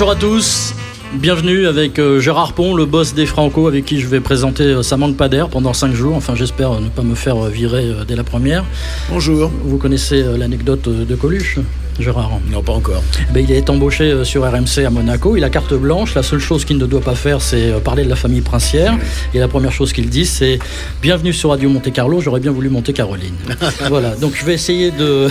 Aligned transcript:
Bonjour 0.00 0.12
à 0.12 0.18
tous. 0.18 0.74
Bienvenue 1.12 1.66
avec 1.66 1.98
euh, 1.98 2.20
Gérard 2.20 2.54
Pont, 2.54 2.74
le 2.74 2.86
boss 2.86 3.12
des 3.12 3.26
Franco, 3.26 3.66
avec 3.66 3.84
qui 3.84 4.00
je 4.00 4.06
vais 4.06 4.20
présenter 4.20 4.62
euh, 4.62 4.82
Ça 4.82 4.96
manque 4.96 5.18
pas 5.18 5.28
d'air 5.28 5.50
pendant 5.50 5.74
5 5.74 5.92
jours. 5.92 6.16
Enfin, 6.16 6.34
j'espère 6.34 6.80
ne 6.80 6.88
pas 6.88 7.02
me 7.02 7.14
faire 7.14 7.36
euh, 7.36 7.50
virer 7.50 7.92
dès 8.08 8.16
la 8.16 8.24
première. 8.24 8.64
Bonjour. 9.10 9.50
Vous 9.62 9.76
connaissez 9.76 10.22
l'anecdote 10.38 10.88
de 10.88 11.14
Coluche? 11.16 11.58
Gérard 11.98 12.40
Non, 12.50 12.62
pas 12.62 12.72
encore. 12.72 13.02
Ben, 13.32 13.44
il 13.46 13.52
est 13.52 13.68
embauché 13.68 14.04
euh, 14.04 14.24
sur 14.24 14.42
RMC 14.44 14.84
à 14.86 14.90
Monaco. 14.90 15.36
Il 15.36 15.44
a 15.44 15.50
carte 15.50 15.74
blanche. 15.74 16.14
La 16.14 16.22
seule 16.22 16.38
chose 16.38 16.64
qu'il 16.64 16.78
ne 16.78 16.86
doit 16.86 17.00
pas 17.00 17.14
faire, 17.14 17.40
c'est 17.40 17.72
euh, 17.72 17.80
parler 17.80 18.04
de 18.04 18.08
la 18.08 18.16
famille 18.16 18.40
princière. 18.40 18.96
Et 19.34 19.38
la 19.38 19.48
première 19.48 19.72
chose 19.72 19.92
qu'il 19.92 20.08
dit, 20.08 20.26
c'est 20.26 20.58
Bienvenue 21.02 21.32
sur 21.32 21.50
Radio 21.50 21.68
Monte 21.68 21.92
Carlo. 21.92 22.20
J'aurais 22.20 22.40
bien 22.40 22.52
voulu 22.52 22.68
monter 22.68 22.92
Caroline. 22.92 23.34
voilà. 23.88 24.10
Donc 24.16 24.34
je 24.38 24.44
vais 24.44 24.54
essayer 24.54 24.90
de 24.90 25.28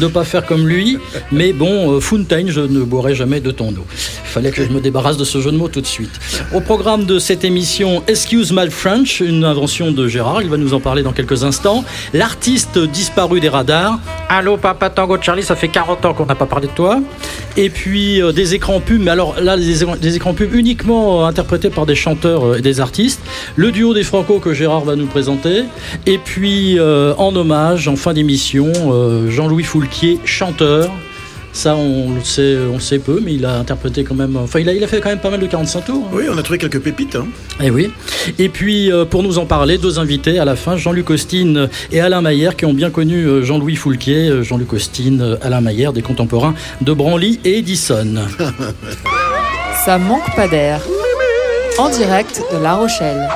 ne 0.00 0.06
pas 0.06 0.24
faire 0.24 0.44
comme 0.46 0.66
lui. 0.66 0.98
Mais 1.30 1.52
bon, 1.52 1.92
euh, 1.92 2.00
Fontaine, 2.00 2.48
je 2.48 2.60
ne 2.60 2.82
boirai 2.82 3.14
jamais 3.14 3.40
de 3.40 3.50
ton 3.50 3.68
eau. 3.70 3.86
Il 4.24 4.30
fallait 4.30 4.50
que 4.50 4.64
je 4.64 4.70
me 4.70 4.80
débarrasse 4.80 5.16
de 5.16 5.24
ce 5.24 5.40
jeu 5.40 5.52
de 5.52 5.56
mots 5.56 5.68
tout 5.68 5.80
de 5.80 5.86
suite. 5.86 6.18
Au 6.54 6.60
programme 6.60 7.04
de 7.04 7.18
cette 7.18 7.44
émission, 7.44 8.02
Excuse 8.06 8.52
My 8.52 8.70
French, 8.70 9.20
une 9.20 9.44
invention 9.44 9.92
de 9.92 10.08
Gérard. 10.08 10.42
Il 10.42 10.48
va 10.48 10.56
nous 10.56 10.74
en 10.74 10.80
parler 10.80 11.02
dans 11.02 11.12
quelques 11.12 11.44
instants. 11.44 11.84
L'artiste 12.12 12.78
disparu 12.78 13.40
des 13.40 13.48
radars. 13.48 13.98
Allô, 14.28 14.56
Papa 14.56 14.90
Tango 14.90 15.16
Charlie, 15.20 15.42
ça 15.42 15.56
fait 15.56 15.68
40 15.68 15.97
qu'on 16.00 16.26
n'a 16.26 16.34
pas 16.34 16.46
parlé 16.46 16.68
de 16.68 16.72
toi. 16.72 17.00
Et 17.56 17.70
puis 17.70 18.22
euh, 18.22 18.32
des 18.32 18.54
écrans 18.54 18.80
pubs, 18.80 19.00
mais 19.00 19.10
alors 19.10 19.40
là, 19.40 19.56
des, 19.56 20.16
écrans 20.16 20.34
pubs 20.34 20.54
uniquement 20.54 21.22
euh, 21.22 21.26
interprétés 21.26 21.70
par 21.70 21.86
des 21.86 21.94
chanteurs 21.94 22.44
euh, 22.44 22.58
et 22.58 22.62
des 22.62 22.80
artistes. 22.80 23.20
Le 23.56 23.72
duo 23.72 23.94
des 23.94 24.04
Franco 24.04 24.38
que 24.38 24.54
Gérard 24.54 24.84
va 24.84 24.96
nous 24.96 25.06
présenter. 25.06 25.64
Et 26.06 26.18
puis 26.18 26.78
en 26.80 27.34
hommage, 27.34 27.88
en 27.88 27.96
fin 27.96 28.12
d'émission, 28.12 28.72
Jean-Louis 29.28 29.64
Foulquier, 29.64 30.18
chanteur. 30.24 30.90
Ça, 31.58 31.74
on 31.74 32.14
le 32.14 32.22
sait, 32.22 32.56
on 32.72 32.78
sait 32.78 33.00
peu, 33.00 33.20
mais 33.20 33.34
il 33.34 33.44
a 33.44 33.58
interprété 33.58 34.04
quand 34.04 34.14
même. 34.14 34.36
Enfin, 34.36 34.60
il 34.60 34.68
a, 34.68 34.72
il 34.72 34.84
a 34.84 34.86
fait 34.86 35.00
quand 35.00 35.08
même 35.08 35.18
pas 35.18 35.28
mal 35.28 35.40
de 35.40 35.46
45 35.46 35.86
tours. 35.86 36.04
Hein. 36.06 36.10
Oui, 36.12 36.22
on 36.32 36.38
a 36.38 36.42
trouvé 36.44 36.56
quelques 36.56 36.78
pépites. 36.78 37.16
Et 37.16 37.18
hein. 37.18 37.26
eh 37.60 37.70
oui. 37.72 37.90
Et 38.38 38.48
puis, 38.48 38.92
euh, 38.92 39.04
pour 39.04 39.24
nous 39.24 39.38
en 39.38 39.44
parler, 39.44 39.76
deux 39.76 39.98
invités 39.98 40.38
à 40.38 40.44
la 40.44 40.54
fin, 40.54 40.76
Jean-Luc 40.76 41.10
Austin 41.10 41.66
et 41.90 42.00
Alain 42.00 42.20
Maillère, 42.20 42.54
qui 42.54 42.64
ont 42.64 42.72
bien 42.72 42.90
connu 42.90 43.24
euh, 43.24 43.42
Jean-Louis 43.42 43.74
Foulquier, 43.74 44.28
euh, 44.28 44.44
Jean-Luc 44.44 44.72
Austin, 44.72 45.36
Alain 45.42 45.60
Maillère, 45.60 45.92
des 45.92 46.00
contemporains 46.00 46.54
de 46.80 46.92
Branly 46.92 47.40
et 47.44 47.58
Edison. 47.58 48.14
Ça 49.84 49.98
manque 49.98 50.36
pas 50.36 50.46
d'air. 50.46 50.80
En 51.76 51.88
direct 51.88 52.40
de 52.52 52.58
La 52.62 52.76
Rochelle. 52.76 53.28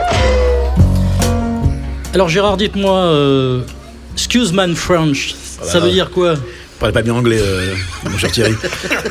Alors, 2.15 2.29
Gérard, 2.29 2.57
dites-moi, 2.57 3.65
excuse 4.15 4.53
man 4.53 4.77
French, 4.77 5.35
ça 5.61 5.81
veut 5.81 5.91
dire 5.91 6.13
quoi? 6.13 6.35
Parle 6.83 6.93
pas 6.93 7.03
bien 7.03 7.15
anglais, 7.15 7.39
euh, 7.41 7.75
mon 8.11 8.19
cher 8.19 8.33
Thierry. 8.33 8.55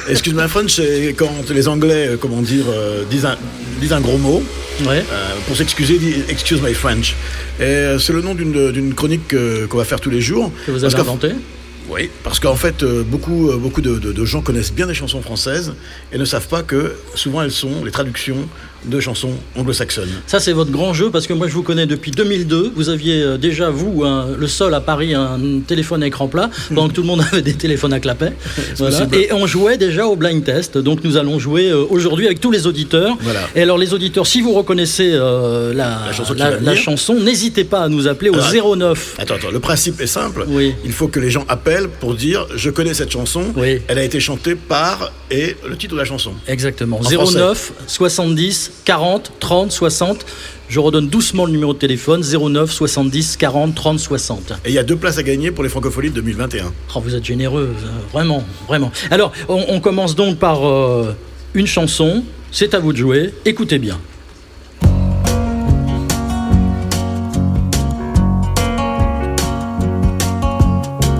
Excuse-moi, 0.09 0.47
French, 0.50 0.75
c'est 0.75 1.16
quand 1.17 1.50
les 1.50 1.69
Anglais, 1.69 2.09
euh, 2.09 2.17
comment 2.19 2.41
dire, 2.41 2.66
euh, 2.67 3.05
disent, 3.09 3.25
un, 3.25 3.38
disent, 3.80 3.94
un, 3.94 4.02
gros 4.02 4.17
mot. 4.17 4.44
pour 5.47 5.55
s'excuser, 5.55 5.97
excuse 6.28 6.61
my 6.61 6.73
French. 6.73 7.16
Et 7.61 7.95
c'est 7.97 8.11
le 8.11 8.22
nom 8.22 8.36
d'une 8.36 8.94
chronique 8.94 9.33
qu'on 9.69 9.78
va 9.78 9.86
faire 9.86 10.02
tous 10.02 10.09
les 10.09 10.22
jours. 10.22 10.52
Que 10.66 10.72
vous 10.72 10.83
avez 10.83 10.95
inventé 10.95 11.30
oui, 11.89 12.09
parce 12.23 12.39
qu'en 12.39 12.55
fait, 12.55 12.86
beaucoup, 12.86 13.52
beaucoup 13.58 13.81
de, 13.81 13.97
de, 13.97 14.25
gens 14.25 14.41
connaissent 14.41 14.72
bien 14.72 14.85
les 14.85 14.94
chansons 14.94 15.22
françaises 15.22 15.73
et 16.13 16.17
ne 16.17 16.23
savent 16.23 16.47
pas 16.47 16.63
que 16.63 16.94
souvent 17.16 17.41
elles 17.41 17.52
sont 17.52 17.83
les 17.83 17.91
traductions 17.91 18.47
de 18.85 18.99
chansons 18.99 19.31
anglo-saxonnes. 19.55 20.09
Ça, 20.27 20.39
c'est 20.39 20.53
votre 20.53 20.71
grand 20.71 20.93
jeu, 20.93 21.09
parce 21.09 21.27
que 21.27 21.33
moi, 21.33 21.47
je 21.47 21.53
vous 21.53 21.63
connais 21.63 21.85
depuis 21.85 22.11
2002. 22.11 22.72
Vous 22.75 22.89
aviez 22.89 23.22
euh, 23.22 23.38
déjà, 23.38 23.69
vous, 23.69 24.03
le 24.03 24.47
sol 24.47 24.73
à 24.73 24.81
Paris, 24.81 25.13
un 25.13 25.39
téléphone 25.66 26.03
à 26.03 26.07
écran 26.07 26.28
plat, 26.28 26.50
pendant 26.69 26.88
que 26.88 26.94
tout 26.94 27.01
le 27.01 27.07
monde 27.07 27.22
avait 27.31 27.41
des 27.41 27.53
téléphones 27.53 27.94
à 27.94 28.00
clapet. 28.00 28.33
Et 29.13 29.31
on 29.33 29.45
jouait 29.45 29.78
déjà 29.78 30.07
au 30.07 30.16
blind 30.16 30.44
test. 30.44 30.78
Donc, 30.78 31.03
nous 31.03 31.17
allons 31.17 31.39
jouer 31.39 31.69
euh, 31.69 31.85
aujourd'hui 31.89 32.25
avec 32.25 32.39
tous 32.39 32.51
les 32.51 32.67
auditeurs. 32.67 33.17
Et 33.56 33.61
alors, 33.61 33.78
les 33.78 33.94
auditeurs, 33.94 34.25
si 34.28 34.41
vous 34.41 34.53
reconnaissez 34.53 35.11
euh, 35.13 35.73
la, 35.73 36.75
chanson, 36.75 37.16
n'hésitez 37.16 37.63
pas 37.63 37.81
à 37.81 37.89
nous 37.89 38.07
appeler 38.07 38.29
au 38.29 38.75
09. 38.75 39.16
Attends, 39.17 39.35
attends, 39.35 39.51
le 39.51 39.59
principe 39.59 40.00
est 40.01 40.07
simple. 40.07 40.45
Il 40.85 40.91
faut 40.91 41.07
que 41.07 41.19
les 41.19 41.29
gens 41.29 41.45
appellent 41.47 41.89
pour 41.89 42.16
dire 42.16 42.47
je 42.56 42.69
connais 42.69 42.94
cette 42.94 43.11
chanson. 43.11 43.53
Elle 43.88 43.97
a 43.97 44.03
été 44.03 44.19
chantée 44.19 44.56
par 44.56 45.11
et 45.29 45.56
le 45.67 45.77
titre 45.77 45.94
de 45.94 46.00
la 46.00 46.06
chanson. 46.06 46.33
Exactement. 46.47 47.00
09 47.01 47.72
70 47.88 48.70
40 48.85 49.33
30 49.39 49.71
60. 49.71 50.25
Je 50.69 50.79
redonne 50.79 51.07
doucement 51.09 51.45
le 51.45 51.51
numéro 51.51 51.73
de 51.73 51.79
téléphone 51.79 52.23
09 52.23 52.71
70 52.71 53.35
40 53.35 53.75
30 53.75 53.99
60. 53.99 54.53
Et 54.63 54.69
il 54.69 54.73
y 54.73 54.79
a 54.79 54.83
deux 54.83 54.95
places 54.95 55.17
à 55.17 55.23
gagner 55.23 55.51
pour 55.51 55.63
les 55.63 55.69
Francopholies 55.69 56.11
de 56.11 56.15
2021. 56.15 56.71
vous 56.95 57.15
êtes 57.15 57.25
généreux, 57.25 57.75
euh, 57.77 57.87
vraiment, 58.13 58.43
vraiment. 58.67 58.91
Alors, 59.09 59.33
on, 59.49 59.79
commence 59.81 60.15
donc 60.15 60.37
par 60.37 60.65
euh, 60.65 61.13
une 61.53 61.67
chanson. 61.67 62.23
C'est 62.51 62.73
à 62.73 62.79
vous 62.79 62.93
de 62.93 62.97
jouer. 62.97 63.33
Écoutez 63.43 63.79
bien. 63.79 63.99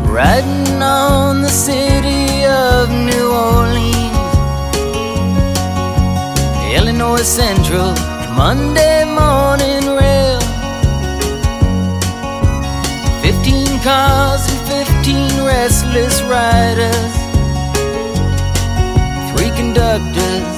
Riding 0.10 0.82
on 0.82 1.42
the 1.42 1.50
city 1.50 2.46
of 2.46 2.90
New 2.90 3.32
Orleans. 3.32 3.91
Illinois 7.02 7.24
Central, 7.24 7.96
Monday 8.38 9.04
morning 9.06 9.98
rail. 9.98 10.40
Fifteen 13.24 13.66
cars 13.82 14.46
and 14.52 14.62
fifteen 14.70 15.32
restless 15.44 16.22
riders. 16.22 17.14
Three 19.32 19.50
conductors, 19.62 20.54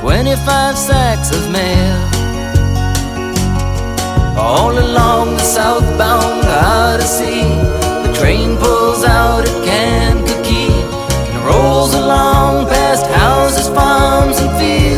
twenty-five 0.00 0.78
sacks 0.78 1.32
of 1.36 1.50
mail. 1.50 1.98
All 4.38 4.72
along 4.72 5.34
the 5.34 5.42
southbound 5.42 6.46
Odyssey, 6.46 7.42
the 8.06 8.16
train 8.18 8.56
pulls 8.56 9.04
out 9.04 9.44
at 9.46 9.64
Kankakee 9.66 10.80
and 11.30 11.44
rolls 11.44 11.92
along 11.92 12.68
past 12.68 13.06
houses, 13.08 13.68
farms, 13.68 14.38
and 14.38 14.58
fields 14.58 14.97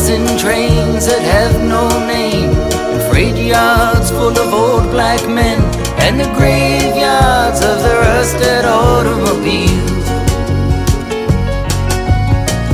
passing 0.00 0.24
trains 0.38 1.04
that 1.06 1.20
have 1.20 1.60
no 1.60 1.86
name, 2.06 2.48
and 2.48 3.02
freight 3.10 3.36
yards 3.36 4.10
full 4.10 4.30
of 4.30 4.52
old 4.52 4.90
black 4.90 5.20
men, 5.28 5.60
and 6.00 6.18
the 6.18 6.24
graveyards 6.38 7.60
of 7.60 7.82
the 7.84 7.94
rusted 8.04 8.64
automobiles. 8.64 10.06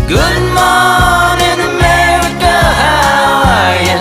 Good 0.06 0.42
morning, 0.54 1.58
America, 1.74 2.54
how 2.82 3.42
are 3.58 3.78
you? 3.90 4.00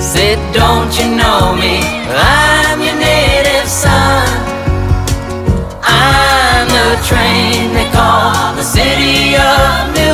Said, 0.00 0.38
don't 0.54 0.92
you 0.98 1.08
know 1.20 1.54
me? 1.54 1.76
I'm 2.08 2.80
your 2.80 2.96
native 2.96 3.68
son. 3.68 4.28
I'm 5.84 6.66
the 6.78 6.96
train 7.04 7.74
they 7.76 7.88
call 7.92 8.54
the 8.56 8.64
city 8.64 9.36
of 9.36 9.92
New 9.92 10.11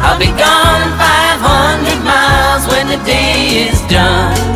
I'll 0.00 0.18
be 0.18 0.26
gone 0.26 0.84
500 0.98 2.04
miles 2.04 2.66
when 2.68 2.86
the 2.88 3.04
day 3.04 3.68
is 3.68 3.80
done. 3.82 4.55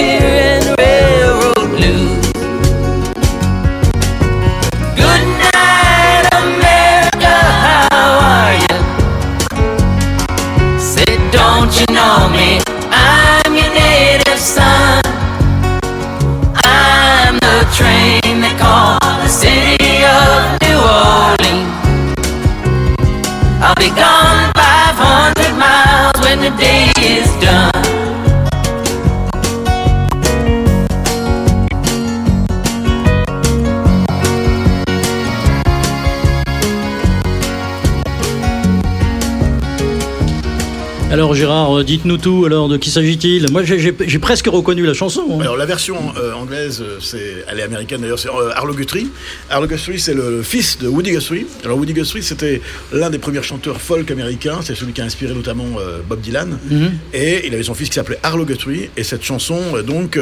Gérard, 41.51 41.79
euh, 41.79 41.83
dites-nous 41.83 42.17
tout, 42.17 42.45
alors 42.45 42.69
de 42.69 42.77
qui 42.77 42.89
s'agit-il? 42.89 43.51
Moi 43.51 43.63
j'ai 43.63 44.19
presque 44.19 44.47
reconnu 44.47 44.85
la 44.85 44.93
chanson. 44.93 45.23
Hein. 45.31 45.41
Alors 45.41 45.57
la 45.57 45.65
version 45.65 45.97
euh, 46.17 46.31
anglaise, 46.33 46.81
euh, 46.81 46.97
c'est, 47.01 47.43
elle 47.49 47.59
est 47.59 47.63
américaine 47.63 47.99
d'ailleurs, 47.99 48.19
c'est 48.19 48.29
Arlo 48.55 48.73
Guthrie. 48.73 49.07
Arlo 49.49 49.67
Guthrie 49.67 49.99
c'est 49.99 50.13
le 50.13 50.43
fils 50.43 50.77
de 50.77 50.87
Woody 50.87 51.11
Guthrie. 51.11 51.45
Alors 51.65 51.77
Woody 51.77 51.93
Guthrie 51.93 52.23
c'était 52.23 52.61
l'un 52.93 53.09
des 53.09 53.17
premiers 53.17 53.43
chanteurs 53.43 53.81
folk 53.81 54.09
américains, 54.11 54.59
c'est 54.63 54.75
celui 54.75 54.93
qui 54.93 55.01
a 55.01 55.03
inspiré 55.03 55.33
notamment 55.33 55.67
Bob 56.07 56.21
Dylan. 56.21 56.57
Mhm. 56.69 56.91
Et 57.13 57.45
il 57.47 57.53
avait 57.53 57.63
son 57.63 57.73
fils 57.73 57.89
qui 57.89 57.95
s'appelait 57.95 58.19
Arlo 58.23 58.45
Guthrie. 58.45 58.89
Et 58.95 59.03
cette 59.03 59.23
chanson 59.23 59.59
donc 59.85 60.17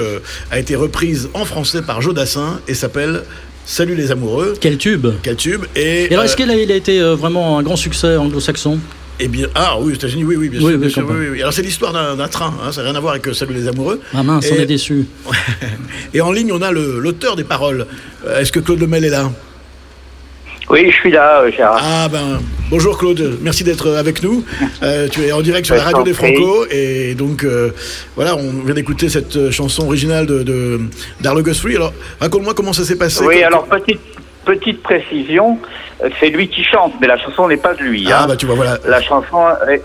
a 0.50 0.60
été 0.60 0.76
reprise 0.76 1.30
en 1.36 1.46
français 1.46 1.84
par 1.84 2.02
Joe 2.02 2.16
Dassin 2.16 2.60
et 2.68 2.74
s'appelle 2.74 3.22
Salut 3.66 3.94
les 3.94 4.12
amoureux. 4.12 4.56
Quel 4.60 4.80
tube 4.80 5.08
Quel 5.22 5.36
tube 5.36 5.66
Et, 5.76 6.08
alors, 6.10 6.24
est-ce 6.24 6.36
qu'il 6.36 6.50
a, 6.50 6.54
a 6.54 6.76
été 6.76 7.00
vraiment 7.14 7.60
un 7.60 7.62
grand 7.62 7.76
succès 7.76 8.16
anglo-saxon? 8.16 8.80
Eh 9.20 9.28
bien, 9.28 9.48
ah 9.54 9.76
oui, 9.80 9.92
aux 9.92 9.96
États-Unis, 9.96 10.24
oui, 10.24 10.36
oui, 10.38 10.50
bien 10.50 10.90
sûr. 10.90 11.06
Oui, 11.10 11.42
Alors 11.42 11.52
c'est 11.52 11.62
l'histoire 11.62 11.92
d'un 12.16 12.28
train, 12.28 12.54
hein, 12.64 12.72
ça 12.72 12.82
n'a 12.82 12.90
rien 12.90 12.98
à 12.98 13.02
voir 13.02 13.14
avec 13.14 13.34
Salut 13.36 13.54
les 13.54 13.68
amoureux. 13.68 14.00
Ah 14.14 14.24
mince, 14.24 14.50
on 14.52 14.56
est 14.56 14.66
déçu. 14.66 15.06
Et 16.14 16.22
en 16.22 16.32
ligne, 16.32 16.52
on 16.54 16.62
a 16.62 16.72
l'auteur 16.72 17.36
des 17.36 17.44
paroles. 17.44 17.86
Euh, 18.26 18.40
est-ce 18.40 18.52
que 18.52 18.60
Claude 18.60 18.80
Lemel 18.80 19.04
est 19.04 19.10
là? 19.10 19.30
Oui, 20.70 20.90
je 20.90 20.96
suis 20.96 21.12
là, 21.12 21.42
euh, 21.42 21.52
Gérard. 21.52 21.82
Ah 21.84 22.08
ben, 22.08 22.40
bonjour 22.70 22.98
Claude, 22.98 23.40
merci 23.42 23.64
d'être 23.64 23.90
avec 23.90 24.24
nous. 24.24 24.46
Euh, 24.84 25.08
tu 25.10 25.22
es 25.24 25.32
en 25.32 25.42
direct 25.42 25.66
sur 25.66 25.76
la 25.76 25.84
radio 25.84 26.04
des 26.04 26.14
Franco 26.14 26.66
et 26.70 27.16
donc 27.16 27.46
voilà, 28.16 28.36
on 28.38 28.64
vient 28.64 28.76
d'écouter 28.76 29.10
cette 29.10 29.52
chanson 29.52 29.86
originale 29.86 30.28
de 30.28 30.80
d'Arlo 31.20 31.42
Guthrie. 31.42 31.76
Alors 31.76 31.94
raconte-moi 32.22 32.54
comment 32.54 32.74
ça 32.74 32.86
s'est 32.86 32.98
passé. 32.98 33.26
Oui, 33.26 33.44
alors 33.44 33.66
petite 33.66 34.00
petite 34.50 34.82
précision, 34.82 35.60
c'est 36.20 36.30
lui 36.30 36.48
qui 36.48 36.64
chante, 36.64 36.94
mais 37.00 37.08
la 37.08 37.18
chanson 37.18 37.48
n'est 37.48 37.58
pas 37.58 37.74
de 37.74 37.84
lui. 37.84 38.08
Ah, 38.12 38.24
hein. 38.24 38.28
bah 38.28 38.36
tu 38.36 38.46
vois, 38.46 38.56
voilà. 38.56 38.78
La 38.88 39.02
chanson 39.02 39.38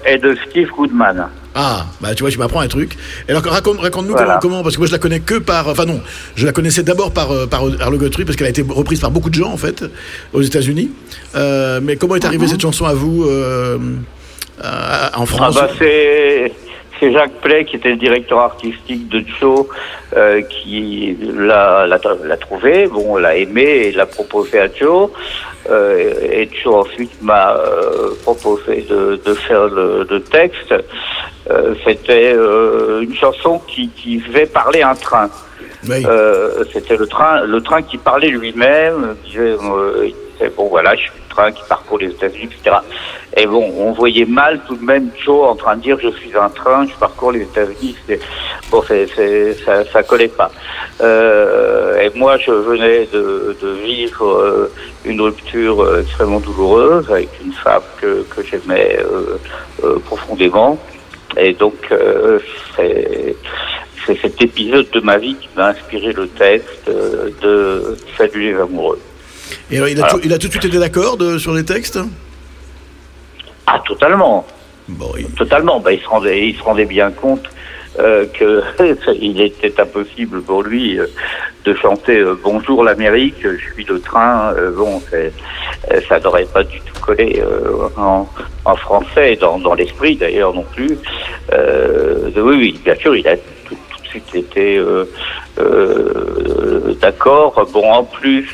est 0.05 0.19
de 0.19 0.37
Steve 0.49 0.71
Goodman. 0.71 1.29
Ah, 1.55 1.87
bah 2.01 2.15
tu 2.15 2.23
vois, 2.23 2.31
tu 2.31 2.39
m'apprends 2.39 2.61
un 2.61 2.69
truc. 2.69 2.97
Et 3.29 3.31
alors 3.31 3.45
raconte, 3.45 3.79
raconte-nous 3.79 4.15
comment, 4.41 4.63
parce 4.63 4.75
que 4.75 4.81
moi 4.81 4.89
je 4.89 4.93
la 4.93 4.99
connais 4.99 5.21
que 5.21 5.37
par, 5.37 5.69
enfin 5.69 5.85
non, 5.85 6.01
je 6.35 6.47
la 6.47 6.53
connaissais 6.53 6.83
d'abord 6.83 7.13
par 7.13 7.31
euh, 7.31 7.47
par 7.47 7.63
Arlo 7.81 7.99
Guthrie 7.99 8.25
parce 8.25 8.37
qu'elle 8.37 8.49
a 8.49 8.51
été 8.51 8.65
reprise 8.69 9.01
par 9.01 9.13
beaucoup 9.13 9.31
de 9.31 9.35
gens 9.35 9.53
en 9.53 9.57
fait 9.57 9.85
aux 10.33 10.43
États-Unis. 10.43 10.91
Euh, 11.37 11.81
mais 11.83 11.97
comment 11.97 12.17
est 12.17 12.25
arrivée 12.25 12.47
mhm. 12.47 12.51
cette 12.51 12.63
chanson 12.63 12.87
à 12.87 12.95
vous 12.95 13.25
euh, 13.25 13.79
en 15.15 15.27
France 15.27 15.57
ah 15.59 15.67
bah 15.67 15.73
c'est 15.79 16.53
c'est 17.05 17.12
Jacques 17.12 17.41
Play, 17.43 17.65
qui 17.65 17.77
était 17.77 17.91
le 17.91 17.97
directeur 17.97 18.39
artistique 18.39 19.09
de 19.09 19.23
Joe, 19.39 19.67
euh, 20.17 20.41
qui 20.43 21.17
l'a, 21.37 21.87
l'a, 21.87 21.99
l'a 22.25 22.37
trouvé, 22.37 22.87
bon, 22.87 23.17
l'a 23.17 23.37
aimé 23.37 23.62
et 23.62 23.93
l'a 23.93 24.06
proposé 24.06 24.61
à 24.61 24.69
Joe. 24.73 25.11
Euh, 25.71 26.12
et 26.31 26.49
Joe 26.62 26.87
ensuite 26.87 27.23
m'a 27.23 27.56
euh, 27.56 28.11
proposé 28.23 28.87
de, 28.89 29.21
de, 29.25 29.35
faire 29.35 29.67
le, 29.67 30.06
le 30.09 30.23
texte. 30.23 30.75
C'était 31.85 32.33
une 32.33 33.15
chanson 33.15 33.61
qui, 33.69 33.91
qui 33.91 34.17
devait 34.17 34.47
parler 34.47 34.81
un 34.81 34.95
train. 34.95 35.29
c'était 35.83 36.97
le 36.97 37.06
train, 37.06 37.45
le 37.45 37.61
train 37.61 37.83
qui 37.83 37.99
parlait 37.99 38.29
lui-même. 38.29 39.15
Disait, 39.27 39.56
bon 40.56 40.69
voilà, 40.69 40.95
je 40.97 41.03
suis 41.03 41.11
qui 41.55 41.63
parcourt 41.69 41.99
les 41.99 42.11
États-Unis, 42.11 42.49
etc. 42.53 42.77
Et 43.37 43.47
bon, 43.47 43.73
on 43.77 43.93
voyait 43.93 44.25
mal 44.25 44.61
tout 44.67 44.77
de 44.77 44.85
même 44.85 45.11
Joe 45.25 45.49
en 45.49 45.57
train 45.57 45.77
de 45.77 45.83
dire 45.83 45.99
je 46.01 46.11
suis 46.11 46.37
un 46.37 46.49
train, 46.49 46.87
je 46.87 46.95
parcours 46.95 47.33
les 47.33 47.43
États-Unis. 47.43 47.97
Bon, 48.71 48.83
ça, 48.83 49.85
ça 49.85 50.03
collait 50.03 50.29
pas. 50.29 50.51
Euh, 51.01 51.99
et 52.01 52.11
moi, 52.17 52.39
je 52.39 52.53
venais 52.53 53.09
de, 53.13 53.57
de 53.61 53.69
vivre 53.85 54.25
euh, 54.25 54.73
une 55.05 55.21
rupture 55.21 55.83
euh, 55.83 56.03
extrêmement 56.03 56.41
douloureuse 56.41 57.11
avec 57.11 57.29
une 57.45 57.53
femme 57.53 57.83
que, 58.01 58.25
que 58.31 58.43
j'aimais 58.43 58.99
euh, 59.01 59.39
euh 59.83 59.99
profondément. 59.99 60.79
Et 61.37 61.53
donc, 61.53 61.75
c'est, 62.77 63.35
c'est 64.07 64.17
cet 64.21 64.41
épisode 64.41 64.89
de 64.91 65.01
ma 65.01 65.19
vie 65.19 65.35
qui 65.35 65.49
m'a 65.57 65.71
inspiré 65.71 66.13
le 66.13 66.29
texte 66.29 66.87
de 66.87 67.97
Salut 68.17 68.53
les 68.53 68.61
amoureux. 68.61 69.01
Et 69.70 69.76
alors, 69.76 69.88
il, 69.88 70.02
a 70.02 70.08
Tout, 70.08 70.20
il 70.23 70.32
a 70.32 70.38
tout 70.38 70.46
de 70.46 70.52
suite 70.52 70.64
été 70.64 70.79
d'accord 70.79 71.19
sur 71.38 71.55
les 71.55 71.64
textes 71.64 71.99
ah, 73.67 73.82
totalement. 73.87 74.46
Totalement. 75.37 75.81
Bah, 75.81 75.93
il, 75.93 76.00
se 76.00 76.06
rendait, 76.06 76.49
il 76.49 76.56
se 76.56 76.62
rendait 76.62 76.85
bien 76.85 77.11
compte 77.11 77.49
euh, 77.99 78.26
que 78.26 78.62
il 79.20 79.41
était 79.41 79.81
impossible 79.81 80.43
pour 80.43 80.62
lui 80.62 80.99
euh, 80.99 81.06
de 81.64 81.75
chanter 81.75 82.19
euh, 82.19 82.38
Bonjour 82.43 82.85
l'Amérique, 82.85 83.37
je 83.43 83.73
suis 83.73 83.85
le 83.85 84.00
train. 84.00 84.52
Euh, 84.55 84.70
bon, 84.73 85.00
ça 86.08 86.20
n'aurait 86.20 86.44
pas 86.44 86.64
du 86.64 86.81
tout 86.81 87.00
collé 87.00 87.43
en, 87.96 88.29
en, 88.64 88.76
français, 88.76 89.37
dans, 89.37 89.58
dans 89.58 89.75
l'esprit 89.75 90.17
d'ailleurs 90.17 90.55
non 90.55 90.64
plus. 90.75 90.99
oui, 91.50 92.56
oui, 92.56 92.81
bien 92.85 92.94
sûr, 92.96 93.17
il 93.17 93.26
a 93.26 93.37
tout, 93.37 93.76
tout 93.91 94.02
de 94.02 94.08
suite 94.08 94.35
été 94.35 94.82
d'accord. 97.00 97.67
Bon, 97.73 97.91
en 97.91 98.05
plus. 98.05 98.49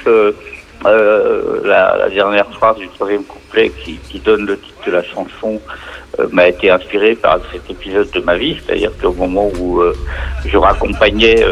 Euh, 0.86 1.60
la, 1.64 1.96
la, 1.98 2.08
dernière 2.08 2.50
phrase 2.52 2.76
du 2.78 2.88
troisième 2.88 3.24
couplet 3.24 3.68
qui, 3.68 3.96
qui 4.08 4.18
donne 4.18 4.46
le 4.46 4.58
titre 4.58 4.86
de 4.86 4.92
la 4.92 5.02
chanson 5.02 5.60
euh, 6.18 6.26
m'a 6.32 6.48
été 6.48 6.70
inspirée 6.70 7.14
par 7.14 7.38
cet 7.52 7.70
épisode 7.70 8.10
de 8.12 8.20
ma 8.20 8.38
vie, 8.38 8.56
c'est-à-dire 8.64 8.90
qu'au 8.98 9.12
moment 9.12 9.50
où 9.58 9.80
euh, 9.80 9.94
je 10.46 10.56
raccompagnais 10.56 11.44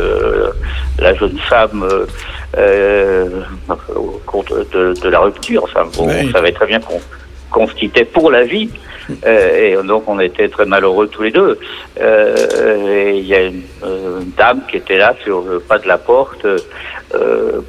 la 0.98 1.12
jeune 1.14 1.38
femme 1.40 1.86
au 3.94 4.20
cours 4.24 4.44
de, 4.44 4.94
de, 4.98 5.08
la 5.10 5.20
rupture, 5.20 5.64
enfin, 5.64 5.84
bon, 5.94 6.08
on 6.08 6.32
savait 6.32 6.52
très 6.52 6.66
bien 6.66 6.80
qu'on 6.80 6.98
qu'on 7.50 7.66
se 7.66 7.74
quittait 7.74 8.04
pour 8.04 8.30
la 8.30 8.44
vie. 8.44 8.70
et 9.26 9.74
donc 9.84 10.04
on 10.06 10.20
était 10.20 10.48
très 10.48 10.66
malheureux 10.66 11.08
tous 11.08 11.22
les 11.22 11.30
deux. 11.30 11.58
et 11.98 13.18
il 13.18 13.26
y 13.26 13.34
a 13.34 13.42
une, 13.42 13.62
dame 14.36 14.60
qui 14.70 14.76
était 14.76 14.98
là 14.98 15.14
sur 15.22 15.40
le 15.42 15.60
pas 15.60 15.78
de 15.78 15.88
la 15.88 15.98
porte. 15.98 16.46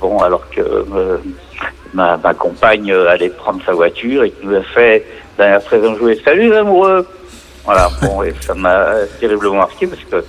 bon, 0.02 0.20
alors 0.20 0.50
que 0.50 0.62
ma, 1.94 2.18
ma, 2.18 2.34
compagne 2.34 2.92
euh, 2.92 3.10
allait 3.10 3.30
prendre 3.30 3.62
sa 3.66 3.74
voiture 3.74 4.24
et 4.24 4.32
qui 4.32 4.46
nous 4.46 4.56
a 4.56 4.62
fait, 4.62 5.06
dernière 5.38 5.62
présent 5.62 5.96
jouer 5.96 6.20
Salut 6.24 6.54
amoureux 6.54 7.06
voilà, 7.70 7.92
bon, 8.02 8.24
et 8.24 8.34
ça 8.42 8.54
m'a 8.56 8.96
terriblement 9.20 9.58
marqué 9.58 9.86
parce 9.86 10.02
que 10.10 10.26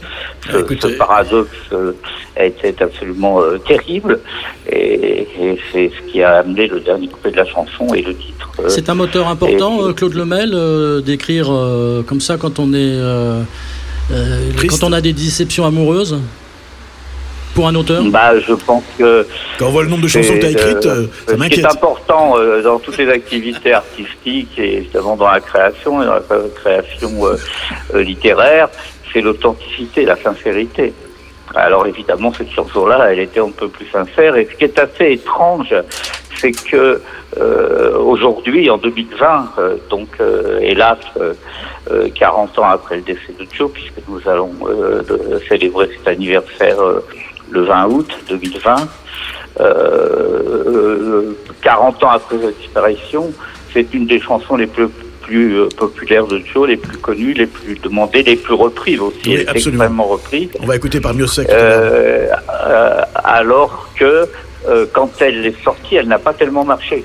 ce, 0.51 0.77
ce 0.79 0.97
paradoxe 0.97 1.51
euh, 1.73 1.93
était 2.37 2.83
absolument 2.83 3.41
euh, 3.41 3.59
terrible 3.59 4.21
et, 4.69 5.27
et 5.41 5.59
c'est 5.73 5.91
ce 5.97 6.11
qui 6.13 6.23
a 6.23 6.39
amené 6.39 6.67
le 6.67 6.81
dernier 6.81 7.09
couplet 7.09 7.31
de 7.31 7.37
la 7.37 7.47
chanson 7.47 7.95
et 7.95 8.03
le 8.03 8.15
titre. 8.15 8.51
c'est 8.69 8.91
un 8.91 8.95
moteur 8.95 9.29
important, 9.29 9.93
Claude 9.95 10.15
Lemel, 10.15 11.03
d'écrire 11.03 11.47
comme 12.07 12.21
ça 12.21 12.37
quand 12.37 12.59
on 12.59 12.75
est 12.75 12.99
quand 14.11 14.85
on 14.85 14.93
a 14.93 15.01
des 15.01 15.15
déceptions 15.15 15.65
amoureuses? 15.65 16.19
Pour 17.55 17.69
un 17.69 17.75
auteur 17.75 18.03
bah, 18.05 18.39
Je 18.39 18.55
pense 18.55 18.85
que. 18.99 19.27
Quand 19.59 19.67
on 19.67 19.71
voit 19.71 19.83
le 19.83 19.89
nombre 19.89 20.03
de 20.03 20.09
chansons 20.09 20.35
que 20.35 20.41
tu 20.41 20.47
as 20.47 20.51
écrites, 20.51 20.87
euh, 20.87 21.07
ça 21.27 21.37
m'inquiète. 21.37 21.53
Ce 21.53 21.61
qui 21.61 21.67
est 21.67 21.67
important 21.67 22.35
euh, 22.37 22.63
dans 22.63 22.79
toutes 22.79 22.99
les 22.99 23.09
activités 23.09 23.73
artistiques 23.73 24.59
et 24.59 24.79
évidemment 24.79 25.17
dans 25.17 25.31
la 25.31 25.41
création 25.41 26.03
et 26.03 26.07
dans 26.07 26.15
la 26.15 26.23
création 26.55 27.11
euh, 27.27 28.03
littéraire, 28.03 28.69
c'est 29.13 29.21
l'authenticité, 29.21 30.05
la 30.05 30.17
sincérité. 30.17 30.93
Alors 31.55 31.87
évidemment, 31.87 32.33
cette 32.33 32.51
chanson-là, 32.51 33.09
elle 33.11 33.19
était 33.19 33.41
un 33.41 33.51
peu 33.51 33.69
plus 33.69 33.87
sincère. 33.87 34.37
Et 34.37 34.49
ce 34.51 34.57
qui 34.57 34.65
est 34.65 34.79
assez 34.79 35.13
étrange, 35.13 35.75
c'est 36.37 36.53
que 36.53 37.03
aujourd'hui, 37.99 38.71
en 38.71 38.79
2020, 38.79 39.55
donc 39.91 40.09
hélas, 40.61 40.99
40 42.15 42.59
ans 42.61 42.67
après 42.67 42.97
le 42.97 43.03
décès 43.03 43.35
de 43.37 43.45
Joe, 43.53 43.69
puisque 43.73 43.99
nous 44.09 44.21
allons 44.29 44.53
célébrer 45.49 45.91
cet 45.97 46.07
anniversaire 46.07 46.79
le 47.51 47.63
20 47.63 47.87
août 47.89 48.11
2020. 48.29 48.89
Euh, 49.61 51.33
40 51.63 52.05
ans 52.05 52.11
après 52.11 52.39
sa 52.39 52.51
disparition, 52.53 53.33
c'est 53.73 53.93
une 53.93 54.07
des 54.07 54.21
chansons 54.21 54.57
les 54.57 54.67
plus, 54.67 54.89
plus 55.23 55.59
euh, 55.59 55.69
populaires 55.77 56.27
de 56.27 56.39
Joe, 56.39 56.69
les 56.69 56.77
plus 56.77 56.97
connues, 56.99 57.33
les 57.35 57.47
plus 57.47 57.75
demandées, 57.77 58.23
les 58.23 58.37
plus 58.37 58.55
reprises 58.55 59.01
aussi, 59.01 59.19
oui, 59.27 59.45
extrêmement 59.55 60.05
reprises. 60.05 60.51
On 60.61 60.67
va 60.67 60.77
écouter 60.77 61.01
par 61.01 61.15
Miosek. 61.15 61.49
Euh, 61.51 62.29
euh, 62.67 63.03
alors 63.15 63.91
que 63.97 64.29
euh, 64.69 64.87
quand 64.93 65.11
elle 65.21 65.47
est 65.47 65.63
sortie, 65.63 65.97
elle 65.97 66.09
n'a 66.09 66.19
pas 66.19 66.33
tellement 66.33 66.65
marché. 66.65 67.05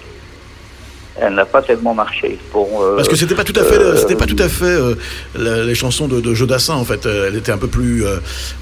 Elle 1.22 1.34
n'a 1.36 1.46
pas 1.46 1.62
tellement 1.62 1.94
marché. 1.94 2.38
Euh, 2.56 2.96
Parce 2.96 3.08
que 3.08 3.16
c'était 3.16 3.36
pas 3.36 3.44
tout 3.46 3.58
à 3.60 3.64
fait, 3.64 3.78
euh, 3.80 3.96
c'était 3.96 4.16
pas 4.16 4.26
tout 4.26 4.36
à 4.40 4.50
fait 4.50 4.66
euh, 4.66 4.96
les 5.36 5.76
chansons 5.76 6.08
de, 6.08 6.20
de 6.20 6.34
Jodassin 6.34 6.74
en 6.76 6.84
fait. 6.84 7.06
Elle 7.06 7.36
était 7.38 7.52
un 7.54 7.58
peu 7.58 7.68
plus 7.68 8.04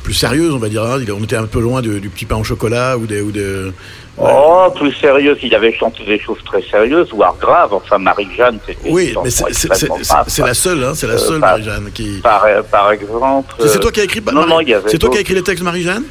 plus 0.04 0.14
sérieuse, 0.14 0.54
on 0.54 0.60
va 0.60 0.70
dire. 0.70 0.84
hein. 0.84 1.00
On 1.18 1.24
était 1.24 1.36
un 1.36 1.46
peu 1.48 1.60
loin 1.60 1.82
du 1.82 2.10
petit 2.10 2.26
pain 2.26 2.36
au 2.38 2.44
chocolat 2.44 2.98
ou 2.98 3.06
des 3.08 3.22
ou 3.22 3.32
des. 3.32 3.72
Oh, 4.20 4.68
plus 4.76 4.94
sérieuse, 4.94 5.40
il 5.42 5.56
avait 5.56 5.74
chanté 5.74 6.04
des 6.06 6.20
choses 6.20 6.38
très 6.46 6.62
sérieuses, 6.62 7.10
voire 7.12 7.36
graves. 7.42 7.74
Enfin, 7.74 7.98
Marie-Jeanne, 7.98 8.60
c'était 8.68 8.92
Oui, 8.92 9.16
mais 9.24 9.32
c'est 9.32 10.44
la 10.46 10.54
seule, 10.54 10.84
hein, 10.84 10.92
c'est 10.94 11.08
la 11.08 11.18
seule 11.18 11.40
par- 11.40 11.52
Marie-Jeanne 11.58 11.90
qui. 11.92 12.20
Par, 12.22 12.46
par 12.72 12.92
exemple. 12.92 13.56
C'est 13.66 13.80
toi 13.80 13.92
qui 13.92 14.02
as 14.02 14.04
écrit. 14.04 14.22
non, 14.32 14.46
non, 14.46 14.60
C'est 14.88 15.00
toi 15.00 15.10
qui 15.10 15.18
as 15.18 15.22
écrit 15.22 15.34
les 15.34 15.42
textes, 15.42 15.64
Marie-Jeanne? 15.64 16.04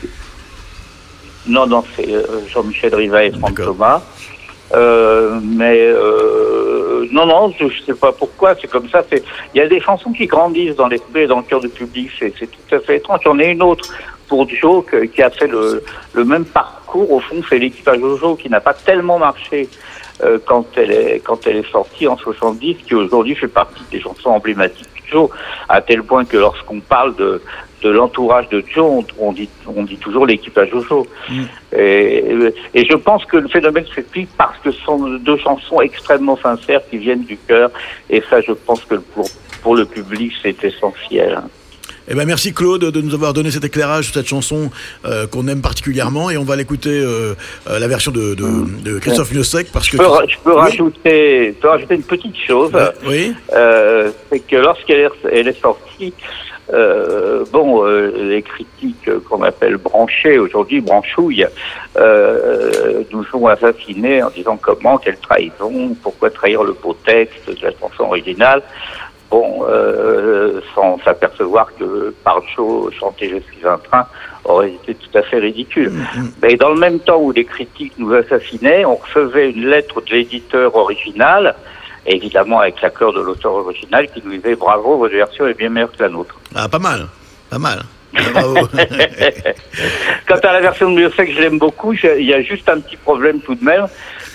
Non, 1.46 1.66
non, 1.66 1.84
c'est 1.96 2.08
Jean-Michel 2.52 2.94
Riva 2.94 3.24
et 3.24 3.32
Franck. 3.32 3.56
Thomas. 3.62 4.02
Euh, 4.74 5.38
mais 5.42 5.78
euh, 5.78 7.06
non, 7.10 7.26
non, 7.26 7.52
je, 7.58 7.68
je 7.68 7.82
sais 7.82 7.94
pas 7.94 8.12
pourquoi. 8.12 8.54
C'est 8.60 8.68
comme 8.68 8.88
ça. 8.88 9.02
Il 9.12 9.58
y 9.58 9.60
a 9.60 9.68
des 9.68 9.80
chansons 9.80 10.12
qui 10.12 10.26
grandissent 10.26 10.76
dans 10.76 10.88
l'esprit 10.88 11.22
et 11.22 11.26
dans 11.26 11.38
le 11.38 11.42
cœur 11.42 11.60
du 11.60 11.68
public. 11.68 12.10
C'est 12.18 12.30
tout 12.30 12.74
à 12.74 12.80
fait 12.80 12.96
étrange. 12.96 13.20
J'en 13.24 13.38
ai 13.38 13.48
une 13.48 13.62
autre 13.62 13.92
pour 14.28 14.48
Joe 14.48 14.84
qui 15.14 15.22
a 15.22 15.30
fait 15.30 15.46
le, 15.48 15.82
le 16.14 16.24
même 16.24 16.44
parcours. 16.44 17.10
Au 17.10 17.20
fond, 17.20 17.42
c'est 17.48 17.58
l'équipage 17.58 18.00
Jojo 18.00 18.36
qui 18.36 18.48
n'a 18.48 18.60
pas 18.60 18.74
tellement 18.74 19.18
marché 19.18 19.68
euh, 20.22 20.38
quand 20.44 20.66
elle 20.76 20.92
est 20.92 21.20
quand 21.20 21.46
elle 21.46 21.56
est 21.56 21.70
sortie 21.70 22.06
en 22.08 22.16
70, 22.16 22.76
qui 22.86 22.94
aujourd'hui 22.94 23.34
fait 23.34 23.48
partie 23.48 23.82
des 23.90 24.00
chansons 24.00 24.30
emblématiques 24.30 24.88
à 25.68 25.80
tel 25.80 26.02
point 26.02 26.24
que 26.24 26.36
lorsqu'on 26.36 26.80
parle 26.80 27.14
de 27.16 27.42
de 27.82 27.90
l'entourage 27.90 28.48
de 28.50 28.62
Joe, 28.72 29.04
on, 29.18 29.32
dit 29.32 29.48
on 29.66 29.82
dit 29.82 29.96
toujours 29.96 30.26
l'équipage 30.26 30.70
Jojo. 30.70 31.06
Et, 31.76 32.24
et 32.74 32.86
je 32.88 32.96
pense 32.96 33.24
que 33.24 33.36
le 33.38 33.48
phénomène 33.48 33.84
s'explique 33.94 34.28
parce 34.36 34.58
que 34.58 34.70
ce 34.70 34.80
sont 34.82 34.98
deux 35.18 35.38
chansons 35.38 35.80
extrêmement 35.80 36.38
sincères 36.42 36.80
qui 36.90 36.98
viennent 36.98 37.24
du 37.24 37.36
cœur. 37.48 37.70
Et 38.10 38.22
ça, 38.28 38.40
je 38.40 38.52
pense 38.52 38.84
que 38.84 38.96
pour, 38.96 39.28
pour 39.62 39.74
le 39.76 39.84
public, 39.84 40.32
c'est 40.42 40.62
essentiel. 40.64 41.40
Eh 42.08 42.14
ben 42.16 42.26
merci 42.26 42.52
Claude 42.52 42.84
de 42.84 43.00
nous 43.00 43.14
avoir 43.14 43.32
donné 43.32 43.52
cet 43.52 43.64
éclairage 43.64 44.06
sur 44.06 44.14
cette 44.14 44.26
chanson 44.26 44.70
euh, 45.04 45.28
qu'on 45.28 45.46
aime 45.46 45.62
particulièrement 45.62 46.30
et 46.30 46.36
on 46.36 46.42
va 46.42 46.56
l'écouter 46.56 46.90
euh, 46.90 47.34
euh, 47.70 47.78
la 47.78 47.86
version 47.86 48.10
de, 48.10 48.34
de, 48.34 48.44
de 48.82 48.98
Christophe 48.98 49.30
Miossec 49.32 49.68
parce 49.72 49.88
que 49.88 49.98
Je 49.98 50.02
peux, 50.02 50.08
ra- 50.08 50.24
je 50.26 50.36
peux 50.42 50.50
Oui. 50.52 50.60
rajouter, 50.60 51.54
je 51.54 51.60
peux 51.62 51.68
rajouter 51.68 51.94
une 51.94 52.02
petite 52.02 52.36
chose. 52.44 52.72
oui 53.06 53.32
Euh, 53.54 54.10
c'est 54.28 54.40
que 54.40 54.56
lorsqu'elle 54.56 54.98
est, 54.98 55.10
elle 55.30 55.46
est 55.46 55.60
sortie, 55.60 56.12
euh, 56.72 57.44
bon, 57.52 57.84
euh, 57.84 58.12
les 58.16 58.42
critiques 58.42 59.10
qu'on 59.28 59.42
appelle 59.42 59.76
branchées 59.76 60.38
aujourd'hui, 60.38 60.80
branchouilles, 60.80 61.46
euh, 61.96 63.02
nous 63.12 63.24
ont 63.34 63.46
assassinés 63.46 64.22
en 64.22 64.30
disant 64.30 64.56
comment, 64.56 64.98
quelle 64.98 65.18
trahison, 65.18 65.94
pourquoi 66.02 66.30
trahir 66.30 66.62
le 66.62 66.72
beau 66.72 66.96
texte 67.04 67.48
de 67.48 67.66
la 67.66 67.72
chanson 67.72 68.04
originale. 68.04 68.62
Bon, 69.30 69.64
euh, 69.66 70.60
sans 70.74 70.98
s'apercevoir 71.04 71.74
que 71.76 72.14
Parcho 72.22 72.90
chanter 72.90 73.30
Je 73.30 73.54
suis 73.54 73.66
un 73.66 73.78
train 73.78 74.06
aurait 74.44 74.72
été 74.72 74.94
tout 74.94 75.16
à 75.16 75.22
fait 75.22 75.38
ridicule. 75.38 75.90
Mais 76.42 76.56
dans 76.56 76.68
le 76.68 76.78
même 76.78 77.00
temps 77.00 77.18
où 77.18 77.32
les 77.32 77.46
critiques 77.46 77.94
nous 77.96 78.12
assassinaient, 78.12 78.84
on 78.84 78.96
recevait 78.96 79.50
une 79.50 79.66
lettre 79.68 80.02
de 80.02 80.10
l'éditeur 80.12 80.76
original, 80.76 81.54
évidemment 82.06 82.60
avec 82.60 82.80
l'accord 82.80 83.12
de 83.12 83.20
l'auteur 83.20 83.52
original, 83.52 84.08
qui 84.10 84.22
nous 84.24 84.32
disait 84.32 84.54
bravo, 84.54 84.98
votre 84.98 85.14
version 85.14 85.46
est 85.46 85.54
bien 85.54 85.68
meilleure 85.68 85.92
que 85.92 86.02
la 86.02 86.08
nôtre. 86.08 86.38
ah 86.54 86.68
pas 86.68 86.78
mal 86.78 87.06
pas 87.50 87.58
mal 87.58 87.82
Bravo. 88.12 88.54
Quant 90.28 90.36
à 90.36 90.52
la 90.52 90.60
version 90.60 90.90
de 90.90 90.96
Miossec, 90.96 91.32
je 91.34 91.40
l'aime 91.40 91.58
beaucoup. 91.58 91.94
Il 91.94 92.26
y 92.26 92.34
a 92.34 92.42
juste 92.42 92.68
un 92.68 92.78
petit 92.80 92.96
problème 92.96 93.40
tout 93.40 93.54
de 93.54 93.64
même 93.64 93.86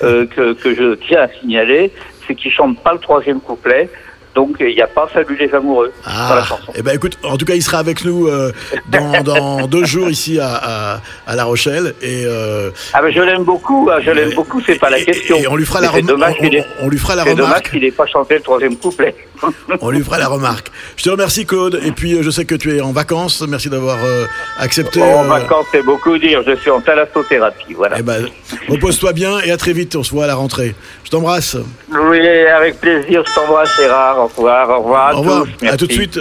euh, 0.01 0.25
que, 0.25 0.53
que 0.53 0.73
je 0.73 0.95
tiens 0.95 1.21
à 1.21 1.27
signaler, 1.27 1.91
c'est 2.25 2.33
qu'il 2.33 2.51
chante 2.51 2.81
pas 2.81 2.93
le 2.93 2.99
troisième 2.99 3.39
couplet. 3.39 3.89
Donc 4.37 4.57
il 4.59 4.67
n'y 4.75 4.81
a 4.83 4.87
pas 4.87 5.09
Salut 5.11 5.35
les 5.39 5.51
amoureux 5.55 5.91
dans 6.05 6.11
la 6.35 6.41
Ah, 6.41 6.45
chanson. 6.47 6.71
eh 6.75 6.83
ben 6.83 6.93
écoute, 6.93 7.17
en 7.23 7.37
tout 7.37 7.45
cas, 7.45 7.55
il 7.55 7.63
sera 7.63 7.79
avec 7.79 8.05
nous 8.05 8.27
euh, 8.27 8.51
dans, 8.87 9.23
dans 9.31 9.65
deux 9.67 9.83
jours 9.83 10.09
ici 10.11 10.39
à, 10.39 10.53
à, 10.53 11.01
à 11.25 11.35
La 11.35 11.43
Rochelle 11.43 11.95
et 12.03 12.21
euh, 12.27 12.69
Ah 12.93 13.01
ben 13.01 13.11
je 13.11 13.19
l'aime 13.19 13.43
beaucoup, 13.43 13.89
hein, 13.91 13.97
je 14.05 14.11
l'aime 14.11 14.33
beaucoup, 14.35 14.61
c'est 14.61 14.77
pas 14.77 14.91
la 14.91 14.99
et- 14.99 15.05
question. 15.05 15.37
et 15.37 15.47
on 15.47 15.55
lui 15.55 15.65
fera 15.65 15.81
la 15.81 15.87
c'est 15.87 15.95
rem- 16.01 16.05
dommage 16.05 16.35
on- 16.39 16.45
on- 16.45 16.85
on 16.85 16.89
lui 16.89 16.99
fera 16.99 17.15
la 17.15 17.23
c'est 17.23 17.29
dommage 17.33 17.45
remarque. 17.47 17.71
qu'il 17.71 17.81
n'ait 17.81 17.89
pas 17.91 18.05
chanté 18.05 18.35
le 18.35 18.41
troisième 18.41 18.75
couplet. 18.77 19.15
On 19.81 19.89
lui 19.89 20.03
fera 20.03 20.17
la 20.17 20.27
remarque. 20.27 20.71
Je 20.95 21.03
te 21.03 21.09
remercie 21.09 21.45
Claude 21.45 21.79
et 21.83 21.91
puis 21.91 22.13
euh, 22.15 22.23
je 22.23 22.29
sais 22.29 22.45
que 22.45 22.55
tu 22.55 22.75
es 22.75 22.81
en 22.81 22.91
vacances. 22.91 23.43
Merci 23.47 23.69
d'avoir 23.69 23.97
euh, 24.03 24.25
accepté. 24.59 25.01
en 25.01 25.25
euh, 25.25 25.27
vacances, 25.27 25.65
c'est 25.71 25.83
beaucoup 25.83 26.17
dire. 26.17 26.41
Je 26.45 26.55
suis 26.55 26.69
en 26.69 26.81
thalassothérapie, 26.81 27.73
voilà. 27.73 27.97
eh 27.99 28.01
ben, 28.03 28.25
repose-toi 28.69 29.13
bien 29.13 29.39
et 29.39 29.51
à 29.51 29.57
très 29.57 29.73
vite. 29.73 29.95
On 29.95 30.03
se 30.03 30.11
voit 30.11 30.25
à 30.25 30.27
la 30.27 30.35
rentrée. 30.35 30.75
Je 31.03 31.09
t'embrasse. 31.09 31.57
Oui, 31.91 32.19
avec 32.27 32.79
plaisir. 32.79 33.23
Je 33.27 33.33
t'embrasse, 33.33 33.69
Gérard. 33.77 34.19
Au 34.19 34.27
revoir, 34.27 34.69
au 34.69 34.81
revoir. 34.83 35.07
À 35.07 35.13
Au 35.15 35.19
revoir. 35.19 35.45
tous. 35.59 35.67
À 35.67 35.77
tout 35.77 35.87
de 35.87 35.93
suite. 35.93 36.19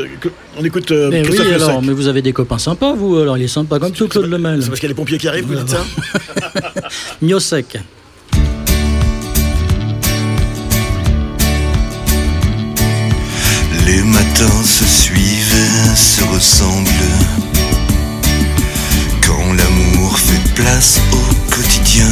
On 0.59 0.65
écoute 0.65 0.91
euh, 0.91 1.09
Mais 1.11 1.21
oui, 1.21 1.27
Christophe 1.27 1.47
alors, 1.49 1.69
Lessec. 1.69 1.85
mais 1.87 1.93
vous 1.93 2.09
avez 2.09 2.23
des 2.23 2.33
copains 2.33 2.59
sympas, 2.59 2.95
vous, 2.95 3.19
alors 3.19 3.37
il 3.37 3.45
est 3.45 3.49
sympa 3.49 3.79
comme 3.79 3.93
tout, 3.93 4.09
Claude 4.09 4.31
Lemel. 4.31 4.63
C'est 4.63 4.69
parce 4.69 4.81
qu'il 4.81 4.89
y 4.89 4.91
a 4.91 4.95
les 4.95 4.97
pompiers 4.97 5.19
qui 5.19 5.29
arrivent, 5.29 5.47
vous 5.47 5.55
dites 5.55 5.69
ça 5.69 5.85
Miossec. 7.21 7.79
Les 13.87 14.03
matins 14.03 14.65
se 14.65 14.85
suivent, 14.85 15.95
se 15.95 16.25
ressemblent. 16.25 16.91
Quand 19.25 19.53
l'amour 19.53 20.19
fait 20.19 20.55
place 20.55 20.99
au 21.13 21.55
quotidien, 21.55 22.11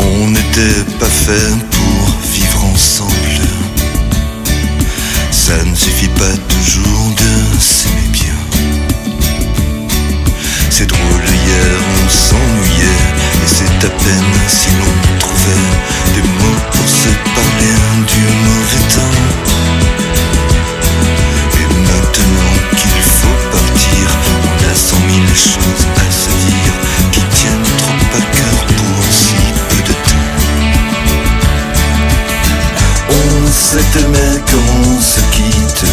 on 0.00 0.28
n'était 0.28 0.84
pas 1.00 1.06
fait 1.06 1.50
pour 1.70 2.14
vivre 2.30 2.64
ensemble. 2.74 3.40
Ça 5.30 5.64
ne 5.64 5.74
suffit 5.74 6.08
pas 6.08 6.36
toujours 6.50 7.14
de 7.16 7.58
s'aimer 7.58 8.08
bien. 8.12 8.38
C'est 10.68 10.88
drôle, 10.88 11.24
hier 11.24 11.78
on 12.04 12.08
s'ennuyait, 12.10 13.00
et 13.32 13.48
c'est 13.48 13.86
à 13.86 13.88
peine 13.88 14.34
si 14.46 14.68
l'on 14.78 15.25
des 16.14 16.22
mots 16.22 16.60
pour 16.72 16.88
se 16.88 17.08
parler 17.34 17.74
du 18.06 18.22
mauvais 18.46 18.84
temps. 18.94 19.18
Et 21.60 21.68
maintenant 21.88 22.56
qu'il 22.76 23.02
faut 23.02 23.38
partir, 23.52 24.04
on 24.42 24.56
a 24.70 24.74
cent 24.74 25.02
mille 25.06 25.34
choses 25.34 25.86
à 25.96 26.06
se 26.10 26.30
dire 26.46 26.76
qui 27.12 27.22
tiennent 27.36 27.70
trop 27.78 28.02
à 28.16 28.22
cœur 28.36 28.58
pour 28.76 29.00
si 29.10 29.42
peu 29.68 29.80
de 29.88 29.94
temps. 30.06 30.26
On 33.10 33.46
aimé 33.98 34.28
quand 34.50 34.68
on 34.84 35.00
se 35.00 35.20
quitte 35.32 35.84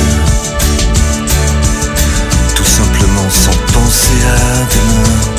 tout 2.56 2.66
simplement 2.66 3.30
sans 3.30 3.58
penser 3.74 4.20
à 4.26 4.38
demain. 4.74 5.33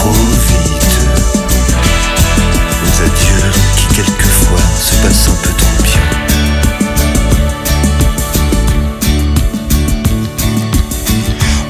Trop 0.00 0.12
vite. 0.48 0.92
Aux 2.82 2.96
adieux 3.06 3.50
qui 3.76 3.86
quelquefois 3.96 4.64
se 4.78 4.94
passent 5.02 5.28
un 5.28 5.38
peu 5.42 5.52
trop 5.62 5.78
bien. 5.88 6.04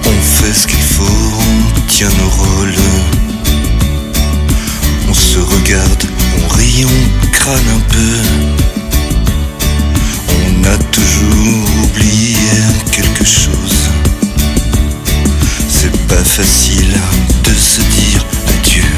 On 0.06 0.18
fait 0.36 0.54
ce 0.54 0.66
qu'il 0.66 0.86
faut, 0.94 1.32
on 1.48 1.80
tient 1.88 2.14
nos 2.20 2.30
rôles. 2.42 2.82
On 5.08 5.14
se 5.14 5.40
regarde, 5.40 6.04
on 6.38 6.48
rit, 6.54 6.84
on 6.84 7.26
crâne 7.32 7.70
un 7.78 7.82
peu. 7.94 8.14
On 10.36 10.64
a 10.64 10.76
toujours 10.92 11.68
oublié 11.84 12.36
quelque 12.92 13.24
chose. 13.24 13.59
Facile 16.40 16.98
de 17.44 17.52
se 17.54 17.82
dire 17.82 18.24
adieu. 18.48 18.92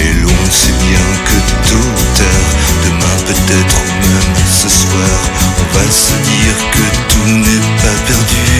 Et 0.00 0.12
l'on 0.22 0.44
sait 0.50 0.78
bien 0.88 1.06
que 1.26 1.36
tôt 1.68 1.76
ou 1.76 2.16
tard, 2.16 2.48
demain 2.86 3.18
peut-être 3.26 3.76
ou 3.76 4.08
même 4.08 4.34
ce 4.50 4.70
soir, 4.70 5.18
on 5.60 5.76
va 5.76 5.84
se 5.92 6.14
dire 6.32 6.56
que 6.72 6.84
tout 7.12 7.28
n'est 7.28 7.66
pas 7.82 7.98
perdu. 8.06 8.56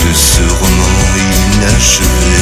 De 0.00 0.12
ce 0.14 0.44
roman 0.58 0.96
inachevé, 1.52 2.36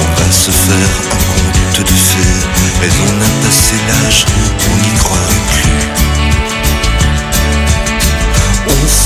on 0.00 0.08
va 0.18 0.32
se 0.32 0.50
faire 0.50 0.94
un 1.12 1.24
conte 1.34 1.80
de 1.86 1.96
fées, 2.08 2.40
mais 2.80 2.92
on 3.08 3.14
a 3.20 3.44
passé 3.44 3.76
l'âge, 3.88 4.24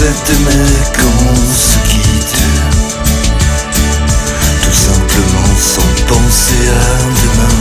S'est 0.01 0.33
aimé 0.33 0.57
quand 0.95 1.31
on 1.31 1.35
se 1.35 1.79
quitte, 1.91 2.37
tout 4.63 4.73
simplement 4.73 5.57
sans 5.59 5.93
penser 6.07 6.69
à 6.71 7.03
demain. 7.05 7.60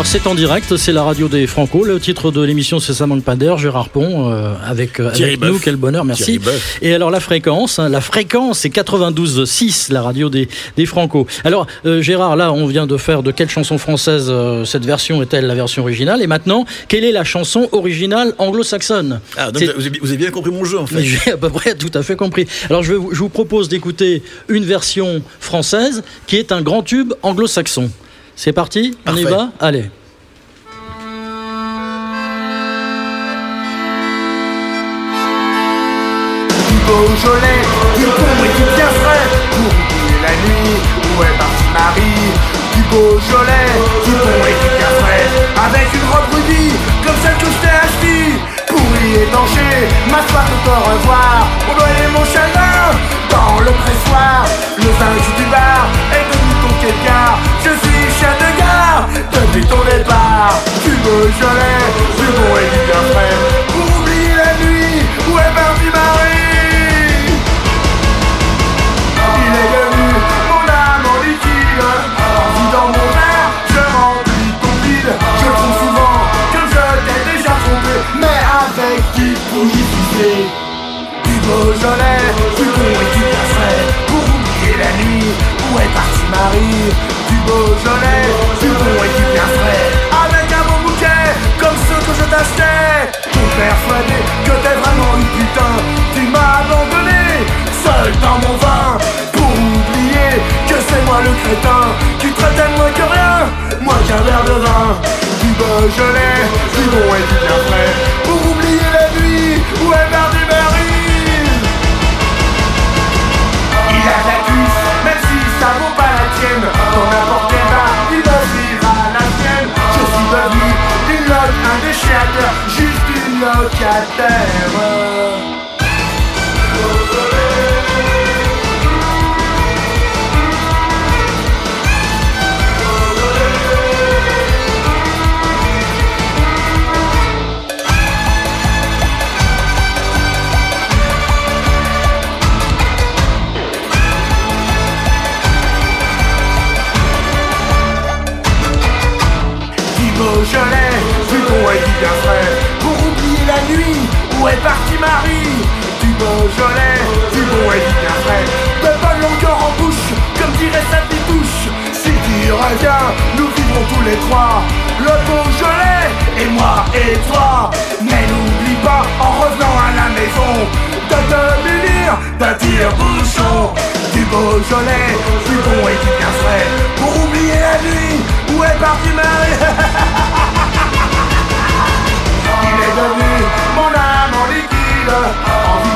Alors 0.00 0.08
c'est 0.08 0.26
en 0.26 0.34
direct, 0.34 0.78
c'est 0.78 0.92
la 0.92 1.02
radio 1.02 1.28
des 1.28 1.46
Franco. 1.46 1.84
Le 1.84 2.00
titre 2.00 2.30
de 2.30 2.40
l'émission 2.40 2.80
c'est 2.80 2.94
Ça 2.94 3.06
manque 3.06 3.22
pas 3.22 3.36
d'air, 3.36 3.58
Gérard 3.58 3.90
Pont 3.90 4.32
euh, 4.32 4.54
avec, 4.64 4.98
euh, 4.98 5.10
avec 5.10 5.42
nous, 5.42 5.58
quel 5.58 5.76
bonheur, 5.76 6.06
merci. 6.06 6.40
Et 6.80 6.94
alors 6.94 7.10
la 7.10 7.20
fréquence, 7.20 7.78
hein, 7.78 7.90
la 7.90 8.00
fréquence 8.00 8.60
c'est 8.60 8.70
92.6, 8.70 9.92
la 9.92 10.00
radio 10.00 10.30
des, 10.30 10.48
des 10.78 10.86
Franco. 10.86 11.26
Alors 11.44 11.66
euh, 11.84 12.00
Gérard, 12.00 12.36
là 12.36 12.50
on 12.50 12.66
vient 12.66 12.86
de 12.86 12.96
faire 12.96 13.22
de 13.22 13.30
quelle 13.30 13.50
chanson 13.50 13.76
française 13.76 14.32
cette 14.64 14.86
version 14.86 15.20
est-elle 15.20 15.46
la 15.46 15.54
version 15.54 15.82
originale? 15.82 16.22
Et 16.22 16.26
maintenant, 16.26 16.64
quelle 16.88 17.04
est 17.04 17.12
la 17.12 17.24
chanson 17.24 17.68
originale 17.72 18.32
anglo-saxonne? 18.38 19.20
Ah, 19.36 19.52
donc 19.52 19.62
vous 19.62 19.86
avez, 19.86 19.98
vous 20.00 20.08
avez 20.08 20.16
bien 20.16 20.30
compris 20.30 20.50
mon 20.50 20.64
jeu 20.64 20.78
en 20.78 20.86
fait. 20.86 21.02
j'ai 21.04 21.32
à 21.32 21.36
peu 21.36 21.50
près 21.50 21.74
tout 21.74 21.90
à 21.92 22.02
fait 22.02 22.16
compris. 22.16 22.46
Alors 22.70 22.82
je, 22.82 22.94
vais 22.94 23.00
je 23.12 23.18
vous 23.18 23.28
propose 23.28 23.68
d'écouter 23.68 24.22
une 24.48 24.64
version 24.64 25.20
française 25.40 26.02
qui 26.26 26.36
est 26.36 26.52
un 26.52 26.62
grand 26.62 26.82
tube 26.82 27.12
anglo-saxon. 27.22 27.90
C'est 28.42 28.54
parti 28.54 28.96
On 29.06 29.14
y 29.14 29.24
va 29.24 29.50
Allez. 29.60 29.82
du 29.82 29.90
Beaujolais, 36.86 37.60
du 37.98 38.06
bon 38.06 38.32
et 38.40 38.48
du 38.56 38.64
bien 38.76 38.88
frais 39.02 39.26
Pour 39.50 39.68
oublier 39.68 40.18
la 40.24 40.32
nuit 40.40 40.72
où 41.04 41.12
est 41.22 41.36
partie 41.36 41.68
Marie 41.74 42.32
Du 42.76 42.82
Beaujolais, 42.88 43.72
du 44.06 44.12
bon 44.12 44.38
et 44.48 44.56
du 44.56 44.68
bien 44.72 44.92
frais 45.00 45.26
Avec 45.66 45.86
une 45.92 46.06
robe 46.08 46.32
rubis, 46.32 46.72
comme 47.04 47.18
celle 47.22 47.36
que 47.36 47.44
je 47.44 47.58
t'ai 47.60 47.74
achetée 47.76 48.40
Pour 48.68 48.80
y 49.04 49.06
étancher, 49.20 49.84
m'asseoir 50.10 50.46
de 50.48 50.56
te 50.64 50.72
revoir 50.88 51.44
Pour 51.66 51.74
noyer 51.76 52.08
mon 52.16 52.24
chagrin 52.24 52.88
dans 53.30 53.60
le 53.60 53.70
pressoir. 53.82 54.46
Le 54.78 54.88
vaincu 54.98 55.30
du 55.36 55.44
bar 55.50 55.84
est 56.16 56.24
devenu 56.32 56.54
ton 56.62 56.72
quelqu'un 56.80 57.28
Je 57.64 57.72
suis 57.84 57.99
gare 59.00 59.08
depuis 59.32 59.66
ton 59.66 59.82
départ 59.84 60.60
Du 60.84 60.90
Beaujolais, 60.90 61.84
du 62.18 62.26
bon 62.26 62.56
et 62.56 62.70
du 62.70 62.80
bien 62.86 63.02
frais 63.12 63.36
Pour 63.68 64.00
oublier 64.00 64.34
la 64.36 64.52
nuit 64.64 65.02
où 65.28 65.38
est 65.38 65.54
partie 65.54 65.90
Marie 65.92 66.39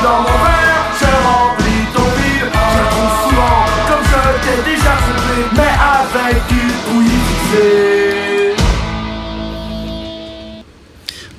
dans 0.05 0.21
mon 0.21 0.37
verre, 0.45 0.85
je 1.01 1.09
remplis 1.27 1.85
ton 1.95 2.07
vide 2.17 2.51
Je 2.53 2.81
trouve 2.91 3.13
souvent 3.23 3.59
comme 3.89 4.05
je 4.11 4.21
t'ai 4.45 4.57
déjà 4.71 4.93
trompé 5.01 5.37
Mais 5.57 5.73
avec 5.97 6.37
du 6.47 6.63
pouilly 6.85 7.19
fixé 7.27 8.55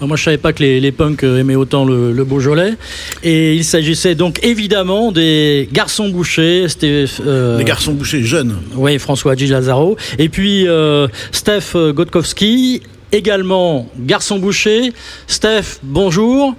Moi, 0.00 0.16
je 0.16 0.22
savais 0.22 0.38
pas 0.38 0.52
que 0.52 0.62
les, 0.64 0.80
les 0.80 0.92
punks 0.92 1.22
euh, 1.24 1.38
aimaient 1.38 1.54
autant 1.54 1.84
le, 1.84 2.12
le 2.12 2.24
Beaujolais. 2.24 2.74
Et 3.22 3.54
il 3.54 3.64
s'agissait 3.64 4.14
donc 4.14 4.40
évidemment 4.44 5.10
des 5.10 5.68
garçons 5.72 6.08
bouchés. 6.08 6.68
C'était 6.68 7.06
euh, 7.24 7.58
Les 7.58 7.64
garçons 7.64 7.92
bouchés 7.92 8.22
jeunes. 8.22 8.56
Oui, 8.74 8.98
François 8.98 9.34
Gigi 9.36 9.52
Lazaro. 9.52 9.96
Et 10.18 10.28
puis 10.28 10.68
euh, 10.68 11.08
Steph 11.32 11.74
Gotkowski, 11.92 12.82
également 13.12 13.88
garçon 13.98 14.38
boucher. 14.38 14.92
Steph, 15.26 15.78
bonjour. 15.82 16.54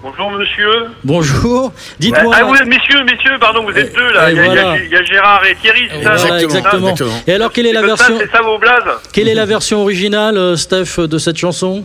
Bonjour 0.00 0.30
monsieur. 0.30 0.70
Bonjour. 1.02 1.72
Dites-moi. 1.98 2.32
Ah 2.38 2.44
oui, 2.46 2.58
messieurs, 2.66 3.02
messieurs, 3.04 3.36
pardon, 3.40 3.64
vous 3.64 3.76
êtes 3.76 3.90
Et- 3.92 3.96
deux 3.96 4.12
là. 4.12 4.30
et 4.30 4.34
Il 4.34 4.38
y, 4.38 4.58
a- 4.58 4.76
y 4.76 5.02
y 5.02 5.06
Gérard 5.06 5.44
et 5.44 5.56
Thierry, 5.56 5.88
c'est 5.92 6.02
ça 6.04 6.14
Voilà, 6.14 6.42
Exactement. 6.42 6.94
Et 7.26 7.32
alors, 7.34 7.52
quelle 7.52 7.66
est 7.66 7.72
la 7.72 7.82
version 7.82 8.16
C'est 8.18 8.30
ça 8.30 8.40
vos 8.42 8.58
blazes 8.58 8.84
Quelle 9.12 9.28
est 9.28 9.34
la 9.34 9.44
version 9.46 9.82
originale, 9.82 10.36
euh, 10.38 10.56
Steph, 10.56 11.00
de 11.00 11.18
cette 11.18 11.36
chanson 11.36 11.84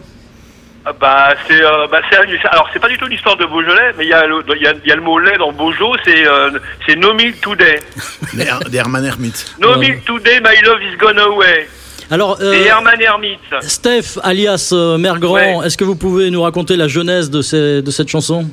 Ah 0.86 0.92
Bah 1.00 1.34
c'est 1.48 1.60
euh, 1.64 1.88
bah, 1.92 2.02
c'est 2.12 2.18
alors 2.52 2.70
c'est 2.72 2.80
pas 2.80 2.90
du 2.90 2.98
tout 3.00 3.08
l'histoire 3.08 3.36
de 3.38 3.46
Beaujolais, 3.46 3.94
mais 3.98 4.06
il 4.06 4.10
y 4.10 4.14
a 4.14 4.28
le 4.28 4.44
il 4.58 4.62
y 4.62 4.68
a, 4.68 4.74
il 4.84 4.88
y 4.90 4.92
a 4.92 4.96
le 4.96 5.02
mot 5.02 5.18
lait 5.18 5.38
dans 5.40 5.52
Beaujolais, 5.52 6.00
c'est 6.06 6.28
euh, 6.28 6.52
c'est 6.86 6.96
No 6.96 7.14
Milk 7.16 7.42
Today. 7.42 7.80
Des, 8.34 8.46
des 8.70 8.78
Herman 8.78 9.04
Hermit. 9.06 9.34
No. 9.60 9.78
Milk 9.78 10.04
Today, 10.06 10.40
My 10.40 10.62
Love 10.64 10.84
is 10.84 10.98
Gone 10.98 11.18
Away. 11.20 11.68
Alors, 12.14 12.38
euh, 12.42 12.54
Et 12.54 12.66
Herman 12.68 13.02
Hermit. 13.02 13.40
Steph, 13.62 14.20
alias 14.22 14.70
euh, 14.72 15.00
Mère 15.00 15.18
Grand, 15.18 15.34
Ouais. 15.34 15.66
est-ce 15.66 15.76
que 15.78 15.84
vous 15.84 15.96
pouvez 15.96 16.30
nous 16.30 16.44
raconter 16.44 16.76
la 16.76 16.88
genèse 16.88 17.32
de, 17.32 17.42
ces- 17.42 17.82
de 17.82 17.90
cette 17.90 18.08
chanson? 18.08 18.46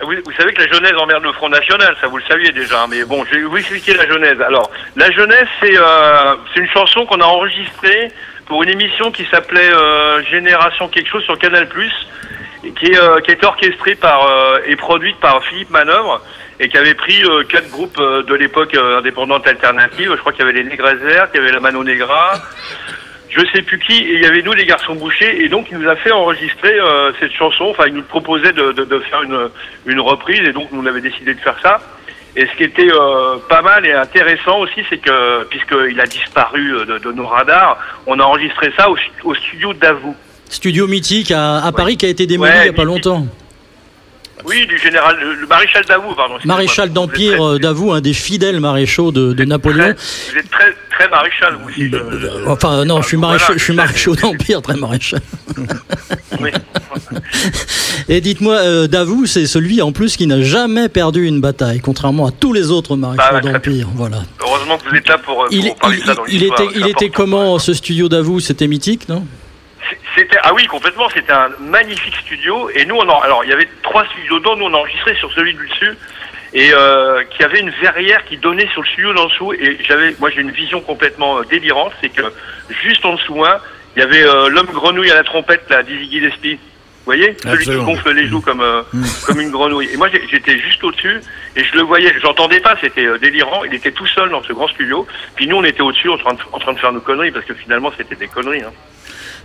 Vous, 0.00 0.08
vous 0.26 0.32
savez 0.36 0.52
que 0.52 0.60
la 0.60 0.66
Genèse 0.66 0.94
emmerde 1.00 1.22
le 1.22 1.30
Front 1.34 1.48
National, 1.48 1.94
ça 2.00 2.08
vous 2.08 2.16
le 2.16 2.24
saviez 2.28 2.50
déjà, 2.50 2.84
mais 2.90 3.04
bon, 3.04 3.24
je 3.30 3.36
vais 3.36 3.42
vous 3.44 3.56
expliquer 3.56 3.94
la 3.94 4.08
Genèse. 4.08 4.40
Alors, 4.40 4.68
la 4.96 5.12
Genèse, 5.12 5.46
c'est 5.60 5.78
euh, 5.78 6.34
c'est 6.52 6.58
une 6.60 6.68
chanson 6.70 7.06
qu'on 7.06 7.20
a 7.20 7.24
enregistrée 7.24 8.10
pour 8.46 8.64
une 8.64 8.70
émission 8.70 9.12
qui 9.12 9.24
s'appelait 9.30 9.70
euh, 9.72 10.20
Génération 10.24 10.88
quelque 10.88 11.08
chose 11.08 11.22
sur 11.22 11.38
Canal+, 11.38 11.68
qui 11.68 12.86
est, 12.86 12.98
euh, 12.98 13.20
qui 13.20 13.30
est 13.30 13.44
orchestrée 13.44 13.94
par 13.94 14.26
et 14.66 14.74
produite 14.74 15.18
par 15.20 15.40
Philippe 15.44 15.70
Manœuvre, 15.70 16.20
et 16.62 16.68
qui 16.68 16.78
avait 16.78 16.94
pris 16.94 17.22
euh, 17.24 17.42
quatre 17.44 17.68
groupes 17.70 17.98
euh, 17.98 18.22
de 18.22 18.34
l'époque 18.34 18.74
euh, 18.74 18.98
indépendante 19.00 19.46
alternative. 19.46 20.12
Je 20.14 20.20
crois 20.20 20.32
qu'il 20.32 20.44
y 20.46 20.48
avait 20.48 20.56
les 20.62 20.64
Négresers, 20.64 21.30
qu'il 21.30 21.40
y 21.40 21.44
avait 21.44 21.52
la 21.52 21.60
Mano 21.60 21.82
Negra, 21.84 22.40
je 23.28 23.40
sais 23.52 23.62
plus 23.62 23.78
qui, 23.78 23.94
et 23.98 24.14
il 24.14 24.22
y 24.22 24.26
avait 24.26 24.42
nous 24.42 24.52
les 24.52 24.64
garçons 24.66 24.94
bouchés, 24.94 25.42
et 25.44 25.48
donc 25.48 25.66
il 25.70 25.78
nous 25.78 25.88
a 25.88 25.96
fait 25.96 26.12
enregistrer 26.12 26.74
cette 27.18 27.32
chanson, 27.32 27.64
enfin 27.70 27.84
il 27.88 27.94
nous 27.94 28.02
proposait 28.02 28.52
de, 28.52 28.72
de, 28.72 28.84
de 28.84 28.98
faire 29.00 29.22
une, 29.22 29.48
une 29.86 30.00
reprise, 30.00 30.40
et 30.46 30.52
donc 30.52 30.70
nous 30.70 30.82
on 30.82 30.86
avait 30.86 31.00
décidé 31.00 31.34
de 31.34 31.40
faire 31.40 31.56
ça. 31.62 31.80
Et 32.36 32.46
ce 32.46 32.56
qui 32.56 32.64
était 32.64 32.88
pas 33.48 33.60
mal 33.62 33.84
et 33.86 33.92
intéressant 33.92 34.58
aussi, 34.60 34.82
c'est 34.88 34.98
que, 34.98 35.44
puisqu'il 35.44 36.00
a 36.00 36.06
disparu 36.06 36.62
de, 36.86 36.98
de 36.98 37.12
nos 37.12 37.26
radars, 37.26 37.76
on 38.06 38.18
a 38.20 38.22
enregistré 38.22 38.72
ça 38.78 38.88
au, 38.88 38.96
stu- 38.96 39.10
au 39.24 39.34
studio 39.34 39.72
d'Avou. 39.74 40.14
Studio 40.48 40.86
mythique 40.86 41.30
à, 41.30 41.62
à 41.64 41.72
Paris 41.72 41.96
qui 41.96 42.06
a 42.06 42.08
été 42.10 42.26
démoli 42.26 42.50
Ouais, 42.52 42.58
il 42.58 42.62
n'y 42.64 42.68
a 42.68 42.72
pas 42.72 42.84
mythique. 42.84 43.04
longtemps. 43.06 43.26
Oui, 44.44 44.66
du 44.66 44.78
général, 44.78 45.16
le, 45.20 45.46
maréchal 45.46 45.84
Davout, 45.86 46.14
pardon. 46.14 46.34
Maréchal 46.44 46.92
d'Empire 46.92 47.40
euh, 47.46 47.58
d'Avoue, 47.58 47.92
un 47.92 48.00
des 48.00 48.12
fidèles 48.12 48.60
maréchaux 48.60 49.12
de, 49.12 49.32
de 49.32 49.44
Napoléon. 49.44 49.94
Vous 50.32 50.38
êtes 50.38 50.50
très, 50.50 50.74
très 50.90 51.08
maréchal, 51.08 51.56
vous 51.62 51.68
aussi. 51.68 51.90
je- 51.90 52.48
Enfin, 52.48 52.84
non, 52.84 53.00
je 53.02 53.08
suis 53.08 53.16
Voilà, 53.16 53.34
maréchal, 53.34 53.58
je 53.58 53.62
suis 53.64 53.72
sais. 53.72 53.76
maréchal 53.76 54.16
d'Empire, 54.16 54.62
très 54.62 54.74
maréchal. 54.76 55.20
Oui. 56.40 56.50
Et 58.08 58.20
dites-moi, 58.20 58.54
euh, 58.56 58.86
Davout, 58.88 59.26
c'est 59.26 59.46
celui 59.46 59.80
en 59.82 59.92
plus 59.92 60.16
qui 60.16 60.26
n'a 60.26 60.40
jamais 60.42 60.88
perdu 60.88 61.26
une 61.26 61.40
bataille, 61.40 61.80
contrairement 61.80 62.26
à 62.26 62.30
tous 62.32 62.52
les 62.52 62.70
autres 62.70 62.96
maréchaux 62.96 63.22
Bah, 63.30 63.40
d'Empire. 63.40 63.88
Voilà. 63.94 64.22
Heureusement 64.40 64.78
que 64.78 64.88
vous 64.88 64.96
êtes 64.96 65.08
là 65.08 65.18
pour, 65.18 65.42
euh, 65.42 65.46
pour 65.46 65.52
Il, 65.54 65.74
parler 65.74 65.96
il- 65.98 66.00
de 66.02 66.06
ça 66.06 66.14
dans 66.14 66.26
il 66.26 66.40
l'histoire. 66.40 66.62
était, 66.62 66.78
il 66.80 66.88
était 66.88 67.10
comment 67.10 67.58
ce 67.58 67.74
studio 67.74 68.08
Davout? 68.08 68.40
C'était 68.40 68.66
mythique, 68.66 69.08
non? 69.08 69.24
C'était 70.16 70.38
ah 70.42 70.52
oui 70.54 70.66
complètement 70.66 71.08
c'était 71.08 71.32
un 71.32 71.50
magnifique 71.60 72.16
studio. 72.16 72.70
Et 72.74 72.84
nous 72.84 72.96
on 72.96 73.08
en, 73.08 73.20
alors 73.20 73.44
il 73.44 73.50
y 73.50 73.52
avait 73.52 73.68
trois 73.82 74.04
studios 74.06 74.38
dedans 74.38 74.56
nous 74.56 74.66
on 74.66 74.74
enregistrait 74.74 75.14
sur 75.16 75.32
celui 75.32 75.54
du 75.54 75.66
dessus 75.66 75.96
et 76.54 76.70
euh, 76.74 77.24
qui 77.24 77.42
avait 77.42 77.60
une 77.60 77.70
verrière 77.70 78.24
qui 78.26 78.36
donnait 78.36 78.68
sur 78.68 78.82
le 78.82 78.88
studio 78.88 79.12
d'en 79.14 79.26
dessous. 79.26 79.52
Et 79.54 79.78
j'avais 79.86 80.14
moi 80.20 80.30
j'ai 80.30 80.40
une 80.40 80.50
vision 80.50 80.80
complètement 80.80 81.38
euh, 81.38 81.44
délirante 81.44 81.92
c'est 82.00 82.10
que 82.10 82.32
juste 82.68 83.04
en 83.04 83.14
dessous 83.14 83.44
hein, 83.44 83.58
il 83.96 84.00
y 84.00 84.02
avait 84.02 84.22
euh, 84.22 84.48
l'homme 84.48 84.70
grenouille 84.72 85.10
à 85.10 85.16
la 85.16 85.24
trompette 85.24 85.68
là 85.68 85.82
Dizzy 85.82 86.10
Gillespie. 86.10 86.58
Vous 87.04 87.06
voyez? 87.06 87.36
Celui 87.42 87.54
Absolument. 87.54 87.84
qui 87.84 87.92
gonfle 87.92 88.10
les 88.12 88.26
joues 88.28 88.40
comme 88.40 88.60
euh, 88.60 88.82
comme 89.26 89.40
une 89.40 89.50
grenouille. 89.50 89.88
Et 89.92 89.96
moi 89.96 90.08
j'étais 90.30 90.58
juste 90.58 90.84
au 90.84 90.92
dessus 90.92 91.20
et 91.56 91.64
je 91.64 91.74
le 91.74 91.82
voyais 91.82 92.14
j'entendais 92.22 92.60
pas 92.60 92.76
c'était 92.80 93.04
euh, 93.04 93.18
délirant. 93.18 93.64
Il 93.64 93.74
était 93.74 93.90
tout 93.90 94.06
seul 94.06 94.30
dans 94.30 94.42
ce 94.42 94.52
grand 94.52 94.68
studio. 94.68 95.06
Puis 95.34 95.48
nous 95.48 95.56
on 95.56 95.64
était 95.64 95.80
au 95.80 95.90
dessus 95.90 96.08
en 96.08 96.16
train 96.16 96.34
de, 96.34 96.40
en 96.52 96.58
train 96.58 96.72
de 96.72 96.78
faire 96.78 96.92
nos 96.92 97.00
conneries 97.00 97.32
parce 97.32 97.44
que 97.44 97.54
finalement 97.54 97.92
c'était 97.96 98.14
des 98.14 98.28
conneries 98.28 98.62
hein. 98.62 98.72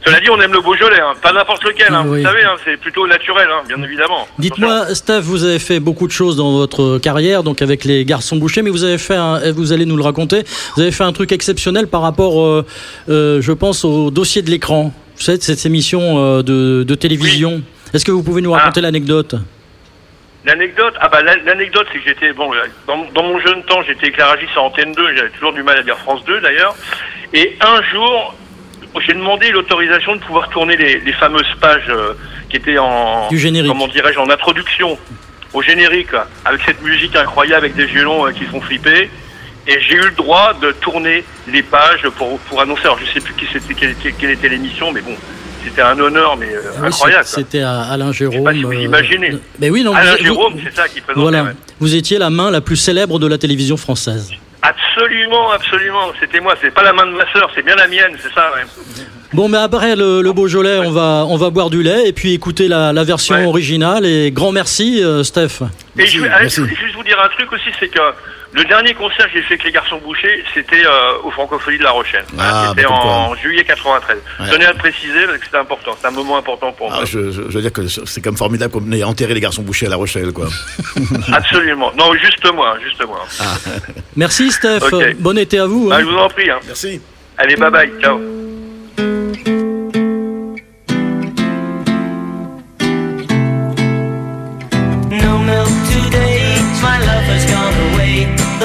Cela 0.06 0.20
dit, 0.22 0.30
on 0.30 0.40
aime 0.40 0.54
le 0.54 0.62
Beaujolais, 0.62 1.00
hein. 1.02 1.14
pas 1.22 1.34
n'importe 1.34 1.64
lequel, 1.66 1.94
hein. 1.94 2.04
Oui. 2.08 2.20
vous 2.20 2.26
savez, 2.26 2.44
hein, 2.44 2.56
c'est 2.64 2.78
plutôt 2.78 3.06
naturel, 3.08 3.48
bien 3.68 3.82
évidemment. 3.84 4.28
Dites-moi, 4.40 4.94
Steph, 4.96 5.20
vous 5.22 5.44
avez 5.44 5.60
fait 5.60 5.80
beaucoup 5.80 6.08
de 6.08 6.12
choses 6.14 6.38
dans 6.38 6.52
votre 6.54 6.98
carrière, 7.00 7.44
donc 7.44 7.62
avec 7.62 7.84
les 7.84 8.06
garçons 8.06 8.38
bouchés, 8.38 8.62
mais 8.62 8.70
vous 8.70 8.84
avez 8.84 8.98
fait, 8.98 9.16
un, 9.16 9.42
et 9.42 9.52
vous 9.52 9.74
allez 9.74 9.86
nous 9.86 9.98
le 9.98 10.04
raconter, 10.04 10.44
vous 10.76 10.82
avez 10.82 10.92
fait 10.92 11.04
un 11.04 11.12
truc 11.14 11.32
exceptionnel 11.32 11.88
par 11.88 12.02
rapport, 12.02 12.42
euh, 12.42 12.66
euh, 13.10 13.42
je 13.42 13.52
pense, 13.52 13.84
au 13.84 14.10
dossier 14.12 14.42
de 14.42 14.50
l'écran. 14.50 14.94
Vous 15.18 15.24
savez, 15.24 15.40
cette 15.42 15.66
émission 15.66 16.02
euh, 16.20 16.42
de, 16.44 16.84
de 16.84 16.96
télévision. 16.96 17.62
Est-ce 17.94 18.06
que 18.06 18.12
vous 18.12 18.24
pouvez 18.24 18.42
nous 18.42 18.52
raconter 18.52 18.82
l'anecdote? 18.82 19.36
L'anecdote, 20.46 20.94
ah 21.02 21.10
bah 21.10 21.22
la- 21.24 21.36
l'anecdote, 21.38 21.88
c'est 21.92 22.00
que 22.00 22.06
j'étais 22.08 22.32
bon 22.32 22.50
dans, 22.88 23.04
dans 23.14 23.24
mon 23.24 23.40
jeune 23.40 23.64
temps, 23.64 23.82
j'étais 23.86 24.08
éclairagiste 24.08 24.52
à 24.56 24.62
Antenne 24.62 24.94
2, 24.94 25.16
j'avais 25.16 25.30
toujours 25.32 25.52
du 25.52 25.62
mal 25.64 25.78
à 25.78 25.84
dire 25.84 25.98
France 25.98 26.24
2 26.26 26.40
d'ailleurs. 26.40 26.74
Et 27.34 27.58
un 27.60 27.82
jour, 27.92 28.34
j'ai 29.06 29.14
demandé 29.14 29.52
l'autorisation 29.52 30.16
de 30.16 30.22
pouvoir 30.22 30.50
tourner 30.50 30.76
les, 30.78 31.00
les 31.00 31.14
fameuses 31.14 31.54
pages 31.62 31.88
euh, 31.90 32.14
qui 32.50 32.58
étaient 32.58 32.78
en 32.78 33.28
Du 33.30 33.38
générique. 33.38 33.70
comment 33.72 33.88
dirais-je 33.88 34.18
en 34.20 34.30
introduction 34.30 34.98
au 35.54 35.62
générique, 35.62 36.10
avec 36.46 36.62
cette 36.66 36.82
musique 36.82 37.16
incroyable 37.16 37.66
avec 37.66 37.76
des 37.76 37.86
violons 37.86 38.28
euh, 38.28 38.32
qui 38.32 38.44
font 38.46 38.60
flipper. 38.62 39.10
Et 39.68 39.80
j'ai 39.82 39.96
eu 39.96 40.02
le 40.02 40.12
droit 40.12 40.54
de 40.62 40.72
tourner 40.72 41.24
les 41.48 41.62
pages 41.64 42.08
pour, 42.18 42.38
pour 42.40 42.62
annoncer. 42.62 42.84
Alors 42.84 43.00
je 43.00 43.06
sais 43.14 43.20
plus 43.20 43.34
qui 43.34 43.46
c'était, 43.52 43.74
quelle, 43.74 43.92
était- 43.92 44.14
quelle 44.14 44.32
était 44.32 44.50
l'émission, 44.50 44.92
mais 44.92 45.02
bon, 45.02 45.16
c'était 45.64 45.82
un 45.82 46.00
honneur, 46.00 46.38
mais 46.38 46.48
euh, 46.54 46.62
Ah 46.76 46.80
Oui, 46.82 46.88
incroyable. 46.88 47.26
C'était 47.26 47.62
Alain 47.62 48.12
Jérôme. 48.12 48.44
pas 48.44 48.54
si 48.54 48.64
vous 48.64 48.72
euh, 48.72 48.76
imaginez. 48.82 49.32
Mais 49.60 49.70
oui, 49.70 49.84
non, 49.84 49.94
Alain 49.94 50.16
vous- 50.18 50.24
Jérôme, 50.24 50.54
c'est 50.64 50.74
ça 50.76 50.88
qui 50.88 51.02
présentait. 51.02 51.20
Voilà, 51.22 51.54
vous 51.80 51.96
étiez 51.96 52.18
la 52.18 52.30
main 52.30 52.50
la 52.52 52.62
plus 52.62 52.78
célèbre 52.78 53.20
de 53.20 53.28
la 53.28 53.38
télévision 53.38 53.76
française. 53.78 54.32
Absolument, 54.62 55.52
absolument. 55.52 56.12
C'était 56.20 56.40
moi. 56.40 56.56
C'est 56.62 56.72
pas 56.74 56.84
la 56.84 56.94
main 56.94 57.06
de 57.06 57.12
ma 57.12 57.32
sœur, 57.32 57.50
c'est 57.56 57.64
bien 57.64 57.76
la 57.76 57.88
mienne, 57.88 58.18
c'est 58.22 58.34
ça. 58.34 58.52
Ouais. 58.56 58.64
Bon, 59.34 59.50
mais 59.50 59.58
après 59.58 59.96
le, 59.96 60.22
le 60.22 60.34
Beaujolais, 60.34 60.80
on 60.80 60.92
va, 60.92 61.26
on 61.28 61.36
va 61.38 61.50
boire 61.50 61.70
du 61.70 61.84
lait 61.84 62.08
et 62.08 62.14
puis 62.14 62.34
écouter 62.34 62.68
la, 62.68 62.94
la 62.94 63.04
version 63.04 63.36
Ouais. 63.36 63.46
originale. 63.46 64.06
Et 64.06 64.32
grand 64.32 64.52
merci, 64.52 65.04
euh, 65.04 65.24
Steph. 65.24 65.62
Et 65.98 66.06
je, 66.06 66.24
allez, 66.24 66.50
je 66.50 66.62
voulais 66.62 66.76
juste 66.76 66.96
vous 66.96 67.04
dire 67.04 67.22
un 67.22 67.30
truc 67.30 67.52
aussi, 67.52 67.70
c'est 67.80 67.90
que 67.90 68.00
le 68.58 68.66
dernier 68.66 68.94
concert 68.94 69.26
que 69.28 69.34
j'ai 69.34 69.42
fait 69.44 69.54
avec 69.54 69.64
les 69.66 69.72
garçons 69.72 70.00
bouchés, 70.04 70.44
c'était 70.54 70.86
euh, 70.86 71.14
au 71.24 71.32
Francopholies 71.32 71.78
de 71.78 71.84
La 71.84 71.92
Rochelle. 71.92 72.26
Ah, 72.38 72.68
c'était 72.70 72.84
bah, 72.84 72.88
comme 72.90 73.10
en 73.10 73.36
juillet 73.36 73.64
93. 73.64 74.18
Je 74.40 74.44
Ouais. 74.44 74.50
tenais 74.52 74.66
à 74.66 74.72
le 74.72 74.78
préciser 74.78 75.26
parce 75.26 75.38
que 75.38 75.46
c'était 75.46 75.58
important. 75.58 75.92
C'est 76.02 76.08
un 76.08 76.12
moment 76.12 76.38
important 76.38 76.72
pour 76.72 76.90
moi. 76.90 77.00
Ah, 77.02 77.06
je, 77.06 77.32
je- 77.32 77.44
je 77.44 77.56
veux 77.56 77.62
dire 77.62 77.72
que 77.72 77.88
c'est 77.88 78.22
comme 78.22 78.38
formidable 78.38 78.74
qu'on 78.74 78.92
ait 78.92 79.04
enterré 79.04 79.34
les 79.34 79.40
garçons 79.42 79.62
bouchés 79.62 79.86
à 79.86 79.90
La 79.90 79.96
Rochelle, 79.96 80.32
quoi. 80.34 80.48
Absolument. 81.34 81.92
Non, 81.98 82.14
juste 82.16 82.46
moi, 82.54 82.78
juste 82.84 83.04
moi. 83.06 83.26
Merci, 84.16 84.52
Steph. 84.52 84.80
Bon 85.20 85.38
été 85.38 85.60
à 85.60 85.66
vous. 85.66 85.90
Bah, 85.90 85.98
hein. 85.98 86.00
je 86.02 86.06
vous 86.06 86.18
en 86.18 86.28
prie. 86.30 86.50
Hein. 86.50 86.60
Merci. 86.66 87.00
Allez, 87.38 87.56
bye 87.56 87.70
bye. 87.72 87.92
Ciao. 88.02 88.47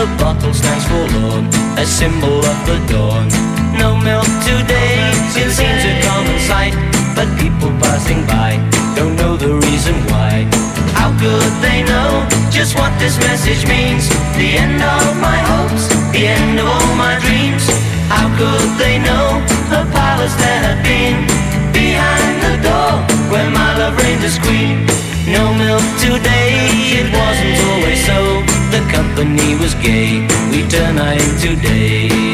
The 0.03 0.11
bottle 0.19 0.53
stands 0.53 0.83
forlorn, 0.91 1.47
a 1.79 1.87
symbol 1.87 2.43
of 2.43 2.59
the 2.67 2.75
dawn. 2.91 3.31
No 3.79 3.95
milk 3.95 4.27
today, 4.43 4.99
it 5.39 5.55
seems 5.55 5.83
a 5.87 5.95
common 6.03 6.41
sight, 6.43 6.75
but 7.15 7.31
people 7.39 7.71
passing 7.79 8.27
by 8.27 8.59
don't 8.99 9.15
know 9.15 9.37
the 9.37 9.55
reason 9.63 9.95
why. 10.11 10.51
How 10.99 11.15
could 11.23 11.55
they 11.63 11.87
know 11.87 12.27
just 12.51 12.75
what 12.75 12.91
this 12.99 13.15
message 13.31 13.63
means? 13.71 14.11
The 14.35 14.59
end 14.59 14.83
of 14.83 15.23
my 15.23 15.39
hopes, 15.39 15.87
the 16.11 16.27
end 16.27 16.59
of 16.59 16.67
all 16.67 16.95
my 16.99 17.15
dreams. 17.23 17.63
How 18.11 18.27
could 18.35 18.71
they 18.83 18.99
know 18.99 19.39
the 19.71 19.87
palace 19.95 20.35
that 20.43 20.67
had 20.67 20.83
been 20.83 21.31
behind 21.71 22.43
the 22.43 22.59
door 22.59 23.07
where 23.31 23.51
my 23.55 23.79
love 23.79 23.95
reigned 24.03 24.27
as 24.27 24.35
queen? 24.43 24.83
No 25.31 25.55
milk 25.55 25.87
today, 26.03 26.59
it 26.91 27.07
wasn't 27.15 27.55
always 27.71 28.03
so. 28.03 28.52
The 28.73 28.81
company 28.91 29.55
was 29.57 29.75
gay, 29.75 30.27
we 30.51 30.67
turn 30.67 30.97
night 30.97 31.21
into 31.21 31.61
day. 31.61 32.32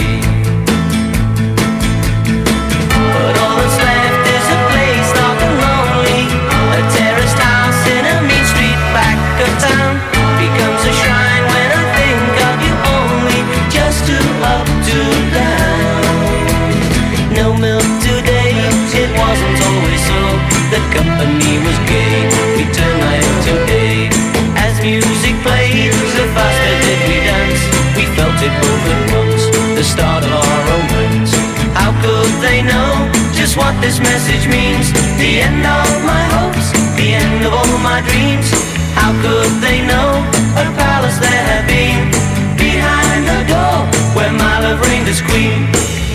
What 33.58 33.74
this 33.82 33.98
message 33.98 34.46
means? 34.46 34.94
The 35.18 35.42
end 35.42 35.66
of 35.66 35.90
my 36.06 36.24
hopes, 36.38 36.70
the 36.94 37.18
end 37.18 37.44
of 37.44 37.52
all 37.52 37.78
my 37.82 38.00
dreams. 38.06 38.48
How 38.94 39.10
could 39.22 39.52
they 39.60 39.82
know 39.82 40.10
what 40.54 40.66
a 40.70 40.74
palace 40.78 41.18
there 41.18 41.44
had 41.50 41.66
been 41.66 42.08
behind 42.56 43.26
the 43.26 43.40
door 43.50 43.76
where 44.14 44.32
my 44.32 44.56
love 44.62 44.80
reigned 44.86 45.10
as 45.10 45.20
queen? 45.20 45.66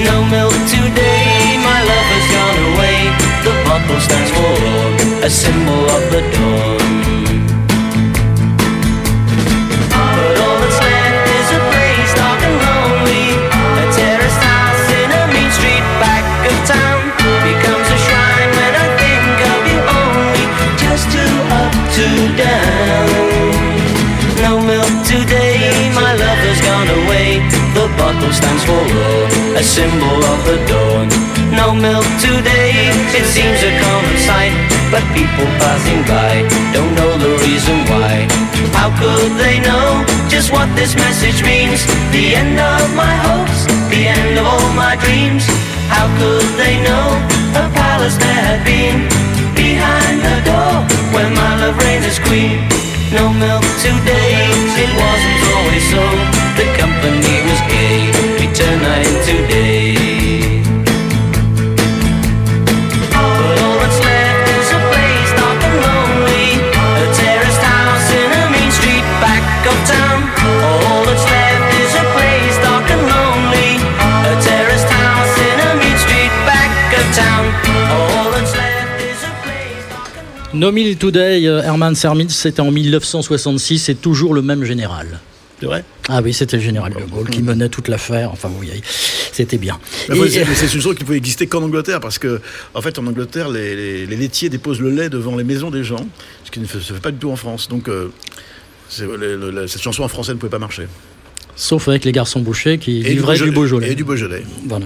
No 0.07 0.23
milk 0.31 0.55
today, 0.71 1.59
my 1.59 1.79
love 1.83 2.07
has 2.15 2.25
gone 2.31 2.59
away. 2.71 2.99
The 3.45 3.53
bottle 3.67 3.99
stands 3.99 4.31
for 4.31 4.55
a 5.27 5.29
symbol 5.29 5.83
of 5.95 6.03
the 6.11 6.21
dawn. 6.33 6.92
The 28.23 28.29
bottle 28.29 28.39
stands 28.39 28.63
for 28.63 28.79
love, 28.79 29.59
a 29.59 29.63
symbol 29.63 30.23
of 30.23 30.39
the 30.47 30.55
dawn. 30.71 31.07
No 31.51 31.75
milk 31.75 32.07
today, 32.23 32.71
it 33.11 33.25
seems 33.27 33.59
a 33.59 33.71
common 33.83 34.17
sight. 34.23 34.55
But 34.87 35.03
people 35.11 35.43
passing 35.59 35.99
by 36.07 36.47
don't 36.71 36.95
know 36.95 37.11
the 37.19 37.35
reason 37.43 37.83
why. 37.91 38.23
How 38.71 38.95
could 38.95 39.35
they 39.35 39.59
know 39.59 40.07
just 40.31 40.53
what 40.53 40.71
this 40.79 40.95
message 40.95 41.43
means? 41.43 41.83
The 42.15 42.39
end 42.39 42.55
of 42.63 42.95
my 42.95 43.11
hopes, 43.27 43.67
the 43.91 44.07
end 44.07 44.39
of 44.39 44.47
all 44.47 44.71
my 44.71 44.95
dreams. 45.03 45.43
How 45.91 46.07
could 46.15 46.47
they 46.55 46.79
know 46.79 47.19
a 47.59 47.67
palace 47.75 48.15
there 48.15 48.43
had 48.47 48.63
been 48.63 49.03
behind 49.51 50.23
the 50.23 50.37
door 50.47 50.75
where 51.11 51.27
my 51.27 51.51
love 51.59 51.75
reigned 51.75 52.07
as 52.07 52.19
queen? 52.23 52.63
No 53.11 53.35
milk 53.35 53.67
today, 53.83 54.47
it 54.79 54.91
wasn't 54.95 55.39
always 55.51 55.85
so. 55.91 56.03
The 56.55 56.65
company 56.79 57.22
No 80.63 80.71
Mill 80.71 80.95
Today, 80.95 81.45
euh, 81.45 81.61
Herman 81.61 81.93
Sermitz, 81.93 82.33
c'était 82.33 82.61
en 82.61 82.71
1966, 82.71 83.79
c'est 83.79 83.95
toujours 84.01 84.33
le 84.33 84.41
même 84.41 84.63
général. 84.63 85.19
C'est 85.59 85.65
vrai? 85.65 85.83
Ah 86.07 86.21
oui, 86.23 86.31
c'était 86.31 86.55
le 86.55 86.63
général 86.63 86.93
de 86.93 87.03
Gaulle 87.03 87.29
qui 87.29 87.41
menait 87.43 87.67
toute 87.67 87.89
l'affaire. 87.89 88.29
Enfin, 88.31 88.47
vous 88.47 88.55
voyez, 88.55 88.81
c'était 89.33 89.57
bien. 89.57 89.77
Mais 90.07 90.15
faut- 90.15 90.23
Et- 90.23 90.29
c'est 90.29 90.73
une 90.73 90.79
chose 90.79 90.95
qui 90.95 91.03
peut 91.03 91.17
exister 91.17 91.47
qu'en 91.47 91.63
Angleterre, 91.63 91.99
parce 91.99 92.17
que, 92.17 92.39
en 92.73 92.81
fait, 92.81 92.97
en 92.97 93.05
Angleterre, 93.07 93.49
les, 93.49 93.75
les- 93.75 94.05
les 94.05 94.15
laitiers 94.15 94.47
déposent 94.47 94.79
le 94.79 94.89
lait 94.91 95.09
devant 95.09 95.35
les 95.35 95.43
maisons 95.43 95.69
des 95.69 95.83
gens, 95.83 96.07
ce 96.45 96.51
qui 96.51 96.61
ne 96.61 96.65
se 96.65 96.77
fait 96.77 96.93
pas 97.01 97.11
du 97.11 97.17
tout 97.17 97.29
en 97.29 97.35
France. 97.35 97.67
Donc, 97.67 97.89
euh, 97.89 98.07
cette 98.87 99.81
chanson 99.81 100.03
en 100.03 100.07
français 100.07 100.31
ne 100.31 100.37
pouvait 100.37 100.49
pas 100.49 100.59
marcher. 100.59 100.83
Sauf 101.57 101.89
avec 101.89 102.05
les 102.05 102.13
garçons 102.13 102.39
bouchés 102.39 102.77
qui 102.77 103.01
Et 103.01 103.09
livraient 103.15 103.37
du 103.37 103.51
Beaujolais. 103.51 103.91
Et 103.91 103.95
du 103.95 104.05
Beaujolais. 104.05 104.43
Voilà. 104.65 104.85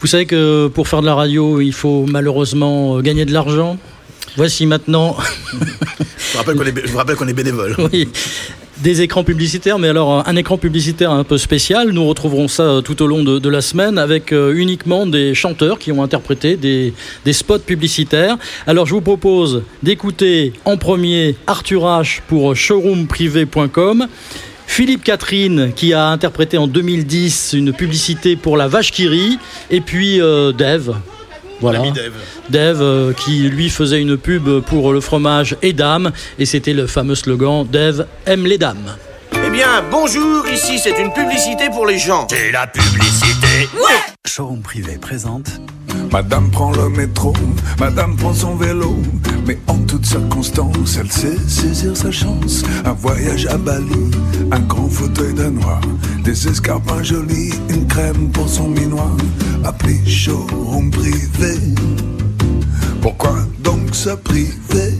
Vous 0.00 0.06
savez 0.06 0.26
que 0.26 0.68
pour 0.68 0.86
faire 0.86 1.00
de 1.00 1.06
la 1.06 1.16
radio, 1.16 1.60
il 1.60 1.72
faut 1.72 2.06
malheureusement 2.08 2.98
euh, 2.98 3.00
gagner 3.00 3.24
de 3.24 3.32
l'argent. 3.32 3.76
Voici 4.40 4.64
maintenant 4.64 5.18
Je 5.52 6.32
vous 6.32 6.38
rappelle 6.38 6.56
qu'on 6.56 6.64
est, 6.64 6.86
je 6.86 6.90
vous 6.90 6.96
rappelle 6.96 7.16
qu'on 7.16 7.28
est 7.28 7.34
bénévole. 7.34 7.76
oui, 7.92 8.08
des 8.78 9.02
écrans 9.02 9.22
publicitaires, 9.22 9.78
mais 9.78 9.88
alors 9.88 10.26
un 10.26 10.34
écran 10.34 10.56
publicitaire 10.56 11.10
un 11.10 11.24
peu 11.24 11.36
spécial. 11.36 11.90
Nous 11.90 12.06
retrouverons 12.06 12.48
ça 12.48 12.62
euh, 12.62 12.80
tout 12.80 13.02
au 13.02 13.06
long 13.06 13.22
de, 13.22 13.38
de 13.38 13.48
la 13.50 13.60
semaine 13.60 13.98
avec 13.98 14.32
euh, 14.32 14.54
uniquement 14.56 15.06
des 15.06 15.34
chanteurs 15.34 15.78
qui 15.78 15.92
ont 15.92 16.02
interprété 16.02 16.56
des, 16.56 16.94
des 17.26 17.32
spots 17.34 17.58
publicitaires. 17.58 18.38
Alors 18.66 18.86
je 18.86 18.94
vous 18.94 19.02
propose 19.02 19.62
d'écouter 19.82 20.54
en 20.64 20.78
premier 20.78 21.36
Arthur 21.46 21.82
H 21.82 22.20
pour 22.26 22.56
showroomprivé.com. 22.56 24.06
Philippe 24.66 25.04
Catherine 25.04 25.74
qui 25.76 25.92
a 25.92 26.06
interprété 26.06 26.56
en 26.56 26.66
2010 26.66 27.52
une 27.52 27.74
publicité 27.74 28.36
pour 28.36 28.56
la 28.56 28.68
vache 28.68 28.90
qui 28.90 29.06
rit 29.06 29.38
et 29.70 29.82
puis 29.82 30.18
euh, 30.22 30.52
Dave 30.52 30.94
voilà. 31.60 31.80
Dave. 31.80 32.12
Dave 32.48 32.82
euh, 32.82 33.12
qui 33.12 33.48
lui 33.48 33.70
faisait 33.70 34.00
une 34.00 34.16
pub 34.16 34.60
pour 34.60 34.92
le 34.92 35.00
fromage 35.00 35.56
Edam 35.62 36.10
et 36.38 36.46
c'était 36.46 36.72
le 36.72 36.86
fameux 36.86 37.14
slogan 37.14 37.66
Dave 37.70 38.06
aime 38.26 38.46
les 38.46 38.58
dames. 38.58 38.96
Eh 39.46 39.50
bien, 39.50 39.82
bonjour, 39.90 40.46
ici 40.48 40.78
c'est 40.78 40.98
une 41.00 41.12
publicité 41.12 41.68
pour 41.70 41.86
les 41.86 41.98
gens. 41.98 42.26
C'est 42.30 42.52
la 42.52 42.66
publicité. 42.66 43.68
Showroom 44.26 44.62
privé 44.62 44.98
présente 45.00 45.60
Madame 46.12 46.50
prend 46.50 46.72
le 46.72 46.88
métro, 46.88 47.32
madame 47.78 48.16
prend 48.16 48.34
son 48.34 48.56
vélo, 48.56 48.96
mais 49.46 49.58
en 49.66 49.78
toutes 49.78 50.06
circonstances, 50.06 50.96
elle 50.98 51.10
sait 51.10 51.38
saisir 51.48 51.96
sa 51.96 52.10
chance. 52.10 52.62
Un 52.84 52.92
voyage 52.92 53.46
à 53.46 53.56
Bali, 53.56 54.10
un 54.50 54.60
grand 54.60 54.88
fauteuil 54.88 55.34
danois, 55.34 55.80
des 56.24 56.48
escarpins 56.48 57.02
jolis, 57.02 57.52
une 57.68 57.86
crème 57.86 58.30
pour 58.30 58.48
son 58.48 58.68
minois. 58.68 59.16
Appelez 59.64 60.04
showroom 60.06 60.90
privé. 60.90 61.54
Pourquoi 63.00 63.36
donc 63.60 63.94
se 63.94 64.10
priver? 64.10 64.94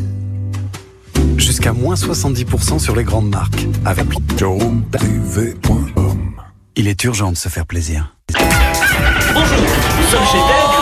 Jusqu'à 1.36 1.72
moins 1.72 1.94
70% 1.94 2.78
sur 2.78 2.94
les 2.96 3.04
grandes 3.04 3.30
marques 3.30 3.66
avec 3.84 4.06
showroomprivé.com. 4.38 6.30
Il 6.76 6.88
est 6.88 7.04
urgent 7.04 7.32
de 7.32 7.36
se 7.36 7.48
faire 7.48 7.66
plaisir. 7.66 8.14
Bonjour, 9.34 9.58
nous 9.58 10.06
sommes 10.06 10.26
chez 10.26 10.38
Dave. 10.38 10.79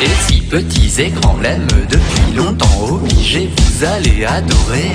Et 0.00 0.06
si 0.28 0.40
petits 0.42 1.02
écrans 1.02 1.36
l'aiment 1.42 1.66
depuis 1.90 2.32
longtemps, 2.36 2.84
obligé, 2.88 3.50
vous 3.56 3.84
allez 3.84 4.24
adorer. 4.24 4.92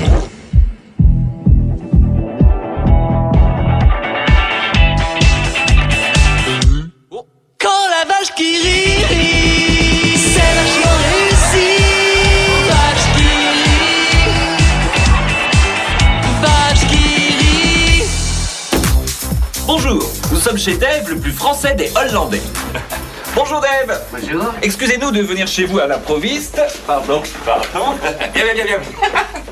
Quand 7.58 7.84
la 7.90 8.04
vache 8.08 8.34
qui 8.34 8.56
rit, 8.56 9.04
rit, 9.10 10.16
c'est 10.16 10.54
vachement 10.54 10.96
réussi. 11.04 11.68
Vache 12.66 13.06
qui 13.14 13.28
rit, 13.60 14.32
vache 16.40 16.84
qui 16.88 17.04
rit. 17.38 18.04
Bonjour, 19.66 20.02
nous 20.32 20.38
sommes 20.38 20.58
chez 20.58 20.78
Dave, 20.78 21.10
le 21.10 21.18
plus 21.18 21.32
français 21.32 21.74
des 21.74 21.92
Hollandais. 21.94 22.40
Bonjour 23.46 23.60
Dave. 23.60 24.00
Bonjour. 24.10 24.54
Excusez-nous 24.62 25.10
de 25.10 25.20
venir 25.20 25.46
chez 25.46 25.66
vous 25.66 25.78
à 25.78 25.86
l'improviste. 25.86 26.62
Pardon, 26.86 27.22
pardon. 27.44 27.92
Viens, 28.34 28.42
viens, 28.42 28.54
viens, 28.54 28.64
viens. 28.64 28.78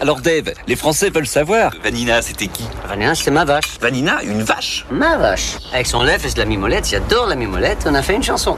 Alors 0.01 0.23
Dave, 0.23 0.55
les 0.67 0.77
Français 0.77 1.11
veulent 1.11 1.27
savoir. 1.27 1.73
Vanina, 1.85 2.23
c'était 2.23 2.47
qui? 2.47 2.65
Vanina, 2.89 3.15
c'est 3.15 3.31
ma 3.31 3.45
vache. 3.45 3.79
Vanina, 3.83 4.23
une 4.23 4.45
vache? 4.45 4.87
Ma 4.91 5.19
vache. 5.19 5.59
Avec 5.75 5.87
son 5.87 6.03
lait, 6.05 6.19
fait 6.19 6.33
de 6.33 6.39
la 6.39 6.47
mimolette. 6.47 6.89
J'adore 6.89 7.27
la 7.27 7.35
mimolette. 7.35 7.85
On 7.85 7.95
a 7.95 8.01
fait 8.01 8.15
une 8.15 8.23
chanson. 8.23 8.57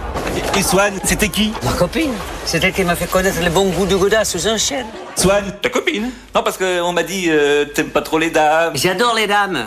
Et 0.56 0.62
Swan, 0.62 0.94
c'était 1.02 1.30
qui? 1.30 1.52
Ma 1.64 1.72
copine. 1.72 2.12
C'est 2.44 2.62
elle 2.62 2.72
qui 2.72 2.84
m'a 2.84 2.94
fait 2.94 3.10
connaître 3.10 3.42
le 3.42 3.50
bon 3.50 3.70
goût 3.70 3.86
du 3.86 3.96
Godard 3.96 4.24
sous 4.24 4.46
un 4.46 4.56
chêne. 4.56 4.86
Swan, 5.16 5.52
ta 5.60 5.68
copine. 5.68 6.12
Non, 6.32 6.44
parce 6.44 6.56
qu'on 6.56 6.92
m'a 6.92 7.02
dit 7.02 7.26
euh, 7.28 7.64
t'aimes 7.64 7.90
pas 7.90 8.02
trop 8.02 8.18
les 8.18 8.30
dames. 8.30 8.76
J'adore 8.76 9.16
les 9.16 9.26
dames. 9.26 9.66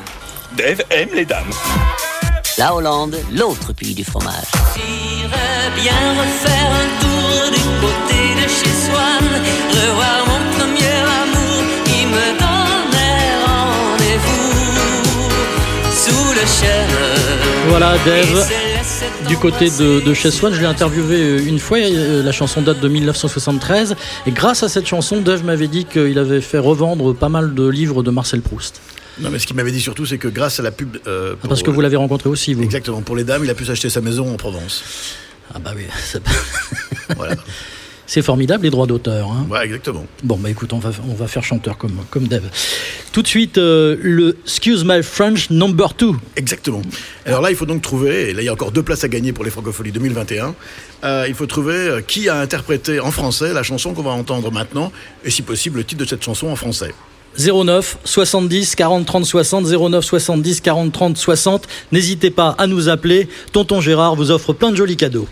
Dave 0.53 0.81
aime 0.91 1.09
les 1.13 1.25
dames. 1.25 1.51
La 2.57 2.73
Hollande, 2.73 3.15
l'autre 3.35 3.71
pays 3.73 3.93
du 3.93 4.03
fromage. 4.03 4.33
J'irais 4.75 5.69
bien 5.75 5.93
refaire 6.19 6.71
un 6.71 6.89
tour 7.01 7.51
du 7.51 7.63
côté 7.81 8.19
de 8.35 8.47
chez 8.47 8.73
Swann, 8.85 9.29
revoir 9.71 10.25
mon 10.27 10.57
premier 10.57 10.97
amour 11.21 11.63
qui 11.85 12.05
me 12.07 12.27
donnait 12.39 13.35
rendez-vous 13.45 15.29
sous 15.91 16.33
le 16.33 16.45
chêne. 16.47 17.69
Voilà 17.69 17.95
Dave 18.05 18.49
du 19.27 19.37
côté 19.37 19.69
de, 19.69 19.99
de 19.99 20.13
chez 20.13 20.31
Swan. 20.31 20.53
Je 20.53 20.59
l'ai 20.61 20.65
interviewé 20.67 21.15
euh, 21.21 21.45
une 21.45 21.59
fois. 21.59 21.77
euh, 21.77 22.23
La 22.23 22.31
chanson 22.31 22.61
date 22.61 22.79
de 22.79 22.87
1973 22.87 23.95
et 24.25 24.31
grâce 24.31 24.63
à 24.63 24.69
cette 24.69 24.87
chanson, 24.87 25.21
Dave 25.21 25.43
m'avait 25.43 25.67
dit 25.67 25.85
qu'il 25.85 26.17
avait 26.17 26.41
fait 26.41 26.57
revendre 26.59 27.13
pas 27.13 27.29
mal 27.29 27.53
de 27.53 27.67
livres 27.67 28.01
de 28.03 28.09
Marcel 28.09 28.41
Proust. 28.41 28.81
Non, 29.19 29.29
mais 29.31 29.39
ce 29.39 29.47
qu'il 29.47 29.55
m'avait 29.55 29.71
dit 29.71 29.81
surtout, 29.81 30.05
c'est 30.05 30.17
que 30.17 30.27
grâce 30.27 30.59
à 30.59 30.63
la 30.63 30.71
pub. 30.71 30.97
euh, 31.07 31.35
Ah, 31.43 31.47
Parce 31.47 31.63
que 31.63 31.71
vous 31.71 31.81
l'avez 31.81 31.95
rencontré 31.97 32.29
aussi, 32.29 32.53
vous. 32.53 32.63
Exactement, 32.63 33.01
pour 33.01 33.15
les 33.15 33.23
dames, 33.23 33.43
il 33.43 33.49
a 33.49 33.55
pu 33.55 33.65
s'acheter 33.65 33.89
sa 33.89 34.01
maison 34.01 34.31
en 34.33 34.37
Provence. 34.37 34.83
Ah 35.53 35.59
bah 35.59 35.71
oui, 35.75 35.83
c'est- 36.03 36.21
Voilà. 37.15 37.35
c'est 38.05 38.21
formidable 38.21 38.63
les 38.65 38.69
droits 38.69 38.85
d'auteur. 38.87 39.31
hein. 39.31 39.47
Ouais, 39.49 39.63
exactement. 39.65 40.05
Bon, 40.23 40.37
bah 40.37 40.49
écoute, 40.49 40.71
on 40.73 40.79
va, 40.79 40.91
on 41.09 41.13
va 41.13 41.27
faire 41.27 41.43
chanteur 41.43 41.77
comme, 41.77 41.95
comme 42.09 42.27
Dave. 42.27 42.43
Tout 43.11 43.21
de 43.21 43.27
suite, 43.27 43.57
euh, 43.57 43.95
le 44.01 44.37
Excuse 44.43 44.83
My 44.85 45.01
French 45.01 45.49
Number 45.49 45.89
2. 45.97 46.11
Exactement. 46.35 46.81
Alors 47.25 47.41
là, 47.41 47.49
il 47.49 47.55
faut 47.55 47.65
donc 47.65 47.81
trouver, 47.81 48.29
et 48.29 48.33
là 48.33 48.41
il 48.41 48.45
y 48.45 48.49
a 48.49 48.53
encore 48.53 48.71
deux 48.71 48.83
places 48.83 49.03
à 49.03 49.07
gagner 49.07 49.31
pour 49.33 49.43
les 49.45 49.49
Francopholies 49.51 49.91
2021, 49.93 50.53
euh, 51.03 51.25
il 51.27 51.33
faut 51.33 51.45
trouver 51.47 51.99
qui 52.07 52.29
a 52.29 52.39
interprété 52.39 52.99
en 52.99 53.09
français 53.11 53.53
la 53.53 53.63
chanson 53.63 53.93
qu'on 53.93 54.03
va 54.03 54.11
entendre 54.11 54.51
maintenant, 54.51 54.91
et 55.25 55.31
si 55.31 55.41
possible 55.41 55.77
le 55.79 55.83
titre 55.85 56.03
de 56.03 56.07
cette 56.09 56.23
chanson 56.23 56.47
en 56.47 56.55
français. 56.55 56.93
09 57.37 57.97
70 58.03 58.75
40 58.75 59.05
30 59.05 59.25
60 59.25 59.65
09 59.65 60.03
70 60.03 60.61
40 60.61 60.91
30 60.91 61.17
60. 61.17 61.67
N'hésitez 61.91 62.31
pas 62.31 62.55
à 62.57 62.67
nous 62.67 62.89
appeler. 62.89 63.27
Tonton 63.51 63.81
Gérard 63.81 64.15
vous 64.15 64.31
offre 64.31 64.53
plein 64.53 64.71
de 64.71 64.75
jolis 64.75 64.97
cadeaux. 64.97 65.27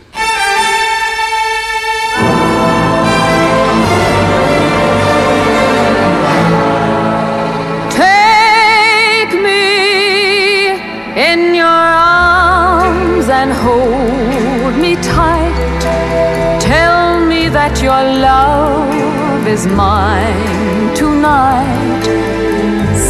Your 17.86 17.92
love 17.92 19.48
is 19.48 19.68
mine 19.68 20.96
tonight. 20.96 21.85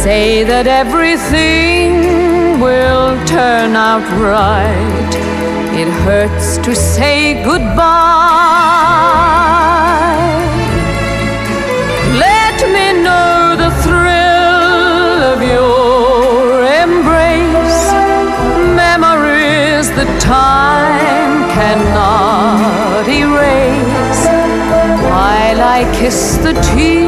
Say 0.06 0.44
that 0.44 0.68
everything 0.68 2.60
will 2.60 3.18
turn 3.26 3.74
out 3.74 4.06
right. 4.22 5.12
It 5.74 5.90
hurts 6.06 6.58
to 6.58 6.76
say 6.76 7.42
goodbye. 7.42 7.82
Let 12.14 12.56
me 12.76 12.86
know 13.02 13.58
the 13.58 13.72
thrill 13.82 15.18
of 15.34 15.38
your 15.42 16.62
embrace. 16.84 17.82
Memories 18.78 19.90
that 19.98 20.12
time 20.22 21.50
cannot 21.58 23.08
erase. 23.10 24.22
While 25.10 25.60
I 25.76 25.82
kiss 25.98 26.36
the 26.36 26.52
teardrops 26.62 27.05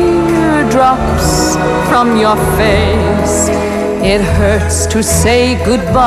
from 1.89 2.17
your 2.17 2.37
face, 2.57 3.49
it 4.05 4.21
hurts 4.21 4.87
to 4.87 5.03
say 5.03 5.57
goodbye. 5.65 5.99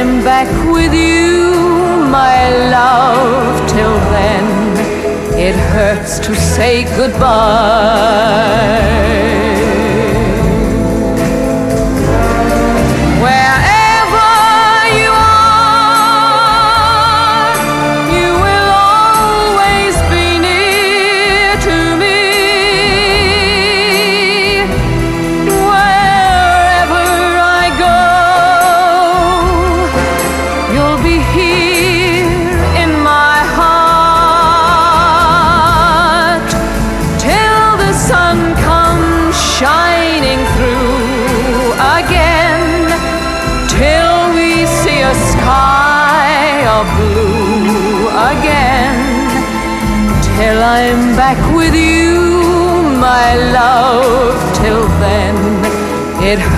I'm 0.00 0.22
back 0.22 0.46
with 0.72 0.94
you, 0.94 1.50
my 2.08 2.50
love. 2.70 3.68
Till 3.68 3.98
then, 4.14 5.36
it 5.36 5.56
hurts 5.56 6.20
to 6.20 6.36
say 6.36 6.84
goodbye. 6.96 8.38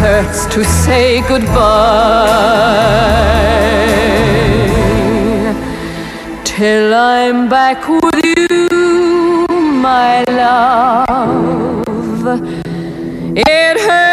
Hurts 0.01 0.47
to 0.47 0.65
say 0.65 1.21
goodbye. 1.29 1.61
Till 6.43 6.95
I'm 6.95 7.49
back 7.51 7.87
with 7.87 8.25
you 8.25 9.47
my 9.83 10.25
love. 10.25 11.87
It 13.37 13.81
hurts 13.81 14.10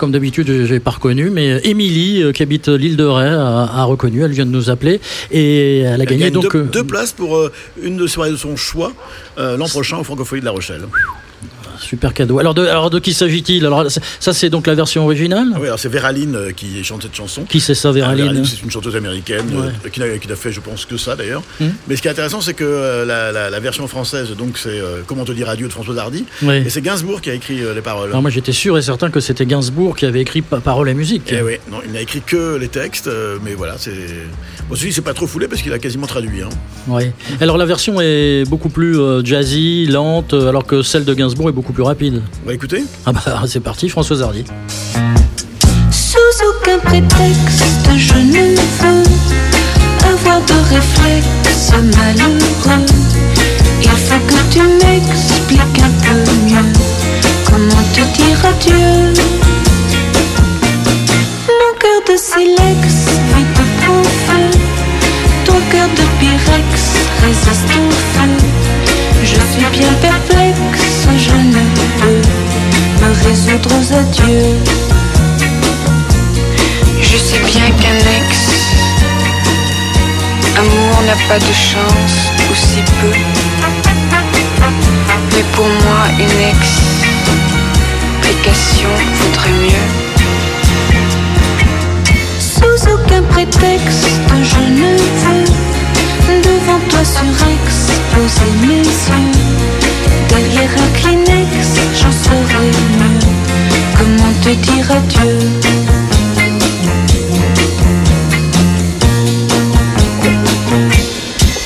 comme 0.00 0.12
d'habitude, 0.12 0.46
je 0.64 0.72
n'ai 0.72 0.80
pas 0.80 0.92
reconnu, 0.92 1.28
mais 1.28 1.60
Émilie, 1.62 2.22
euh, 2.22 2.32
qui 2.32 2.42
habite 2.42 2.68
l'île 2.68 2.96
de 2.96 3.04
Ré, 3.04 3.26
a, 3.28 3.68
a 3.80 3.84
reconnu. 3.84 4.24
Elle 4.24 4.32
vient 4.32 4.46
de 4.46 4.50
nous 4.50 4.70
appeler 4.70 4.98
et 5.30 5.80
elle 5.80 6.00
a 6.00 6.06
gagné 6.06 6.30
donc. 6.30 6.50
deux, 6.50 6.58
euh, 6.58 6.64
deux 6.64 6.84
places 6.84 7.12
pour 7.12 7.36
euh, 7.36 7.52
une 7.82 7.98
de 7.98 8.06
soirées 8.06 8.30
de 8.30 8.36
son 8.36 8.56
choix 8.56 8.92
euh, 9.36 9.58
l'an 9.58 9.68
prochain 9.68 9.98
au 9.98 10.04
Francophonie 10.04 10.40
de 10.40 10.46
La 10.46 10.52
Rochelle. 10.52 10.80
Super 11.80 12.14
cadeau. 12.14 12.38
Alors 12.38 12.54
de, 12.54 12.66
alors 12.66 12.90
de 12.90 12.98
qui 12.98 13.12
s'agit-il? 13.14 13.64
Alors 13.66 13.86
ça, 13.90 14.32
c'est 14.32 14.50
donc 14.50 14.66
la 14.66 14.74
version 14.74 15.04
originale? 15.04 15.48
Ah 15.54 15.58
oui, 15.60 15.66
alors 15.66 15.78
c'est 15.78 15.88
Véraline 15.88 16.34
euh, 16.36 16.52
qui 16.52 16.82
chante 16.84 17.02
cette 17.02 17.14
chanson. 17.16 17.44
Qui 17.44 17.60
c'est 17.60 17.74
ça, 17.74 17.90
Véraline 17.92 18.44
C'est 18.44 18.62
une 18.62 18.70
chanteuse 18.70 18.96
américaine 18.96 19.46
euh, 19.54 19.88
qui 19.88 20.00
n'a 20.00 20.18
qui 20.18 20.28
n'a 20.28 20.36
fait, 20.36 20.52
je 20.52 20.60
pense, 20.60 20.84
que 20.84 20.96
ça 20.96 21.16
d'ailleurs. 21.16 21.42
Hmm. 21.60 21.68
Mais 21.88 21.96
ce 21.96 22.02
qui 22.02 22.08
est 22.08 22.10
intéressant, 22.10 22.40
c'est 22.40 22.54
que 22.54 22.64
euh, 22.64 23.04
la, 23.04 23.32
la- 23.32 23.50
la 23.50 23.60
version 23.60 23.86
française, 23.88 24.30
donc 24.36 24.58
c'est 24.58 24.68
euh, 24.68 25.00
Comment 25.06 25.24
te 25.24 25.32
dire 25.32 25.48
adieu 25.48 25.66
de 25.66 25.72
François 25.72 25.96
Hardy. 25.98 26.24
Oui. 26.42 26.56
Et 26.66 26.68
c'est 26.70 26.82
Gainsbourg 26.82 27.20
qui 27.20 27.30
a 27.30 27.34
écrit 27.34 27.62
euh, 27.62 27.74
les 27.74 27.80
paroles. 27.80 28.10
Alors 28.10 28.22
moi, 28.22 28.30
j'étais 28.30 28.52
sûr 28.52 28.76
et 28.78 28.82
certain 28.82 29.10
que 29.10 29.20
c'était 29.20 29.46
Gainsbourg 29.46 29.96
qui 29.96 30.06
avait 30.06 30.20
écrit 30.20 30.42
pa- 30.42 30.60
paroles 30.60 30.88
et 30.88 30.94
musique. 30.94 31.30
Eh 31.32 31.42
oui, 31.42 31.54
non, 31.70 31.78
il 31.84 31.92
n'a 31.92 32.00
écrit 32.00 32.20
que 32.20 32.56
les 32.56 32.68
textes, 32.68 33.06
euh, 33.08 33.38
mais 33.44 33.54
voilà, 33.54 33.74
c'est. 33.78 33.90
Bon, 34.68 34.74
celui, 34.76 34.92
c'est 34.92 35.00
pas 35.00 35.14
trop 35.14 35.26
foulé 35.26 35.48
parce 35.48 35.62
qu'il 35.62 35.72
a 35.72 35.78
quasiment 35.78 36.06
traduit. 36.06 36.42
Hein. 36.42 36.48
Ouais. 36.86 37.12
Alors 37.40 37.56
la 37.56 37.66
version 37.66 38.00
est 38.00 38.48
beaucoup 38.48 38.68
plus 38.68 38.96
jazzy, 39.24 39.86
lente, 39.86 40.32
alors 40.34 40.64
que 40.66 40.82
celle 40.82 41.04
de 41.04 41.14
Gainsbourg 41.14 41.48
est 41.48 41.52
beaucoup 41.52 41.69
plus 41.72 41.82
rapide. 41.82 42.22
On 42.44 42.48
va 42.48 42.54
écouter 42.54 42.84
Ah 43.06 43.12
bah 43.12 43.42
c'est 43.46 43.60
parti, 43.60 43.88
Françoise 43.88 44.22
Hardy. 44.22 44.44
Sous 45.90 46.18
aucun 46.48 46.78
prétexte, 46.78 47.90
je 47.96 48.14
ne 48.14 48.56
veux 48.56 49.04
avoir 50.12 50.40
de 50.40 50.74
réflexe 50.74 51.72
malheureux. 51.96 52.86
Il 53.82 53.90
faut 53.90 54.20
que 54.26 54.52
tu 54.52 54.60
m'expliques 54.60 55.82
un 55.82 56.14
peu 56.24 56.32
mieux 56.46 56.72
comment 57.50 57.84
te 57.94 58.00
dire 58.16 58.40
adieu? 58.44 59.12
Mon 61.58 61.72
cœur 61.78 62.00
de 62.08 62.16
silex 62.16 62.82
vit 63.34 63.48
de 63.58 63.64
bon 63.86 64.02
feu. 64.26 64.58
Ton 65.44 65.58
cœur 65.70 65.88
de 65.88 66.04
pyrex 66.18 66.70
résiste 67.22 67.72
au 67.76 67.90
feu. 68.12 68.30
Je 69.22 69.40
suis 69.52 69.68
bien 69.78 69.92
perplexe, 70.00 70.79
je 71.18 71.30
ne 71.32 71.62
peux 72.00 72.22
me 73.00 73.10
résoudre 73.28 73.70
aux 73.78 73.88
adieux. 73.92 74.56
Je 77.00 77.16
sais 77.16 77.40
bien 77.40 77.70
qu'un 77.80 77.98
ex, 77.98 78.28
amour 80.56 80.96
n'a 81.06 81.16
pas 81.28 81.38
de 81.38 81.52
chance, 81.52 82.16
ou 82.50 82.54
si 82.54 82.80
peu. 83.00 83.14
Mais 85.32 85.44
pour 85.52 85.68
moi, 85.68 86.02
une 86.18 86.40
explication 88.22 88.92
vaudrait 89.20 89.58
mieux. 89.64 89.88
Sous 92.38 92.80
aucun 92.92 93.22
prétexte, 93.22 94.20
je 94.42 94.60
ne 94.80 94.90
veux 96.26 96.40
devant 96.42 96.80
toi 96.88 97.04
sur 97.04 97.46
Ex 97.46 97.66
poser 98.14 98.50
mes 98.66 98.82
yeux. 98.82 99.39
Derrière 100.28 100.70
un 100.76 100.90
Kleenex, 100.98 101.50
j'en 102.00 102.12
saurais 102.12 102.64
mieux. 102.66 103.20
Comment 103.98 104.34
te 104.42 104.50
dire 104.50 104.90
adieu? 104.90 105.38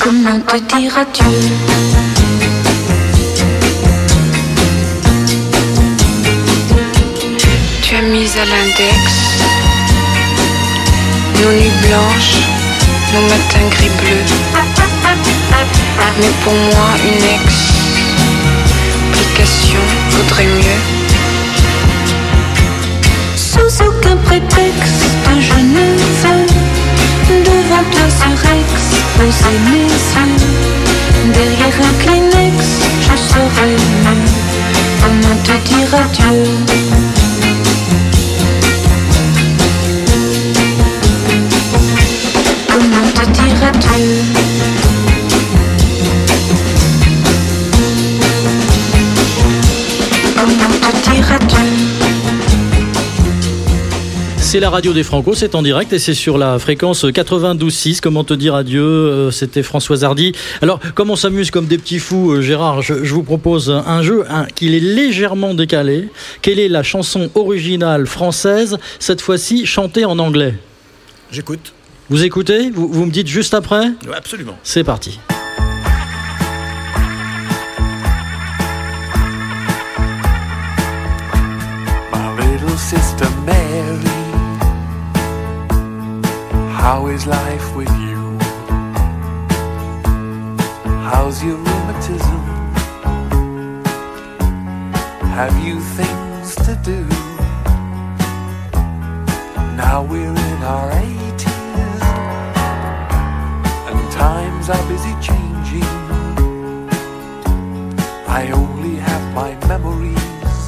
Comment 0.00 0.40
te 0.40 0.56
dire 0.76 0.98
adieu? 0.98 1.38
Tu 7.82 7.96
as 7.96 8.02
mis 8.02 8.30
à 8.38 8.44
l'index 8.44 9.24
nos 11.42 11.52
nuits 11.52 11.78
blanches, 11.86 12.36
nos 13.12 13.22
matins 13.22 13.68
gris 13.70 13.90
bleus. 14.00 14.28
Mais 16.20 16.34
pour 16.44 16.52
moi, 16.52 16.88
une 17.04 17.24
explication 17.34 17.83
vaudrait 20.24 20.46
mieux. 20.46 20.80
Sous 23.36 23.82
aucun 23.82 24.16
prétexte, 24.16 25.04
je 25.40 25.54
ne 25.54 25.84
veux 26.22 26.46
devant 27.44 27.84
toi 27.90 28.06
sur 28.08 28.50
Ex 28.50 28.72
poser 29.16 29.56
mes 29.70 29.86
yeux. 29.86 30.34
Derrière 31.32 31.78
un 31.80 31.94
Kleenex, 32.02 32.56
je 33.00 33.16
saurais 33.16 33.68
mieux 33.68 34.20
comment 35.02 35.36
te 35.42 35.54
dire 35.68 35.92
adieu. 35.94 36.44
Comment 42.68 43.08
te 43.14 43.24
dire 43.30 43.60
adieu? 43.68 44.73
C'est 54.54 54.60
la 54.60 54.70
radio 54.70 54.92
des 54.92 55.02
Franco, 55.02 55.34
c'est 55.34 55.56
en 55.56 55.62
direct 55.62 55.92
et 55.92 55.98
c'est 55.98 56.14
sur 56.14 56.38
la 56.38 56.60
fréquence 56.60 57.04
92.6. 57.04 57.98
Comment 58.00 58.22
te 58.22 58.34
dire 58.34 58.54
adieu 58.54 58.84
euh, 58.84 59.32
C'était 59.32 59.64
Françoise 59.64 60.04
Hardy. 60.04 60.30
Alors, 60.62 60.78
comme 60.94 61.10
on 61.10 61.16
s'amuse 61.16 61.50
comme 61.50 61.66
des 61.66 61.76
petits 61.76 61.98
fous, 61.98 62.30
euh, 62.30 62.40
Gérard, 62.40 62.80
je, 62.80 63.02
je 63.02 63.14
vous 63.14 63.24
propose 63.24 63.68
un 63.68 64.02
jeu 64.02 64.24
qui 64.54 64.68
est 64.68 64.78
légèrement 64.78 65.54
décalé. 65.54 66.08
Quelle 66.40 66.60
est 66.60 66.68
la 66.68 66.84
chanson 66.84 67.32
originale 67.34 68.06
française, 68.06 68.78
cette 69.00 69.22
fois-ci 69.22 69.66
chantée 69.66 70.04
en 70.04 70.20
anglais? 70.20 70.54
J'écoute. 71.32 71.72
Vous 72.08 72.22
écoutez? 72.22 72.70
Vous, 72.70 72.86
vous 72.86 73.06
me 73.06 73.10
dites 73.10 73.26
juste 73.26 73.54
après? 73.54 73.86
Ouais, 74.06 74.16
absolument. 74.16 74.56
C'est 74.62 74.84
parti. 74.84 75.18
My 82.12 82.30
little 82.38 82.78
sister 82.78 83.26
Mary, 83.44 84.13
how 86.84 87.06
is 87.06 87.26
life 87.26 87.74
with 87.74 87.88
you? 88.06 88.38
How's 91.10 91.42
your 91.42 91.56
rheumatism? 91.56 92.42
Have 95.38 95.56
you 95.66 95.80
things 95.98 96.54
to 96.66 96.74
do? 96.90 97.00
Now 99.82 100.06
we're 100.10 100.36
in 100.50 100.60
our 100.74 100.90
80s, 100.90 102.02
and 103.88 104.12
times 104.12 104.68
are 104.68 104.86
busy 104.86 105.14
changing. 105.28 105.94
I 108.40 108.50
only 108.52 108.96
have 108.96 109.24
my 109.34 109.50
memories 109.72 110.60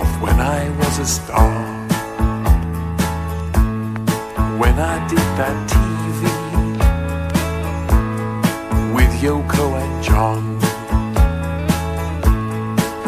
of 0.00 0.08
when 0.22 0.40
I 0.40 0.70
was 0.78 0.98
a 0.98 1.06
star. 1.06 1.63
When 4.74 4.84
I 4.84 4.98
did 5.08 5.18
that 5.38 5.54
TV 5.70 6.20
with 8.92 9.12
Yoko 9.22 9.76
and 9.78 10.02
John, 10.02 10.58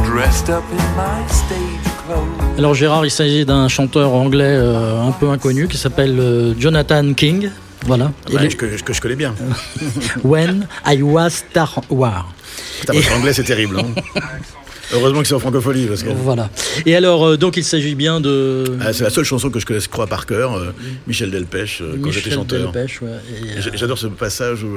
dressed 0.05 0.49
up 0.49 0.63
in 0.71 0.77
my 0.97 1.27
stage 1.29 1.87
clothes. 2.07 2.59
Alors 2.59 2.75
Gérard, 2.75 3.05
il 3.05 3.11
s'agit 3.11 3.45
d'un 3.45 3.67
chanteur 3.69 4.13
anglais 4.13 4.45
euh, 4.47 5.03
un 5.03 5.11
peu 5.13 5.29
inconnu 5.31 5.67
qui 5.67 5.77
s'appelle 5.77 6.19
euh, 6.21 6.55
Jonathan 6.59 7.13
King. 7.15 7.51
Voilà. 7.85 8.07
Bah, 8.07 8.13
Il 8.41 8.45
est- 8.45 8.57
que, 8.57 8.67
que 8.81 8.93
je 8.93 9.01
connais 9.01 9.17
bien. 9.17 9.35
When 10.25 10.69
I 10.87 11.03
Was 11.03 11.31
Star 11.31 11.81
War. 11.91 12.29
Putain, 12.81 12.93
votre 12.95 13.17
anglais, 13.17 13.33
c'est 13.33 13.45
terrible. 13.45 13.81
hein. 13.81 14.21
Heureusement 14.93 15.23
que 15.23 15.29
c'est 15.29 15.35
en 15.35 15.39
francophonie. 15.39 15.87
Parce 15.87 16.03
que... 16.03 16.11
Voilà. 16.11 16.51
Et 16.85 16.95
alors, 16.95 17.25
euh, 17.25 17.37
donc 17.37 17.57
il 17.57 17.65
s'agit 17.65 17.95
bien 17.95 18.21
de. 18.21 18.65
Ah, 18.81 18.93
c'est 18.93 19.05
la 19.05 19.11
seule 19.11 19.25
chanson 19.25 19.51
que 19.51 19.59
je 19.59 19.67
connaisse, 19.67 19.89
crois, 19.89 20.07
par 20.07 20.27
cœur, 20.27 20.55
euh, 20.55 20.73
Michel 21.07 21.31
Delpech, 21.31 21.81
euh, 21.81 21.97
quand 22.03 22.11
j'étais 22.11 22.31
chanteur. 22.31 22.73
Delpech, 22.73 23.03
ouais. 23.03 23.09
Et, 23.59 23.77
J'adore 23.77 23.99
ce 23.99 24.07
passage 24.07 24.63
où 24.63 24.77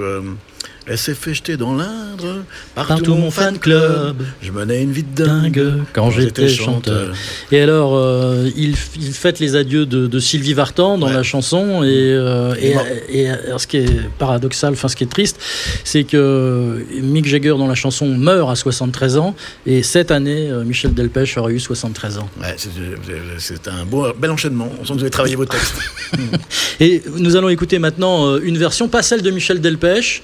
elle 0.90 0.98
s'est 0.98 1.14
fait 1.14 1.34
jeter 1.36 1.56
dans 1.56 1.76
l'Indre, 1.76 2.44
partout, 2.74 2.94
Partout 2.94 3.16
mon 3.16 3.30
fan 3.32 3.60
club. 3.60 4.18
club. 4.18 4.28
Je 4.42 4.52
menais 4.52 4.82
une 4.82 4.92
vie 4.92 5.04
de 5.04 5.24
dingue 5.24 5.84
quand 5.94 6.10
j'étais 6.10 6.50
chanteur. 6.50 7.14
Et 7.52 7.62
alors, 7.62 7.96
euh, 7.96 8.50
il, 8.58 8.76
fête 8.76 9.40
les 9.40 9.56
adieux 9.56 9.86
de, 9.86 10.08
de 10.08 10.20
Sylvie 10.20 10.54
Vartan 10.54 10.98
dans 10.98 11.10
la 11.10 11.24
chanson. 11.24 11.84
Et, 11.84 11.88
euh, 11.88 12.56
et, 12.60 12.76
et, 13.10 13.30
alors, 13.30 13.62
ce 13.62 13.68
qui 13.68 13.78
est 13.78 14.10
paradoxal, 14.18 14.74
enfin 14.74 14.88
ce 14.88 14.96
qui 14.96 15.04
est 15.04 15.12
triste, 15.12 15.40
c'est 15.84 16.04
que 16.04 16.84
Mick 17.02 17.28
Jagger 17.28 17.50
dans 17.58 17.68
la 17.68 17.76
chanson 17.76 18.08
meurt 18.08 18.50
à 18.50 18.56
73 18.56 19.18
ans. 19.18 19.36
Et 19.68 19.84
cette 19.84 20.10
année, 20.12 20.50
euh, 20.50 20.64
Michel 20.64 20.94
Delpech 20.94 21.38
aurait 21.38 21.54
eu 21.54 21.60
73 21.60 22.18
ans. 22.18 22.30
Ouais, 22.42 22.56
c'est- 22.58 23.68
un 23.70 23.86
beau, 23.86 24.08
bel 24.18 24.32
enchaînement. 24.32 24.70
On 24.82 24.86
sent 24.86 24.90
que 24.90 24.94
vous 24.98 25.02
avez 25.02 25.10
travaillé 25.12 25.36
vos 25.36 25.46
textes. 25.46 25.76
Et 26.80 27.04
nous 27.18 27.36
allons 27.36 27.50
écouter 27.50 27.78
maintenant 27.78 28.26
euh, 28.28 28.40
une 28.44 28.58
version, 28.58 28.88
pas 28.88 29.04
celle 29.04 29.22
de 29.22 29.30
Michel 29.32 29.62
Delpech. 29.62 30.24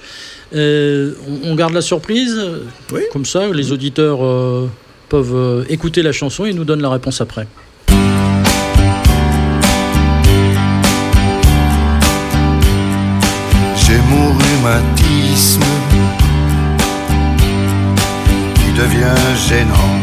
Euh, 0.54 1.12
on, 1.44 1.54
garde 1.54 1.72
la 1.74 1.80
surprise. 1.80 2.38
Comme 3.12 3.24
ça, 3.24 3.48
les 3.48 3.72
auditeurs 3.72 4.24
euh, 4.24 4.70
peuvent 5.08 5.34
euh, 5.34 5.64
écouter 5.68 6.02
la 6.02 6.12
chanson 6.12 6.44
et 6.44 6.52
nous 6.52 6.64
donnent 6.64 6.82
la 6.82 6.90
réponse 6.90 7.20
après. 7.20 7.46
J'ai 13.76 13.98
mon 14.08 14.32
rhumatisme 14.32 15.62
qui 18.54 18.72
devient 18.72 19.16
gênant. 19.48 19.96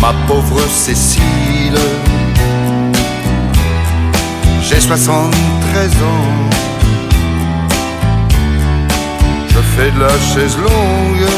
Ma 0.00 0.14
pauvre 0.26 0.60
Cécile, 0.68 1.78
j'ai 4.62 4.80
73 4.80 5.90
ans. 6.02 6.11
La 9.98 10.08
chaise 10.08 10.56
longue 10.56 11.28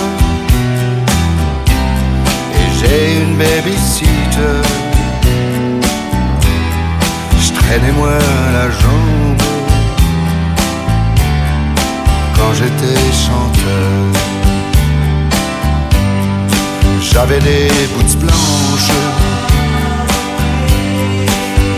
et 2.55 2.69
j'ai 2.79 3.23
une 3.23 3.37
babysitter. 3.37 4.63
Je 7.41 7.53
traînais 7.53 7.93
moi 7.93 8.19
la 8.53 8.71
jambe 8.71 9.43
quand 12.37 12.53
j'étais 12.55 13.01
chanteur. 13.25 14.23
J'avais 17.01 17.39
des 17.41 17.69
boots 17.95 18.17
blanches, 18.19 18.97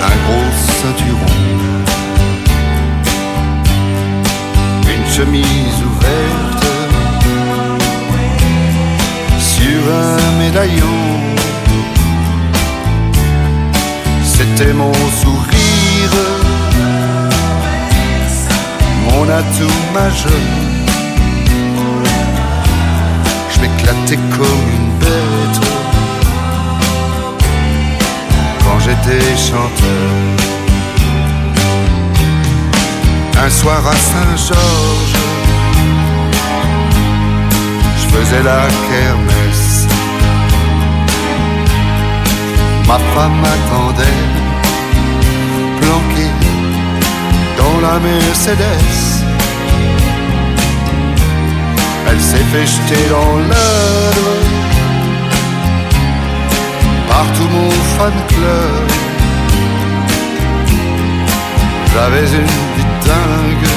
un 0.02 0.16
gros 0.24 0.50
ceinturon, 0.80 1.36
une 4.94 5.12
chemise 5.12 5.78
ouverte 5.84 6.45
sur 9.56 9.82
un 10.04 10.38
médaillon. 10.38 10.98
C'était 14.24 14.72
mon 14.72 14.92
sourire, 15.20 16.14
mon 19.06 19.24
atout 19.40 19.80
majeur. 19.94 20.46
Je 23.52 23.60
m'éclatais 23.60 24.20
comme 24.36 24.66
une 24.76 24.90
bête 25.00 25.60
quand 28.62 28.78
j'étais 28.84 29.26
chanteur. 29.48 30.10
Un 33.46 33.50
soir 33.50 33.82
à 33.86 33.96
Saint-Georges, 34.08 35.16
je 37.98 38.06
faisais 38.14 38.42
la 38.42 38.62
kermesse. 38.88 39.35
Ma 42.86 42.98
femme 42.98 43.40
m'attendait, 43.40 44.22
planquée 45.80 46.30
dans 47.58 47.80
la 47.80 47.98
Mercedes. 47.98 49.24
Elle 52.08 52.20
s'est 52.20 52.46
fait 52.52 52.66
jeter 52.66 53.08
dans 53.10 53.38
l'œuvre 53.38 54.36
par 57.08 57.26
tout 57.36 57.48
mon 57.50 57.70
fan 57.96 58.12
club. 58.28 58.86
J'avais 61.92 62.28
une 62.40 62.52
vie 62.76 62.90
dingue 63.04 63.70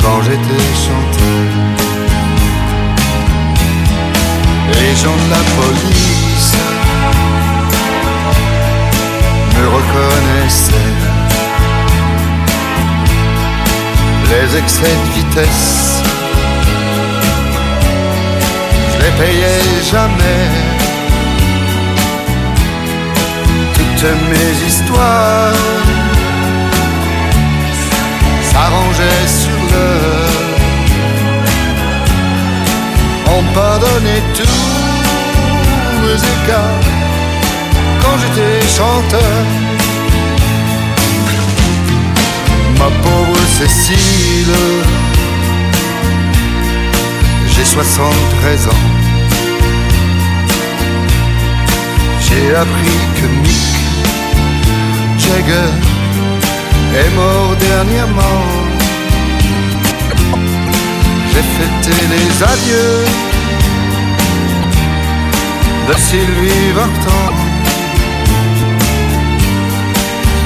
quand 0.00 0.22
j'étais 0.22 0.64
chanteur. 0.84 1.83
Les 4.80 4.94
gens 4.96 5.16
de 5.24 5.30
la 5.30 5.42
police 5.58 6.52
me 9.54 9.64
reconnaissaient. 9.68 10.72
Les 14.30 14.58
excès 14.58 14.94
de 15.02 15.08
vitesse, 15.14 16.02
je 18.92 18.96
les 19.04 19.12
payais 19.22 19.82
jamais. 19.90 20.42
Toutes 23.74 24.10
mes 24.30 24.66
histoires 24.66 25.52
s'arrangeaient 28.50 29.28
sur 29.28 29.58
l'heure. 29.70 30.53
Pardonnait 33.94 34.22
tous 34.34 36.02
mes 36.02 36.14
écarts 36.14 36.80
quand 38.02 38.16
j'étais 38.18 38.66
chanteur. 38.66 39.44
Ma 42.78 42.90
pauvre 43.02 43.38
Cécile, 43.58 44.54
j'ai 47.46 47.64
73 47.64 48.68
ans. 48.68 48.70
J'ai 52.20 52.54
appris 52.54 52.98
que 53.16 53.26
Mick 53.42 53.76
Jagger 55.18 55.72
est 56.96 57.14
mort 57.14 57.54
dernièrement. 57.60 58.42
J'ai 61.32 61.42
fêté 61.42 62.06
les 62.10 62.42
adieux 62.42 63.33
de 65.88 65.94
Sylvie 65.98 66.72
Vartan. 66.74 67.32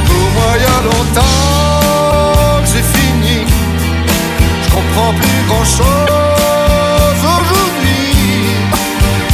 Pour 0.06 0.26
moi, 0.34 0.50
il 0.56 0.62
y 0.62 0.66
a 0.66 0.80
longtemps 0.90 2.62
que 2.62 2.68
c'est 2.68 2.88
fini. 2.98 3.38
Je 4.62 4.68
comprends 4.70 5.12
plus 5.14 5.42
grand 5.48 5.64
chose 5.64 7.22
aujourd'hui. 7.36 8.14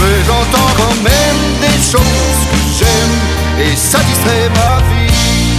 Mais 0.01 0.17
j'entends 0.27 0.73
quand 0.77 0.97
même 1.03 1.43
des 1.61 1.79
choses 1.93 2.43
que 2.51 2.59
j'aime 2.79 3.17
et 3.67 3.75
ça 3.77 3.99
distrait 4.01 4.49
ma 4.61 4.75
vie. 4.89 5.55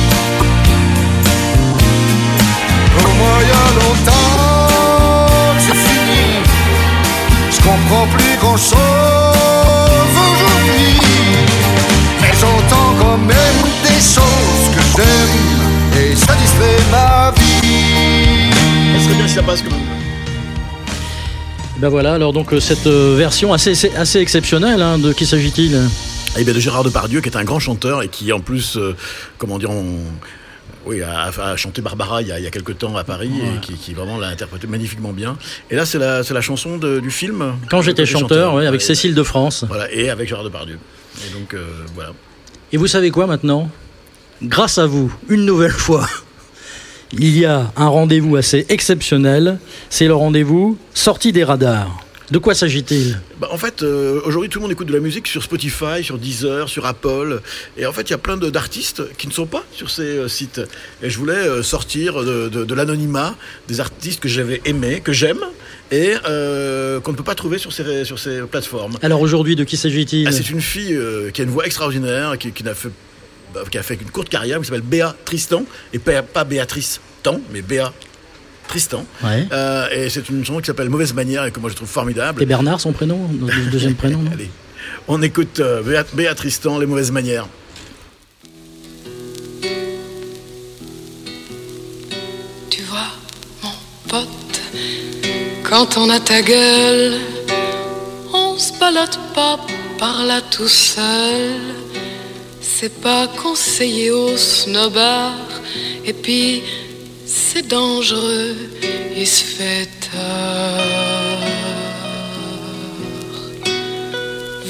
Pour 2.98 3.14
moi, 3.16 3.36
il 3.42 3.48
y 3.48 3.58
a 3.66 3.68
longtemps 3.82 5.56
que 5.56 5.62
c'est 5.66 5.82
fini. 5.90 6.26
Je 7.50 7.60
comprends 7.68 8.08
plus 8.16 8.38
grand 8.40 8.58
chose 8.58 9.25
aujourd'hui. 10.16 10.98
Mais 12.22 12.32
j'entends 12.40 12.94
quand 13.00 13.18
même 13.18 13.62
des 13.84 14.02
choses 14.02 14.68
que 14.76 14.82
j'aime 14.96 16.02
et 16.02 16.16
ça 16.16 16.34
distrait 16.36 16.78
ma 16.92 17.32
vie. 17.32 18.52
Ça 18.94 19.04
serait 19.06 19.16
bien 19.16 19.28
si 19.28 19.34
ça 19.36 19.44
passe 19.44 19.62
quand 19.62 19.72
même. 19.72 19.96
Ben 21.78 21.90
voilà, 21.90 22.14
alors 22.14 22.32
donc 22.32 22.54
euh, 22.54 22.62
cette 22.62 22.88
euh, 22.88 23.16
version 23.18 23.52
assez, 23.52 23.92
assez 23.98 24.20
exceptionnelle, 24.20 24.82
hein, 24.82 24.98
de 24.98 25.12
qui 25.12 25.26
s'agit-il? 25.26 25.78
Eh 26.38 26.44
bien 26.44 26.54
de 26.54 26.60
Gérard 26.60 26.84
Depardieu, 26.84 27.20
qui 27.20 27.30
est 27.30 27.36
un 27.38 27.44
grand 27.44 27.60
chanteur 27.60 28.02
et 28.02 28.08
qui 28.08 28.32
en 28.32 28.40
plus, 28.40 28.78
euh, 28.78 28.96
comment 29.38 29.58
dire, 29.58 29.72
on 29.72 29.98
oui, 30.86 31.02
a, 31.02 31.26
a 31.28 31.56
chanté 31.56 31.82
Barbara 31.82 32.22
il 32.22 32.28
y 32.28 32.32
a, 32.32 32.40
il 32.40 32.44
y 32.44 32.48
a 32.48 32.52
quelques 32.52 32.78
temps 32.78 32.96
à 32.96 33.04
Paris 33.04 33.32
et 33.42 33.60
qui, 33.60 33.74
qui 33.74 33.94
vraiment 33.94 34.18
l'a 34.18 34.28
interprété 34.28 34.68
magnifiquement 34.68 35.14
bien. 35.14 35.38
Et 35.70 35.76
là, 35.76 35.86
c'est 35.86 35.98
la, 35.98 36.24
c'est 36.24 36.34
la 36.34 36.42
chanson 36.42 36.78
de- 36.78 37.00
du 37.00 37.12
film. 37.12 37.54
Quand 37.70 37.82
j'étais 37.82 38.06
chanteur, 38.06 38.54
ouais, 38.54 38.68
avec. 38.68 38.82
Cécile 38.82 39.16
de 39.16 39.24
France. 39.24 39.66
Voilà, 39.68 39.92
et 39.92 40.10
avec 40.10 40.28
Gérard 40.30 40.44
Depardieu. 40.44 40.78
Et 41.28 41.34
donc, 41.34 41.54
euh, 41.54 41.66
voilà. 41.96 42.12
Et 42.72 42.78
vous 42.78 42.88
savez 42.88 43.10
quoi 43.12 43.26
maintenant? 43.26 43.70
Grâce 44.44 44.78
à 44.78 44.86
vous, 44.86 45.14
une 45.30 45.46
nouvelle 45.46 45.72
fois, 45.72 46.08
il 47.14 47.38
y 47.38 47.46
a 47.46 47.72
un 47.78 47.88
rendez-vous 47.88 48.36
assez 48.36 48.66
exceptionnel. 48.70 49.60
C'est 49.90 50.08
le 50.08 50.16
rendez-vous 50.16 50.78
sortie 50.94 51.32
des 51.32 51.44
radars. 51.44 52.05
De 52.32 52.40
quoi 52.40 52.56
s'agit-il? 52.56 53.20
Bah, 53.40 53.50
en 53.52 53.58
fait, 53.58 53.84
euh, 53.84 54.20
aujourd'hui, 54.26 54.50
tout 54.50 54.58
le 54.60 54.64
monde 54.64 54.72
écoute 54.72 54.88
de 54.88 54.94
la 54.94 55.00
musique 55.00 55.28
sur 55.28 55.44
Spotify, 55.44 56.04
sur 56.04 56.18
Deezer, 56.18 56.68
sur 56.70 56.86
Apple. 56.88 57.42
Et 57.78 57.86
en 57.86 57.94
fait, 57.94 58.02
il 58.04 58.12
y 58.12 58.14
a 58.14 58.18
plein 58.18 58.36
d'artistes 58.38 59.04
qui 59.18 59.28
ne 59.28 59.32
sont 59.34 59.46
pas 59.46 59.64
sur 59.72 59.90
ces 59.92 60.02
euh, 60.02 60.28
sites. 60.28 60.60
Et 61.04 61.10
je 61.12 61.18
voulais 61.20 61.34
euh, 61.34 61.62
sortir 61.62 62.24
de, 62.24 62.50
de- 62.50 62.64
de 62.66 62.74
l'anonymat 62.74 63.36
des 63.68 63.80
artistes 63.80 64.20
que 64.22 64.28
j'avais 64.30 64.60
aimés, 64.66 65.02
que 65.04 65.14
j'aime, 65.14 65.40
et 65.92 66.14
qu'on 66.24 67.12
ne 67.12 67.16
peut 67.16 67.24
pas 67.24 67.36
trouver 67.36 67.60
sur 67.60 67.72
ces, 67.72 68.06
sur 68.06 68.18
ces 68.18 68.42
plateformes. 68.42 68.98
Alors 69.04 69.22
aujourd'hui, 69.22 69.56
de 69.56 69.64
qui 69.64 69.78
s'agit-il? 69.78 70.28
Ah, 70.28 70.32
c'est 70.32 70.50
une 70.50 70.62
fille 70.62 71.00
qui 71.32 71.42
a 71.42 71.44
une 71.44 71.52
voix 71.52 71.68
extraordinaire, 71.68 72.40
qui, 72.40 72.52
qui 72.52 72.64
n'a 72.64 72.74
fait, 72.74 72.90
bah, 73.54 73.62
qui 73.70 73.78
a 73.78 73.84
fait 73.84 73.94
une 74.02 74.10
courte 74.10 74.30
carrière, 74.30 74.60
qui 74.60 74.66
s'appelle 74.66 74.82
Béa 74.82 75.16
Tristan, 75.26 75.64
et 75.94 76.00
pas, 76.00 76.24
pas 76.24 76.44
Béatrice 76.44 77.02
Tan, 77.22 77.40
mais 77.54 77.62
Béa 77.62 77.94
Tristan. 78.68 79.06
Ouais. 79.24 79.48
Euh, 79.52 79.88
et 79.92 80.10
c'est 80.10 80.28
une 80.30 80.44
chanson 80.46 80.60
qui 80.60 80.68
s'appelle 80.68 80.90
Mauvaise 80.90 81.14
manière 81.14 81.46
et 81.46 81.52
que 81.52 81.60
moi 81.60 81.70
je 81.70 81.76
trouve 81.76 81.88
formidable. 81.88 82.42
Et 82.42 82.46
Bernard, 82.46 82.80
son 82.82 82.92
prénom 82.92 83.30
Le 83.32 83.70
deuxième 83.72 83.96
prénom 83.96 84.20
non 84.20 84.32
Allez, 84.32 84.50
on 85.08 85.22
écoute 85.22 85.60
euh, 85.60 86.34
Tristan, 86.36 86.80
Les 86.80 86.86
mauvaises 86.86 87.12
manières. 87.12 87.48
Tu 92.70 92.82
vois, 92.84 93.08
mon 93.64 93.70
pote, 94.10 94.62
quand 95.64 95.98
on 95.98 96.10
a 96.10 96.20
ta 96.20 96.42
gueule, 96.42 97.14
on 98.34 98.58
se 98.58 98.78
balade 98.80 99.16
pas 99.34 99.60
par 100.00 100.26
là 100.26 100.42
tout 100.42 100.68
seul. 100.68 101.52
C'est 102.62 103.02
pas 103.02 103.28
conseillé 103.28 104.12
au 104.12 104.36
snobard, 104.36 105.34
et 106.04 106.14
puis 106.14 106.62
c'est 107.26 107.68
dangereux, 107.68 108.56
il 109.16 109.28
se 109.28 109.44
fait 109.44 109.90
tard. 110.12 110.86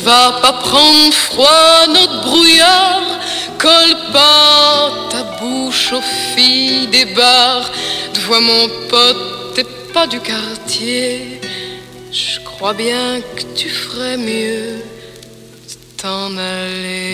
Va 0.04 0.40
pas 0.42 0.54
prendre 0.54 1.14
froid 1.14 1.88
notre 1.88 2.22
brouillard, 2.22 3.02
colle 3.58 3.98
pas 4.14 4.92
ta 5.10 5.24
bouche 5.40 5.94
aux 5.94 6.08
filles 6.36 6.88
des 6.88 7.06
bars. 7.06 7.72
Tu 8.14 8.22
vois 8.22 8.40
mon 8.40 8.68
pote, 8.90 9.54
t'es 9.56 9.66
pas 9.94 10.08
du 10.08 10.20
quartier. 10.20 11.42
Je 12.12 12.40
crois 12.42 12.74
bien 12.74 13.22
que 13.36 13.44
tu 13.56 13.70
ferais 13.70 14.18
mieux 14.18 14.82
t'en 15.98 16.38
aller. 16.38 17.06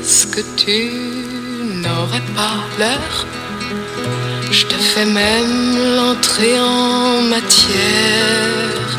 Est-ce 0.00 0.26
que 0.26 0.42
tu 0.56 0.90
n'aurais 1.82 2.26
pas 2.34 2.56
l'heure 2.78 3.26
je 4.52 4.66
te 4.66 4.74
fais 4.74 5.04
même 5.04 5.96
l'entrée 5.96 6.58
en 6.58 7.22
matière. 7.22 8.98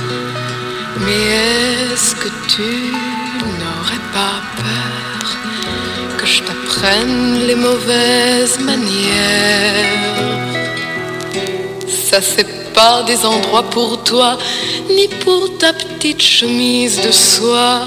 Mais 1.05 1.24
est-ce 1.91 2.15
que 2.15 2.30
tu 2.47 2.72
n'aurais 3.59 4.03
pas 4.13 4.39
peur 4.55 5.38
que 6.17 6.26
je 6.26 6.41
t'apprenne 6.43 7.45
les 7.47 7.55
mauvaises 7.55 8.59
manières? 8.61 9.99
Ça, 11.88 12.22
c'est 12.22 12.61
pas 12.74 13.03
des 13.03 13.26
endroits 13.26 13.69
pour 13.69 14.03
toi, 14.03 14.38
ni 14.89 15.07
pour 15.07 15.57
ta 15.57 15.74
petite 15.74 16.22
chemise 16.22 17.01
de 17.01 17.11
soie. 17.11 17.82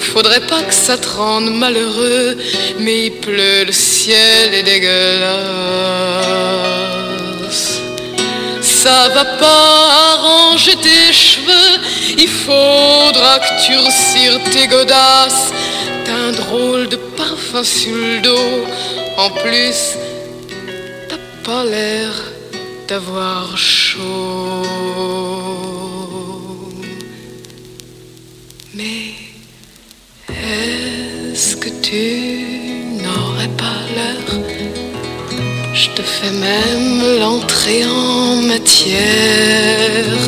Faudrait 0.00 0.46
pas 0.46 0.62
que 0.62 0.74
ça 0.74 0.96
te 0.96 1.08
rende 1.08 1.50
malheureux, 1.54 2.36
mais 2.78 3.06
il 3.06 3.12
pleut, 3.12 3.64
le 3.64 3.72
ciel 3.72 4.54
est 4.54 4.62
dégueulasse. 4.62 5.40
Ça 8.60 9.08
va 9.10 9.24
pas 9.24 10.14
arranger 10.14 10.76
tes 10.76 11.12
cheveux, 11.12 11.80
il 12.18 12.28
faudra 12.28 13.38
que 13.38 13.66
tu 13.66 13.76
retires 13.76 14.40
tes 14.52 14.66
godasses. 14.66 15.52
T'as 16.04 16.12
un 16.12 16.32
drôle 16.32 16.88
de 16.88 16.96
parfum 16.96 17.62
sur 17.62 17.94
le 17.94 18.20
dos, 18.20 18.64
en 19.18 19.30
plus, 19.30 19.96
t'as 21.08 21.18
pas 21.44 21.64
l'air 21.64 22.10
d'avoir 22.90 23.56
chaud. 23.56 24.00
Mais 28.74 29.14
est-ce 30.28 31.54
que 31.62 31.68
tu 31.86 32.06
n'aurais 33.04 33.52
pas 33.62 33.78
l'heure? 33.94 34.32
Je 35.72 35.88
te 35.90 36.02
fais 36.02 36.32
même 36.32 37.20
l'entrée 37.20 37.84
en 37.84 38.42
matière. 38.54 40.20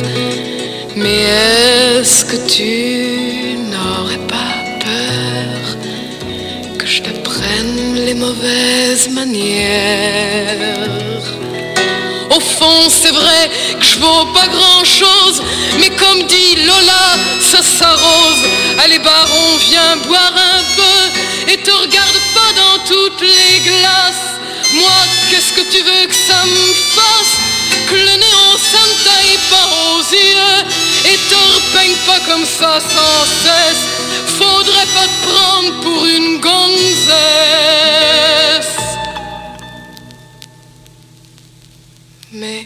Mais 0.95 1.19
est-ce 1.99 2.23
que 2.29 2.39
tu 2.55 3.57
n'aurais 3.71 4.23
pas 4.35 4.53
peur 4.87 5.61
que 6.77 6.87
je 6.87 7.01
t'apprenne 7.01 7.95
les 8.05 8.13
mauvaises 8.13 9.09
manières? 9.09 10.72
Fond, 12.63 12.89
c'est 12.89 13.11
vrai 13.11 13.43
que 13.79 13.85
je 13.85 13.99
vaux 13.99 14.25
pas 14.37 14.47
grand 14.47 14.83
chose, 14.85 15.37
mais 15.79 15.89
comme 16.01 16.21
dit 16.23 16.55
Lola, 16.67 17.07
ça 17.51 17.61
s'arrose. 17.61 18.43
Allez, 18.83 18.99
baron, 18.99 19.49
viens 19.69 19.97
boire 20.07 20.35
un 20.55 20.63
peu 20.79 20.99
et 21.51 21.57
te 21.57 21.71
regarde 21.71 22.19
pas 22.37 22.51
dans 22.61 22.77
toutes 22.91 23.21
les 23.21 23.59
glaces. 23.69 24.29
Moi, 24.73 24.99
qu'est-ce 25.29 25.53
que 25.57 25.65
tu 25.73 25.81
veux 25.89 26.05
que 26.11 26.19
ça 26.29 26.39
me 26.55 26.67
fasse? 26.97 27.35
Que 27.89 27.95
le 27.95 28.15
néon, 28.23 28.49
ça 28.71 28.81
me 28.89 28.95
taille 29.07 29.39
pas 29.53 29.67
aux 29.89 30.03
yeux 30.27 30.59
et 31.11 31.17
te 31.29 31.39
repeigne 31.55 31.97
pas 32.09 32.21
comme 32.29 32.45
ça 32.45 32.73
sans 32.95 33.19
cesse. 33.43 33.83
Faudrait 34.39 34.91
pas 34.97 35.07
te 35.11 35.17
prendre 35.29 35.71
pour 35.81 36.05
une 36.05 36.39
gonzesse. 36.39 37.13
Mais 42.35 42.65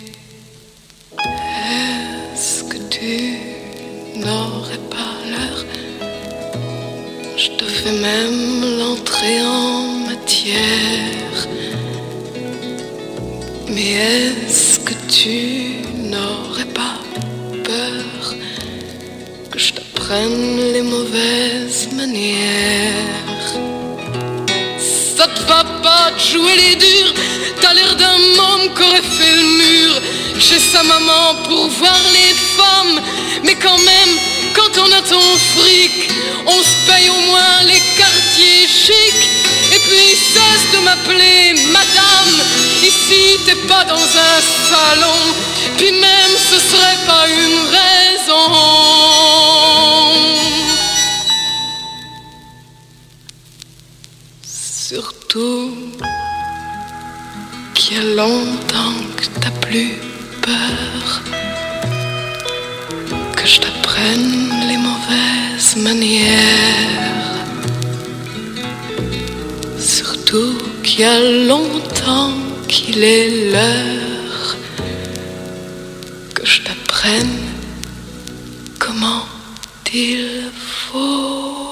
est-ce 1.19 2.63
que 2.63 2.77
tu 2.89 3.33
n'aurais 4.15 4.77
pas 4.89 5.11
l'heure? 5.29 5.65
Je 7.35 7.49
te 7.49 7.65
fais 7.65 7.91
même 7.91 8.79
l'entrée 8.79 9.41
en 9.41 10.07
matière. 10.07 11.47
Mais 13.67 13.91
est-ce 13.91 14.79
que 14.79 14.93
tu 15.09 15.81
n'aurais 15.97 16.71
pas 16.73 16.99
peur 17.65 18.35
que 19.51 19.59
je 19.59 19.73
t'apprenne 19.73 20.71
les 20.71 20.81
mauvaises 20.81 21.89
manières? 21.91 23.51
Ça 24.79 25.27
te 25.27 25.41
va 25.41 25.65
pas 25.83 26.11
de 26.11 26.19
jouer 26.19 26.55
les 26.55 26.75
durs 26.77 27.13
T'as 27.61 27.73
l'air 27.73 27.86
môme 28.17 28.73
qu'aurait 28.75 29.09
fait 29.17 29.35
le 29.35 29.47
mur 29.61 30.01
Chez 30.39 30.59
sa 30.59 30.83
maman 30.83 31.35
pour 31.47 31.67
voir 31.67 31.99
les 32.13 32.33
femmes. 32.57 33.01
Mais 33.43 33.55
quand 33.55 33.77
même, 33.77 34.13
quand 34.53 34.81
on 34.83 34.91
a 34.91 35.01
ton 35.01 35.21
fric 35.55 36.09
On 36.45 36.59
se 36.69 36.75
paye 36.87 37.09
au 37.09 37.21
moins 37.29 37.63
les 37.65 37.81
quartiers 37.97 38.67
chics. 38.67 39.29
Et 39.73 39.79
puis 39.79 40.15
cesse 40.33 40.65
de 40.73 40.79
m'appeler 40.85 41.53
madame. 41.71 42.35
Ici 42.83 43.39
t'es 43.45 43.59
pas 43.67 43.83
dans 43.83 43.95
un 43.95 44.39
salon. 44.69 45.19
Puis 45.77 45.91
même 45.91 46.33
ce 46.49 46.57
serait 46.69 47.01
pas 47.05 47.27
une 47.27 47.59
raison. 47.77 48.07
Surtout 54.89 55.73
y 57.91 57.95
a 57.95 58.03
longtemps 58.15 58.99
que 59.15 59.25
t'as 59.39 59.51
plus 59.61 59.93
peur. 60.41 61.21
Que 63.35 63.45
je 63.47 63.61
t'apprenne 63.61 64.49
les 64.67 64.77
mauvaises 64.77 65.75
manières. 65.77 67.45
Surtout 69.79 70.57
qu'il 70.83 71.01
y 71.01 71.03
a 71.03 71.19
longtemps 71.47 72.33
qu'il 72.67 73.03
est 73.03 73.51
l'heure. 73.51 74.57
Que 76.33 76.45
je 76.45 76.63
t'apprenne 76.63 77.39
comment 78.79 79.23
il 79.93 80.51
faut 80.59 81.66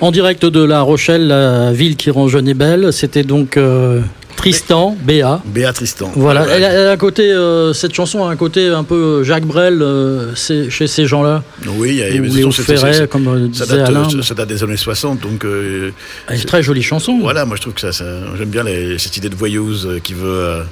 En 0.00 0.10
direct 0.10 0.46
de 0.46 0.64
La 0.64 0.80
Rochelle, 0.80 1.26
la 1.28 1.72
ville 1.72 1.96
qui 1.96 2.10
rend 2.10 2.26
jeune 2.28 2.48
et 2.48 2.54
belle, 2.54 2.90
c'était 2.92 3.22
donc 3.22 3.58
euh, 3.58 4.00
Tristan, 4.36 4.96
Béa. 5.02 5.42
Béa 5.44 5.74
Tristan. 5.74 6.10
Voilà, 6.16 6.42
Ouais. 6.42 6.48
elle 6.56 6.64
a, 6.64 6.68
elle 6.72 6.86
a 6.88 6.90
un 6.92 6.96
côté, 6.96 7.30
euh, 7.30 7.74
cette 7.74 7.92
chanson 7.94 8.24
a 8.26 8.30
un 8.30 8.36
côté 8.36 8.68
un 8.68 8.82
peu 8.82 9.22
Jacques 9.24 9.44
Brel 9.44 9.82
euh, 9.82 10.34
chez 10.34 10.86
ces 10.86 11.04
gens-là. 11.04 11.42
Oui, 11.76 11.90
il 11.90 11.96
y 11.96 12.02
a- 12.46 12.50
Ferret, 12.50 13.08
comme 13.08 13.28
euh, 13.28 13.48
ça 13.52 13.64
disait 13.66 13.76
date, 13.76 13.88
Alain. 13.88 14.08
euh, 14.14 14.22
ça 14.22 14.34
date 14.34 14.48
des 14.48 14.62
années 14.64 14.78
60, 14.78 15.20
donc. 15.20 15.44
euh, 15.44 15.90
une 16.30 16.40
très 16.44 16.62
jolie 16.62 16.82
chanson. 16.82 17.18
Voilà, 17.20 17.44
moi 17.44 17.56
je 17.56 17.60
trouve 17.60 17.74
que 17.74 17.80
ça, 17.82 17.92
ça- 17.92 18.04
j'aime 18.38 18.48
bien 18.48 18.64
les- 18.64 18.98
cette 18.98 19.18
idée 19.18 19.28
de 19.28 19.36
voyeuse 19.36 19.86
euh, 19.86 19.98
qui 20.02 20.14
veut 20.14 20.22
euh, 20.24 20.62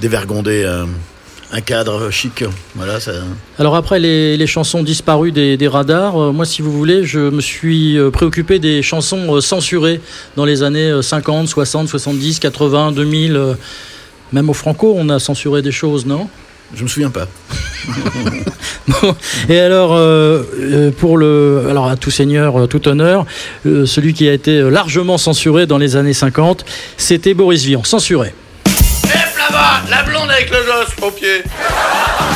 dévergonder 0.00 0.62
euh, 0.64 0.84
un 1.52 1.60
cadre 1.60 2.10
chic. 2.10 2.44
Voilà, 2.74 2.98
ça. 3.00 3.12
Alors 3.58 3.76
après 3.76 4.00
les, 4.00 4.36
les 4.36 4.46
chansons 4.46 4.82
disparues 4.82 5.32
des, 5.32 5.56
des 5.56 5.68
radars, 5.68 6.20
euh, 6.20 6.32
moi 6.32 6.44
si 6.44 6.60
vous 6.62 6.72
voulez, 6.72 7.04
je 7.04 7.20
me 7.30 7.40
suis 7.40 7.96
euh, 7.98 8.10
préoccupé 8.10 8.58
des 8.58 8.82
chansons 8.82 9.36
euh, 9.36 9.40
censurées 9.40 10.00
dans 10.36 10.44
les 10.44 10.62
années 10.62 10.90
euh, 10.90 11.02
50, 11.02 11.48
60, 11.48 11.88
70, 11.88 12.40
80, 12.40 12.92
2000. 12.92 13.36
euh, 13.36 13.54
même 14.32 14.50
au 14.50 14.54
Franco, 14.54 14.94
on 14.98 15.08
a 15.08 15.20
censuré 15.20 15.62
des 15.62 15.70
choses, 15.70 16.04
non? 16.04 16.28
Je 16.74 16.82
me 16.82 16.88
souviens 16.88 17.10
pas. 17.10 17.28
Bon, 18.88 19.16
et 19.48 19.58
alors, 19.58 19.94
euh, 19.94 20.92
pour 20.96 21.18
le, 21.18 21.66
alors 21.68 21.88
à 21.88 21.96
tout 21.96 22.12
seigneur, 22.12 22.68
tout 22.68 22.86
honneur, 22.86 23.26
euh, 23.66 23.84
celui 23.84 24.14
qui 24.14 24.28
a 24.28 24.32
été 24.32 24.62
largement 24.70 25.18
censuré 25.18 25.66
dans 25.66 25.76
les 25.78 25.96
années 25.96 26.12
50, 26.12 26.64
c'était 26.96 27.34
Boris 27.34 27.64
Vian, 27.64 27.82
censuré. 27.82 28.32
Là-bas, 29.56 29.82
la 29.90 30.02
blonde 30.02 30.30
avec 30.30 30.50
le 30.50 30.58
gosse 30.58 30.94
au 31.02 31.10
pied. 31.10 31.42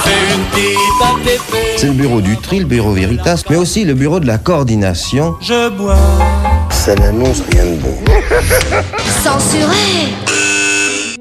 C'est 0.05 0.35
une 0.35 0.45
petite 0.47 1.41
C'est 1.77 1.87
le 1.87 1.93
bureau 1.93 2.21
du 2.21 2.37
tri, 2.37 2.61
le 2.61 2.65
bureau 2.65 2.93
Veritas, 2.93 3.43
mais 3.49 3.57
aussi 3.57 3.85
le 3.85 3.95
bureau 3.95 4.21
de 4.21 4.27
la 4.27 4.39
coordination. 4.39 5.37
Je 5.41 5.69
bois. 5.71 5.97
Ça 6.71 6.95
n'annonce 6.95 7.43
rien 7.53 7.65
de 7.65 7.77
bon. 7.77 7.97
Censuré 9.23 10.30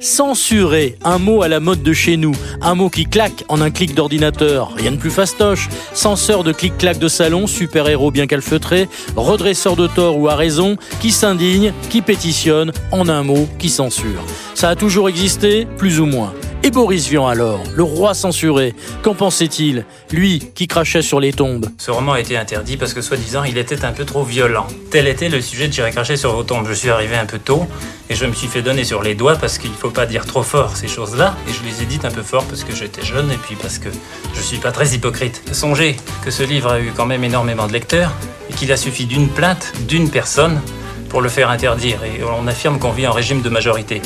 Censuré, 0.01 0.97
un 1.03 1.17
mot 1.17 1.41
à 1.41 1.49
la 1.49 1.59
mode 1.59 1.83
de 1.83 1.91
chez 1.91 2.15
nous, 2.15 2.31
un 2.61 2.73
mot 2.73 2.89
qui 2.89 3.03
claque 3.03 3.43
en 3.49 3.59
un 3.59 3.69
clic 3.69 3.93
d'ordinateur, 3.93 4.71
rien 4.73 4.91
de 4.91 4.97
plus 4.97 5.11
fastoche. 5.11 5.67
Censeur 5.93 6.45
de 6.45 6.53
clic-clac 6.53 6.99
de 6.99 7.09
salon, 7.09 7.47
super-héros 7.47 8.09
bien 8.09 8.25
calfeutré, 8.25 8.87
redresseur 9.17 9.75
de 9.75 9.87
tort 9.87 10.17
ou 10.17 10.29
à 10.29 10.35
raison, 10.35 10.77
qui 11.01 11.11
s'indigne, 11.11 11.73
qui 11.89 12.01
pétitionne, 12.01 12.71
en 12.93 13.09
un 13.09 13.23
mot, 13.23 13.47
qui 13.59 13.69
censure. 13.69 14.23
Ça 14.55 14.69
a 14.69 14.75
toujours 14.75 15.09
existé, 15.09 15.67
plus 15.77 15.99
ou 15.99 16.05
moins. 16.05 16.33
Et 16.61 16.71
Boris 16.71 17.07
Vian 17.07 17.25
alors, 17.25 17.63
le 17.73 17.83
roi 17.83 18.13
censuré, 18.13 18.75
qu'en 19.01 19.15
pensait-il 19.15 19.85
Lui 20.11 20.39
qui 20.53 20.67
crachait 20.67 21.01
sur 21.01 21.21
les 21.21 21.31
tombes? 21.31 21.67
Ce 21.77 21.89
roman 21.89 22.13
a 22.13 22.19
été 22.19 22.35
interdit 22.35 22.75
parce 22.75 22.93
que 22.93 23.01
soi-disant 23.01 23.45
il 23.45 23.57
était 23.57 23.85
un 23.85 23.93
peu 23.93 24.03
trop 24.03 24.23
violent. 24.23 24.67
Tel 24.91 25.07
était 25.07 25.29
le 25.29 25.39
sujet 25.39 25.69
de 25.69 25.73
J'irai 25.73 25.91
cracher 25.91 26.17
sur 26.17 26.35
vos 26.35 26.43
tombes. 26.43 26.67
Je 26.67 26.73
suis 26.73 26.89
arrivé 26.89 27.15
un 27.15 27.25
peu 27.25 27.39
tôt 27.39 27.65
et 28.09 28.15
je 28.15 28.25
me 28.25 28.33
suis 28.33 28.47
fait 28.47 28.61
donner 28.61 28.83
sur 28.83 29.03
les 29.03 29.15
doigts 29.15 29.37
parce 29.37 29.57
qu'il 29.57 29.71
faut 29.71 29.89
pas 29.89 30.05
dire 30.05 30.25
trop 30.25 30.43
fort 30.43 30.75
ces 30.75 30.89
choses-là. 30.89 31.37
Et 31.47 31.53
je 31.53 31.63
les 31.63 31.81
ai 31.81 31.85
dites 31.85 32.03
un 32.03 32.11
peu 32.11 32.23
fort 32.23 32.43
parce 32.43 32.65
que 32.65 32.75
j'étais 32.75 33.05
jeune 33.05 33.31
et 33.31 33.37
puis 33.37 33.55
parce 33.55 33.79
que 33.79 33.89
je 34.33 34.41
suis 34.41 34.57
pas 34.57 34.73
très 34.73 34.89
hypocrite. 34.89 35.41
Songez 35.53 35.95
que 36.25 36.29
ce 36.29 36.43
livre 36.43 36.71
a 36.71 36.81
eu 36.81 36.91
quand 36.93 37.05
même 37.05 37.23
énormément 37.23 37.67
de 37.67 37.73
lecteurs 37.73 38.11
et 38.49 38.53
qu'il 38.53 38.69
a 38.73 38.77
suffi 38.77 39.05
d'une 39.05 39.29
plainte 39.29 39.71
d'une 39.87 40.09
personne 40.09 40.59
pour 41.07 41.21
le 41.21 41.29
faire 41.29 41.49
interdire. 41.49 42.03
Et 42.03 42.21
on 42.21 42.47
affirme 42.47 42.79
qu'on 42.79 42.91
vit 42.91 43.07
en 43.07 43.13
régime 43.13 43.41
de 43.41 43.49
majorité. 43.49 44.01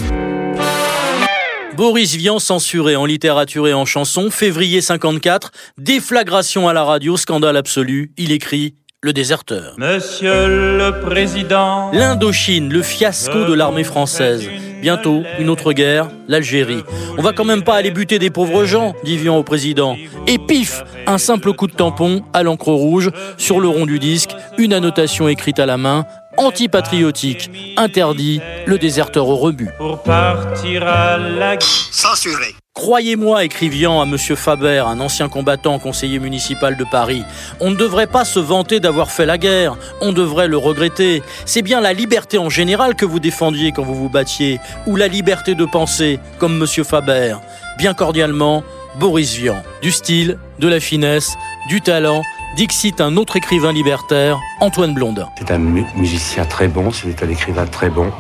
Boris 1.76 2.16
Vian 2.16 2.38
censuré 2.38 2.96
en 2.96 3.06
littérature 3.06 3.68
et 3.68 3.74
en 3.74 3.86
chanson, 3.86 4.30
février 4.30 4.80
54, 4.80 5.52
déflagration 5.78 6.68
à 6.70 6.74
la 6.74 6.84
radio, 6.84 7.18
scandale 7.18 7.58
absolu, 7.58 8.12
il 8.18 8.32
écrit 8.32 8.76
Le 9.02 9.12
déserteur. 9.12 9.74
Monsieur 9.78 10.48
le 10.48 11.00
Président. 11.02 11.90
L'Indochine, 11.92 12.72
le 12.72 12.84
fiasco 12.84 13.46
de 13.46 13.54
l'armée 13.54 13.84
française. 13.84 14.48
Bientôt, 14.82 15.24
une 15.40 15.50
autre 15.50 15.74
guerre, 15.74 16.10
l'Algérie. 16.28 16.84
On 17.18 17.22
va 17.22 17.32
quand 17.32 17.46
même 17.46 17.64
pas 17.64 17.76
aller 17.76 17.92
buter 17.92 18.20
des 18.20 18.30
pauvres 18.30 18.66
gens, 18.66 18.94
dit 19.04 19.18
Vian 19.18 19.38
au 19.38 19.44
président. 19.44 19.96
Et 20.28 20.38
pif, 20.38 20.84
un 21.08 21.18
simple 21.18 21.54
coup 21.54 21.68
de 21.68 21.74
tampon 21.74 22.22
à 22.34 22.44
l'encre 22.44 22.72
rouge, 22.72 23.10
sur 23.38 23.60
le 23.60 23.68
rond 23.68 23.86
du 23.86 23.98
disque, 23.98 24.32
une 24.58 24.74
annotation 24.74 25.28
écrite 25.28 25.60
à 25.60 25.66
la 25.66 25.78
main, 25.78 26.06
antipatriotique, 26.38 27.50
interdit, 27.78 28.42
le 28.66 28.78
déserteur 28.78 29.28
au 29.28 29.36
rebut. 29.36 29.70
Pour 29.78 30.02
partir 30.04 30.88
à 30.88 31.18
la 31.18 31.58
Censuré. 31.60 32.56
Croyez-moi, 32.74 33.44
écriviant 33.44 34.02
à 34.02 34.06
Monsieur 34.06 34.36
Faber, 34.36 34.84
un 34.88 35.00
ancien 35.00 35.30
combattant 35.30 35.78
conseiller 35.78 36.18
municipal 36.18 36.76
de 36.76 36.84
Paris, 36.84 37.24
on 37.60 37.70
ne 37.70 37.76
devrait 37.76 38.08
pas 38.08 38.26
se 38.26 38.40
vanter 38.40 38.80
d'avoir 38.80 39.12
fait 39.12 39.28
la 39.28 39.38
guerre, 39.38 39.78
on 40.02 40.12
devrait 40.12 40.48
le 40.48 40.58
regretter. 40.58 41.22
C'est 41.46 41.62
bien 41.62 41.82
la 41.82 41.94
liberté 41.94 42.40
en 42.40 42.50
général 42.50 42.96
que 42.96 43.06
vous 43.06 43.20
défendiez 43.20 43.72
quand 43.72 43.84
vous 43.84 43.94
vous 43.94 44.10
battiez, 44.10 44.60
ou 44.88 44.96
la 44.96 45.08
liberté 45.08 45.54
de 45.54 45.66
penser, 45.66 46.20
comme 46.40 46.58
Monsieur 46.58 46.84
Faber. 46.84 47.36
Bien 47.78 47.94
cordialement, 47.94 48.64
Boris 49.00 49.36
Vian. 49.36 49.62
Du 49.84 49.92
style, 49.92 50.40
de 50.58 50.68
la 50.68 50.80
finesse, 50.80 51.36
du 51.70 51.82
talent, 51.82 52.24
dixit 52.56 53.02
un 53.02 53.18
autre 53.18 53.36
écrivain 53.36 53.72
libertaire, 53.72 54.40
Antoine 54.60 54.94
Blondin. 54.94 55.28
C'est 55.38 55.52
un 55.52 55.58
mu- 55.58 55.86
musicien 55.96 56.46
très 56.46 56.68
bon, 56.68 56.92
c'était 56.92 57.26
un 57.26 57.30
écrivain 57.30 57.66
très 57.66 57.90
bon, 57.90 58.12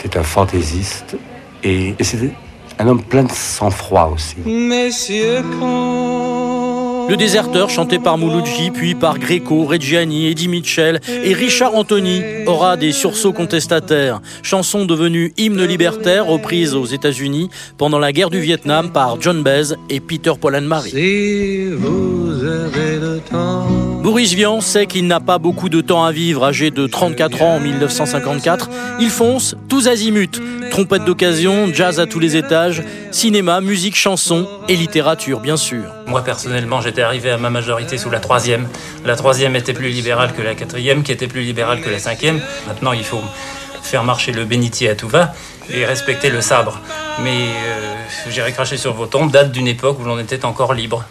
c'était 0.00 0.18
un 0.18 0.22
fantaisiste 0.22 1.16
et, 1.62 1.94
et 1.98 2.04
c'était 2.04 2.32
un 2.78 2.86
homme 2.88 3.02
plein 3.02 3.24
de 3.24 3.32
sang-froid 3.32 4.10
aussi. 4.14 4.36
Messieurs, 4.46 5.42
quand... 5.58 6.41
Le 7.08 7.16
déserteur, 7.16 7.70
chanté 7.70 7.98
par 7.98 8.18
Mouloudji, 8.18 8.70
puis 8.70 8.94
par 8.94 9.18
Greco, 9.18 9.64
Reggiani, 9.64 10.28
Eddie 10.28 10.48
Mitchell 10.48 11.00
et 11.08 11.34
Richard 11.34 11.74
Anthony, 11.74 12.22
aura 12.46 12.76
des 12.76 12.92
sursauts 12.92 13.32
contestataires. 13.32 14.20
Chanson 14.42 14.84
devenue 14.84 15.32
hymne 15.36 15.64
libertaire, 15.64 16.26
reprise 16.26 16.74
aux 16.74 16.86
États-Unis 16.86 17.50
pendant 17.78 17.98
la 17.98 18.12
guerre 18.12 18.30
du 18.30 18.40
Vietnam 18.40 18.90
par 18.92 19.20
John 19.20 19.42
Baez 19.42 19.74
et 19.90 20.00
Peter 20.00 20.32
Paul 20.40 20.56
and 20.56 20.62
Mary. 20.62 20.90
Si 20.90 21.66
vous 21.66 22.44
avez 22.44 22.98
le 22.98 23.20
temps. 23.30 23.81
Boris 24.02 24.34
Vian 24.34 24.60
sait 24.60 24.86
qu'il 24.86 25.06
n'a 25.06 25.20
pas 25.20 25.38
beaucoup 25.38 25.68
de 25.68 25.80
temps 25.80 26.04
à 26.04 26.10
vivre, 26.10 26.44
âgé 26.44 26.72
de 26.72 26.88
34 26.88 27.40
ans 27.40 27.54
en 27.54 27.60
1954. 27.60 28.68
Il 28.98 29.10
fonce, 29.10 29.54
tous 29.68 29.86
azimuts. 29.86 30.40
Trompette 30.72 31.04
d'occasion, 31.04 31.72
jazz 31.72 32.00
à 32.00 32.06
tous 32.06 32.18
les 32.18 32.36
étages, 32.36 32.82
cinéma, 33.12 33.60
musique, 33.60 33.94
chanson 33.94 34.48
et 34.68 34.74
littérature, 34.74 35.38
bien 35.38 35.56
sûr. 35.56 35.84
Moi 36.08 36.24
personnellement, 36.24 36.80
j'étais 36.80 37.02
arrivé 37.02 37.30
à 37.30 37.38
ma 37.38 37.48
majorité 37.48 37.96
sous 37.96 38.10
la 38.10 38.18
troisième. 38.18 38.66
La 39.04 39.14
troisième 39.14 39.54
était 39.54 39.72
plus 39.72 39.90
libérale 39.90 40.32
que 40.32 40.42
la 40.42 40.56
quatrième, 40.56 41.04
qui 41.04 41.12
était 41.12 41.28
plus 41.28 41.42
libérale 41.42 41.80
que 41.80 41.88
la 41.88 42.00
cinquième. 42.00 42.40
Maintenant, 42.66 42.92
il 42.92 43.04
faut 43.04 43.22
faire 43.84 44.02
marcher 44.02 44.32
le 44.32 44.44
bénitier 44.44 44.88
à 44.88 44.96
tout 44.96 45.08
va 45.08 45.32
et 45.70 45.84
respecter 45.84 46.28
le 46.28 46.40
sabre. 46.40 46.80
Mais 47.22 47.30
euh, 47.30 47.94
j'irai 48.30 48.50
cracher 48.50 48.78
sur 48.78 48.94
vos 48.94 49.06
tombes 49.06 49.30
date 49.30 49.52
d'une 49.52 49.68
époque 49.68 50.00
où 50.00 50.04
l'on 50.04 50.18
était 50.18 50.44
encore 50.44 50.74
libre. 50.74 51.04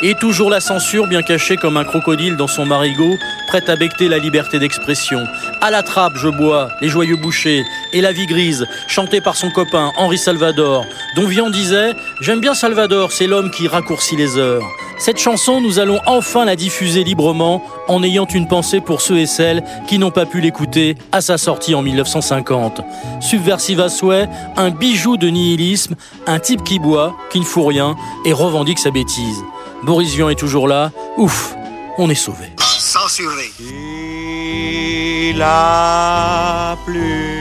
Et 0.00 0.14
toujours 0.14 0.48
la 0.48 0.60
censure 0.60 1.08
bien 1.08 1.22
cachée 1.22 1.56
comme 1.56 1.76
un 1.76 1.82
crocodile 1.82 2.36
dans 2.36 2.46
son 2.46 2.64
marigot, 2.64 3.16
prête 3.48 3.68
à 3.68 3.74
becter 3.74 4.08
la 4.08 4.18
liberté 4.18 4.60
d'expression. 4.60 5.18
À 5.60 5.72
la 5.72 5.82
trappe, 5.82 6.12
je 6.16 6.28
bois, 6.28 6.68
les 6.80 6.88
joyeux 6.88 7.16
bouchers, 7.16 7.64
et 7.92 8.00
la 8.00 8.12
vie 8.12 8.26
grise, 8.26 8.68
chantée 8.86 9.20
par 9.20 9.34
son 9.34 9.50
copain 9.50 9.92
Henri 9.96 10.16
Salvador, 10.16 10.84
dont 11.16 11.26
Vian 11.26 11.50
disait 11.50 11.94
J'aime 12.20 12.40
bien 12.40 12.54
Salvador, 12.54 13.10
c'est 13.10 13.26
l'homme 13.26 13.50
qui 13.50 13.66
raccourcit 13.66 14.16
les 14.16 14.38
heures. 14.38 14.62
Cette 14.98 15.18
chanson, 15.18 15.60
nous 15.60 15.80
allons 15.80 16.00
enfin 16.06 16.44
la 16.44 16.54
diffuser 16.54 17.02
librement 17.02 17.64
en 17.88 18.02
ayant 18.02 18.26
une 18.26 18.46
pensée 18.46 18.80
pour 18.80 19.00
ceux 19.00 19.18
et 19.18 19.26
celles 19.26 19.64
qui 19.88 19.98
n'ont 19.98 20.10
pas 20.10 20.26
pu 20.26 20.40
l'écouter 20.40 20.96
à 21.10 21.20
sa 21.20 21.38
sortie 21.38 21.74
en 21.74 21.82
1950. 21.82 22.82
Subversive 23.20 23.80
à 23.80 23.88
souhait, 23.88 24.28
un 24.56 24.70
bijou 24.70 25.16
de 25.16 25.28
nihilisme, 25.28 25.94
un 26.26 26.38
type 26.38 26.62
qui 26.62 26.78
boit, 26.78 27.16
qui 27.30 27.40
ne 27.40 27.44
fout 27.44 27.66
rien 27.66 27.96
et 28.24 28.32
revendique 28.32 28.78
sa 28.78 28.90
bêtise. 28.90 29.42
Boris 29.82 30.14
Vian 30.14 30.28
est 30.28 30.38
toujours 30.38 30.68
là. 30.68 30.90
Ouf, 31.16 31.54
on 31.98 32.10
est 32.10 32.14
sauvé. 32.14 32.50
Censuré. 32.58 33.52
Il 33.60 35.40
a 35.42 36.76
plu. 36.84 37.38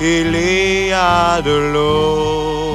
Il 0.00 0.34
y 0.34 0.92
a 0.92 1.40
de 1.42 1.72
l'eau 1.72 2.72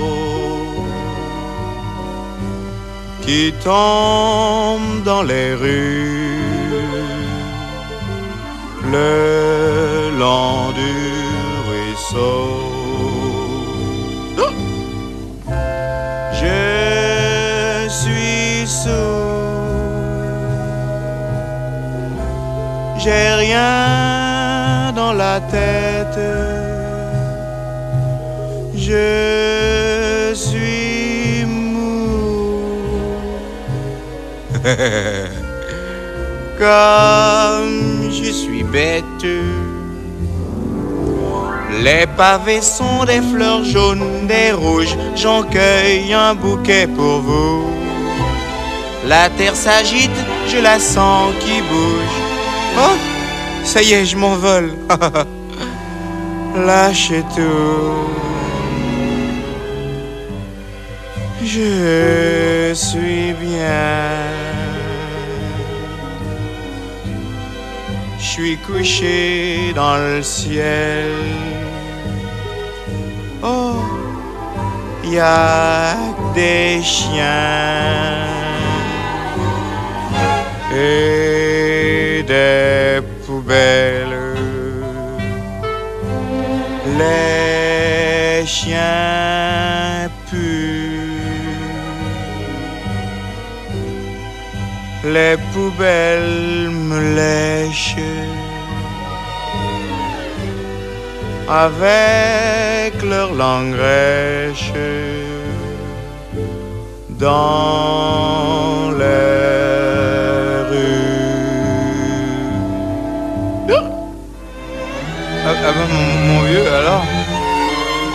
qui 3.21 3.53
tombe 3.61 5.03
dans 5.03 5.23
les 5.23 5.53
rues 5.53 6.37
le 8.89 10.11
long 10.17 10.71
du 10.71 10.93
ruisseau. 11.69 12.76
J'ai 23.07 23.33
rien 23.35 24.91
dans 24.93 25.13
la 25.13 25.39
tête. 25.39 26.19
Je 28.75 30.33
suis 30.35 31.45
mou. 31.45 32.59
Comme 36.59 38.11
je 38.11 38.29
suis 38.29 38.63
bête. 38.63 39.03
Les 41.81 42.05
pavés 42.17 42.61
sont 42.61 43.05
des 43.05 43.21
fleurs 43.21 43.63
jaunes, 43.63 44.27
des 44.27 44.51
rouges. 44.51 44.97
J'en 45.15 45.43
cueille 45.43 46.13
un 46.13 46.35
bouquet 46.35 46.87
pour 46.87 47.21
vous. 47.21 47.63
La 49.05 49.29
terre 49.29 49.55
s'agite, 49.55 50.19
je 50.49 50.57
la 50.57 50.77
sens 50.79 51.33
qui 51.39 51.61
bouge. 51.61 52.26
Oh, 52.79 52.95
ça 53.63 53.81
y 53.81 53.93
est, 53.93 54.05
je 54.05 54.15
m'envole. 54.15 54.71
Lâche 56.55 57.11
tout. 57.35 58.07
Je 61.43 62.71
suis 62.75 63.33
bien. 63.33 64.17
Je 68.19 68.23
suis 68.23 68.57
couché 68.57 69.73
dans 69.75 69.97
le 69.97 70.21
ciel. 70.21 71.09
Oh, 73.41 73.75
y 75.03 75.17
a 75.17 75.95
des 76.35 76.81
chiens 76.83 78.27
des 82.23 83.01
poubelles. 83.25 84.35
Les 86.99 88.45
chiens 88.45 90.09
puent. 90.29 90.77
Les 95.03 95.35
poubelles 95.53 96.69
me 96.89 96.99
lèchent 97.15 97.95
avec 101.49 103.01
leur 103.03 103.33
langue 103.33 103.75
rêche 103.75 104.73
dans 107.09 108.91
les 108.99 109.46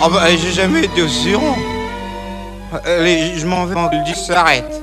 Ah 0.05 0.09
bah, 0.09 0.23
j'ai 0.31 0.51
jamais 0.51 0.87
été 0.87 1.01
aussi 1.01 1.33
rond. 1.33 1.55
Allez, 2.85 3.35
je 3.39 3.47
m'en 3.47 3.67
vais 3.67 3.77
le 3.77 4.15
s'arrête. 4.17 4.83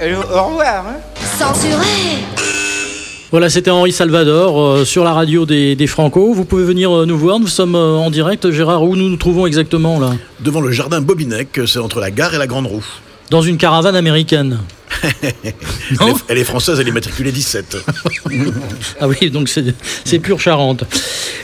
Allez, 0.00 0.14
au 0.14 0.44
revoir, 0.44 0.86
hein 0.88 0.96
Censuré 1.22 2.24
Voilà, 3.30 3.50
c'était 3.50 3.70
Henri 3.70 3.92
Salvador 3.92 4.58
euh, 4.58 4.84
sur 4.86 5.04
la 5.04 5.12
radio 5.12 5.44
des, 5.44 5.76
des 5.76 5.86
Franco. 5.86 6.32
Vous 6.32 6.46
pouvez 6.46 6.64
venir 6.64 6.90
euh, 6.90 7.04
nous 7.04 7.18
voir. 7.18 7.38
Nous 7.38 7.48
sommes 7.48 7.74
euh, 7.74 7.98
en 7.98 8.10
direct. 8.10 8.50
Gérard, 8.50 8.82
où 8.84 8.96
nous 8.96 9.10
nous 9.10 9.18
trouvons 9.18 9.44
exactement 9.44 10.00
là? 10.00 10.12
Devant 10.40 10.62
le 10.62 10.72
jardin 10.72 11.02
Bobinec, 11.02 11.60
c'est 11.66 11.78
entre 11.78 12.00
la 12.00 12.10
gare 12.10 12.34
et 12.34 12.38
la 12.38 12.46
Grande 12.46 12.66
Roue. 12.66 12.86
Dans 13.28 13.42
une 13.42 13.58
caravane 13.58 13.94
américaine. 13.94 14.58
Elle, 15.02 16.08
est, 16.08 16.14
elle 16.28 16.38
est 16.38 16.44
française, 16.44 16.78
elle 16.80 16.88
est 16.88 16.92
matriculée 16.92 17.32
17. 17.32 17.76
Ah 19.00 19.08
oui, 19.08 19.30
donc 19.30 19.48
c'est 19.48 20.18
pure 20.18 20.40
Charente. 20.40 20.84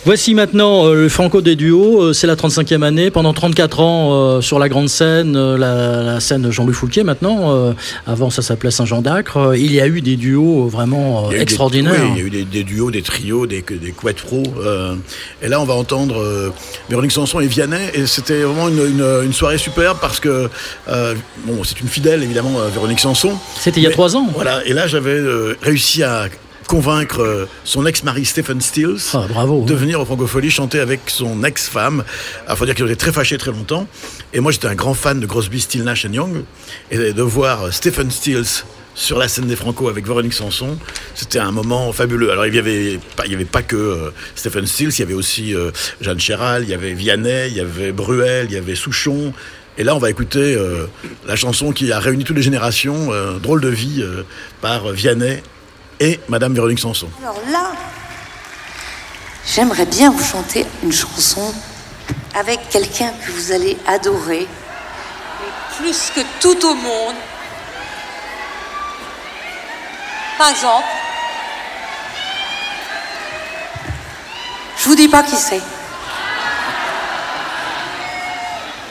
Voici 0.05 0.35
maintenant 0.35 0.87
euh, 0.87 0.95
le 0.95 1.09
Franco 1.09 1.41
des 1.41 1.57
duos. 1.57 2.01
Euh, 2.03 2.13
c'est 2.13 2.27
la 2.27 2.37
35e 2.37 2.83
année. 2.83 3.11
Pendant 3.11 3.33
34 3.33 3.81
ans 3.81 4.09
euh, 4.13 4.41
sur 4.41 4.59
la 4.59 4.69
grande 4.69 4.89
scène, 4.89 5.33
la, 5.57 6.03
la 6.03 6.21
scène 6.21 6.51
Jean-Louis 6.51 6.75
Foulquier 6.75 7.05
maintenant. 7.05 7.75
avant, 8.07 8.31
ça 8.31 8.43
s'appelait 8.43 8.71
Saint-Jean 8.71 9.03
d'Acre. 9.03 9.53
Il 9.57 9.73
y 9.73 9.81
a 9.81 9.87
eu 9.87 10.01
des 10.01 10.17
duos 10.17 10.67
vraiment 10.69 11.29
des- 11.29 11.37
extraordinaires. 11.41 11.95
oui, 12.03 12.09
il 12.17 12.19
y 12.19 12.23
a 12.23 12.27
eu 12.27 12.31
des, 12.31 12.45
des 12.45 12.65
duos, 12.65 12.91
des 12.91 13.03
trios, 13.03 13.47
des, 13.47 13.63
des 13.63 13.93
quattro. 13.93 14.43
euh, 14.65 14.95
et 15.43 15.49
là, 15.49 15.61
on 15.61 15.65
va 15.65 15.75
entendre 15.75 16.53
Véronique 16.89 17.13
Sanson 17.13 17.41
et 17.41 17.47
Vianney. 17.47 17.77
Et 17.95 18.07
c'était 18.07 18.43
vraiment 18.43 18.69
une, 18.69 18.79
une- 18.79 19.25
une 19.27 19.33
soirée 19.33 19.59
superbe 19.59 19.99
parce 20.01 20.21
que, 20.21 20.49
bon, 21.47 21.63
c'est 21.65 21.81
une 21.81 21.89
fidèle, 21.89 22.23
évidemment, 22.23 22.53
Véronique 22.73 23.01
Sanson. 23.01 23.33
C'était 23.59 23.81
il 23.81 23.83
y 23.83 23.87
a 23.87 23.89
Mais- 23.91 23.95
trois 23.95 24.17
ans. 24.17 24.29
Voilà. 24.35 24.65
Et 24.67 24.73
là, 24.73 24.87
j'avais 24.87 25.11
euh, 25.11 25.57
réussi 25.63 26.03
à 26.03 26.29
convaincre 26.67 27.21
euh, 27.21 27.47
son 27.65 27.85
ex-mari 27.85 28.25
Stephen 28.25 28.61
Stills 28.61 29.01
Ah, 29.15 29.27
de 29.67 29.75
venir 29.75 30.01
au 30.01 30.05
Francophonie 30.05 30.51
chanter 30.51 30.79
avec 30.81 31.01
son 31.09 31.43
ex-femme. 31.43 32.05
Il 32.49 32.57
faut 32.57 32.65
dire 32.65 32.75
qu'ils 32.75 32.85
ont 32.85 32.89
été 32.89 32.97
très 32.97 33.13
fâchés 33.13 33.39
très 33.39 33.51
longtemps. 33.51 33.87
Et 34.33 34.41
moi, 34.41 34.53
j'étais 34.53 34.69
un 34.69 34.75
grand 34.77 34.95
fan 34.95 35.19
de 35.21 35.27
Crosby, 35.27 35.61
Still, 35.61 35.83
Nash 35.83 36.05
Young. 36.05 36.45
Et 36.93 37.13
de 37.13 37.23
voir 37.23 37.65
euh, 37.65 37.71
Stephen 37.73 38.11
Stills 38.11 38.63
sur 38.95 39.19
la 39.19 39.29
scène 39.29 39.47
des 39.47 39.57
Franco 39.57 39.89
avec 39.89 40.05
Véronique 40.05 40.35
Sanson, 40.35 40.77
c'était 41.15 41.39
un 41.39 41.53
moment 41.53 41.91
fabuleux. 41.93 42.31
Alors, 42.33 42.45
il 42.47 42.53
n'y 42.53 42.59
avait, 42.59 42.99
pas- 43.17 43.25
il 43.25 43.33
y 43.33 43.35
avait 43.35 43.45
pas 43.45 43.63
que 43.63 43.77
euh, 43.77 44.11
Stephen 44.35 44.67
Stills, 44.67 44.91
il 44.91 44.99
y 44.99 45.03
avait 45.03 45.15
aussi 45.15 45.55
euh, 45.55 45.71
Jeanne 46.01 46.21
Chéral, 46.21 46.65
il 46.65 46.71
y 46.71 46.75
avait 46.75 46.93
Vianney, 46.93 47.49
il 47.49 47.57
y 47.57 47.61
avait 47.61 47.93
Bruel, 47.93 48.47
il 48.51 48.55
y 48.55 48.59
avait 48.59 48.75
Souchon. 48.75 49.33
Et 49.81 49.83
là, 49.83 49.97
on 49.97 49.99
va 49.99 50.11
écouter 50.11 50.55
euh, 50.57 50.91
la 51.27 51.37
chanson 51.37 51.73
qui 51.73 51.91
a 51.91 51.99
réuni 51.99 52.25
toutes 52.25 52.37
les 52.37 52.43
générations, 52.43 53.15
euh, 53.15 53.39
Drôle 53.39 53.63
de 53.63 53.71
vie, 53.71 54.03
euh, 54.03 54.27
par 54.61 54.89
Vianney 54.89 55.43
et 56.01 56.21
Madame 56.29 56.53
Véronique 56.53 56.81
Sanson. 56.81 57.09
Alors 57.23 57.41
là, 57.51 57.73
j'aimerais 59.47 59.87
bien 59.87 60.11
vous 60.11 60.23
chanter 60.23 60.67
une 60.83 60.93
chanson 60.93 61.55
avec 62.35 62.61
quelqu'un 62.69 63.11
que 63.25 63.33
vous 63.33 63.53
allez 63.53 63.79
adorer, 63.87 64.47
plus 65.79 66.13
que 66.15 66.21
tout 66.43 66.67
au 66.67 66.75
monde. 66.75 67.15
Par 70.37 70.51
exemple, 70.51 70.89
je 74.77 74.85
vous 74.91 74.95
dis 74.95 75.09
pas 75.09 75.23
qui 75.23 75.37
c'est. 75.37 75.63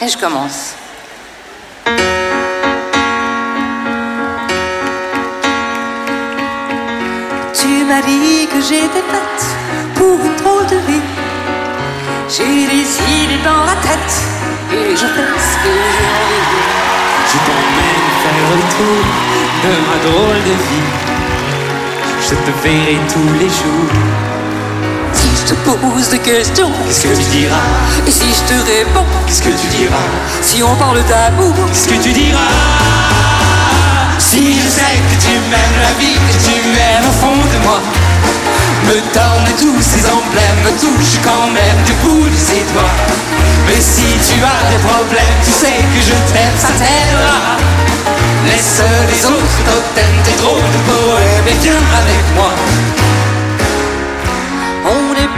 Et 0.01 0.07
je 0.07 0.17
commence. 0.17 0.75
Tu 7.53 7.83
m'as 7.83 8.01
dit 8.01 8.47
que 8.47 8.61
j'étais 8.61 9.03
faite 9.11 9.43
pour 9.95 10.17
une 10.23 10.35
drôle 10.37 10.67
de 10.67 10.77
vie. 10.87 11.01
J'ai 12.29 12.67
des 12.67 12.87
idées 13.25 13.43
dans 13.43 13.65
la 13.65 13.75
tête 13.81 14.13
et 14.71 14.95
je 14.95 15.05
fais 15.05 15.31
ce 15.47 15.55
que 15.63 15.73
j'ai 15.93 16.07
envie. 16.19 16.47
Je 17.31 17.37
t'emmène 17.45 18.07
faire 18.23 18.45
le 18.55 18.63
tour 18.77 19.03
de 19.63 19.71
ma 19.89 19.97
drôle 20.09 20.41
de 20.45 20.55
vie. 20.67 20.87
Je 22.21 22.35
te 22.35 22.51
verrai 22.63 22.97
tous 23.11 23.33
les 23.37 23.49
jours. 23.49 24.38
Te 25.49 25.55
pose 25.65 26.09
des 26.09 26.19
questions, 26.19 26.69
Qu'est-ce 26.85 27.07
que 27.07 27.15
tu 27.17 27.25
diras? 27.31 27.57
Et 28.05 28.11
si 28.11 28.29
je 28.29 28.43
te 28.45 28.53
réponds, 28.53 29.05
Qu'est-ce 29.25 29.41
que 29.41 29.49
tu 29.49 29.65
diras? 29.75 30.05
Si 30.43 30.61
on 30.61 30.75
parle 30.75 31.01
d'amour, 31.09 31.55
Qu'est-ce 31.73 31.87
que 31.87 31.95
tu 31.95 32.11
diras? 32.13 32.53
Si 34.19 34.53
je 34.61 34.69
sais 34.69 34.97
que 35.09 35.17
tu 35.17 35.33
m'aimes 35.49 35.79
la 35.81 35.93
vie, 35.97 36.13
que 36.13 36.37
tu 36.45 36.53
aimes 36.53 37.09
au 37.09 37.17
fond 37.17 37.33
de 37.33 37.59
moi, 37.65 37.81
me 38.85 39.01
donne 39.09 39.49
tous 39.57 39.81
ces 39.81 40.05
emblèmes, 40.05 40.61
me 40.65 40.71
touche 40.77 41.17
quand 41.23 41.49
même 41.49 41.79
du 41.83 41.93
bout 42.03 42.29
de 42.29 42.37
ses 42.37 42.61
doigts. 42.71 42.97
Mais 43.65 43.81
si 43.81 44.05
tu 44.29 44.37
as 44.45 44.69
des 44.69 44.77
problèmes, 44.85 45.39
tu 45.43 45.49
sais 45.49 45.81
que 45.81 45.99
je 45.99 46.13
t'aime, 46.31 46.57
ça 46.61 46.69
t'aidera. 46.77 47.57
Laisse 48.45 48.83
les 49.09 49.25
autres 49.25 49.59
totems, 49.65 50.21
tes 50.25 50.37
drôles 50.43 50.61
de 50.61 50.81
poèmes 50.85 51.47
et 51.49 51.57
viens 51.63 51.73
avec 51.73 52.23
moi. 52.35 52.53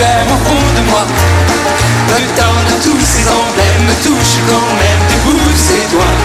aimes 0.00 0.32
au 0.32 0.40
fond 0.46 0.66
de 0.76 0.82
moi. 0.90 1.04
Le 2.14 2.26
temps 2.38 2.60
de 2.70 2.76
tous 2.82 3.04
ces 3.04 3.26
emblèmes 3.28 3.84
me 3.86 3.96
touche 4.02 4.34
quand 4.48 4.70
même 4.78 5.02
du 5.10 5.16
bout 5.26 5.50
de 5.50 5.58
ses 5.58 5.84
doigts. 5.90 6.18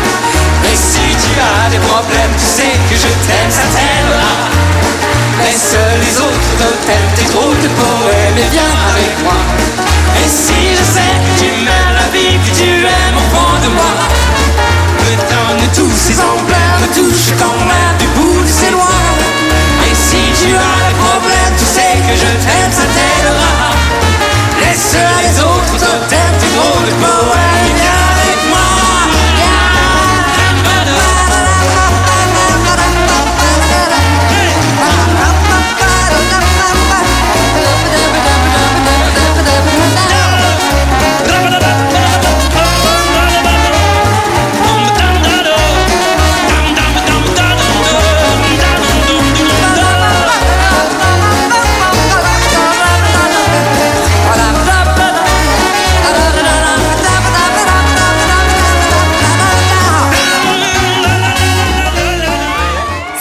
Mais 0.61 0.75
si 0.75 1.05
tu 1.17 1.33
as 1.39 1.69
des 1.69 1.79
problèmes, 1.79 2.33
tu 2.37 2.45
sais 2.45 2.75
que 2.89 2.95
je 2.95 3.11
t'aime, 3.25 3.51
ça 3.51 3.65
t'aimera. 3.73 4.69
Laisse 5.41 5.77
les 6.03 6.15
autres 6.19 6.51
te 6.59 6.69
t'aiment, 6.85 7.13
tes 7.15 7.25
trop 7.33 7.53
de 7.53 7.69
poèmes 7.79 8.37
et 8.37 8.49
viens 8.51 8.75
avec 8.91 9.13
moi. 9.23 9.39
Et 10.21 10.27
si 10.27 10.75
je 10.77 10.83
sais 10.83 11.15
que 11.25 11.31
tu 11.39 11.49
m'aimes 11.63 11.95
la 11.95 12.07
vie, 12.13 12.37
que 12.43 12.51
tu 12.57 12.69
aimes 12.69 13.17
au 13.17 13.27
fond 13.33 13.55
de 13.63 13.69
moi, 13.73 13.93
le 15.09 15.15
temps 15.31 15.55
de 15.57 15.67
tous 15.73 15.95
ces 15.95 16.19
emblèmes 16.19 16.79
me 16.81 16.89
touche 16.93 17.33
quand 17.39 17.59
même 17.65 17.95
du 17.97 18.07
bout 18.17 18.43
de 18.43 18.47
ses 18.47 18.71
doigts. 18.71 19.07
Et 19.89 19.95
si 19.95 20.21
tu 20.43 20.53
as 20.53 20.79
des 20.89 20.97
problèmes, 20.99 21.55
tu 21.57 21.65
sais 21.65 21.95
que 22.07 22.15
je 22.15 22.29
t'aime. 22.45 22.58
Zij 24.87 25.29
is 25.29 25.37
hoog 25.37 25.65
tot 25.65 25.81
op 25.81 26.09
30 26.09 26.55
honderd 26.55 27.48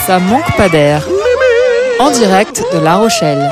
Ça 0.08 0.18
manque 0.18 0.56
pas 0.56 0.70
d'air. 0.70 1.06
En 2.00 2.10
direct 2.10 2.64
de 2.72 2.78
La 2.78 2.96
Rochelle. 2.96 3.50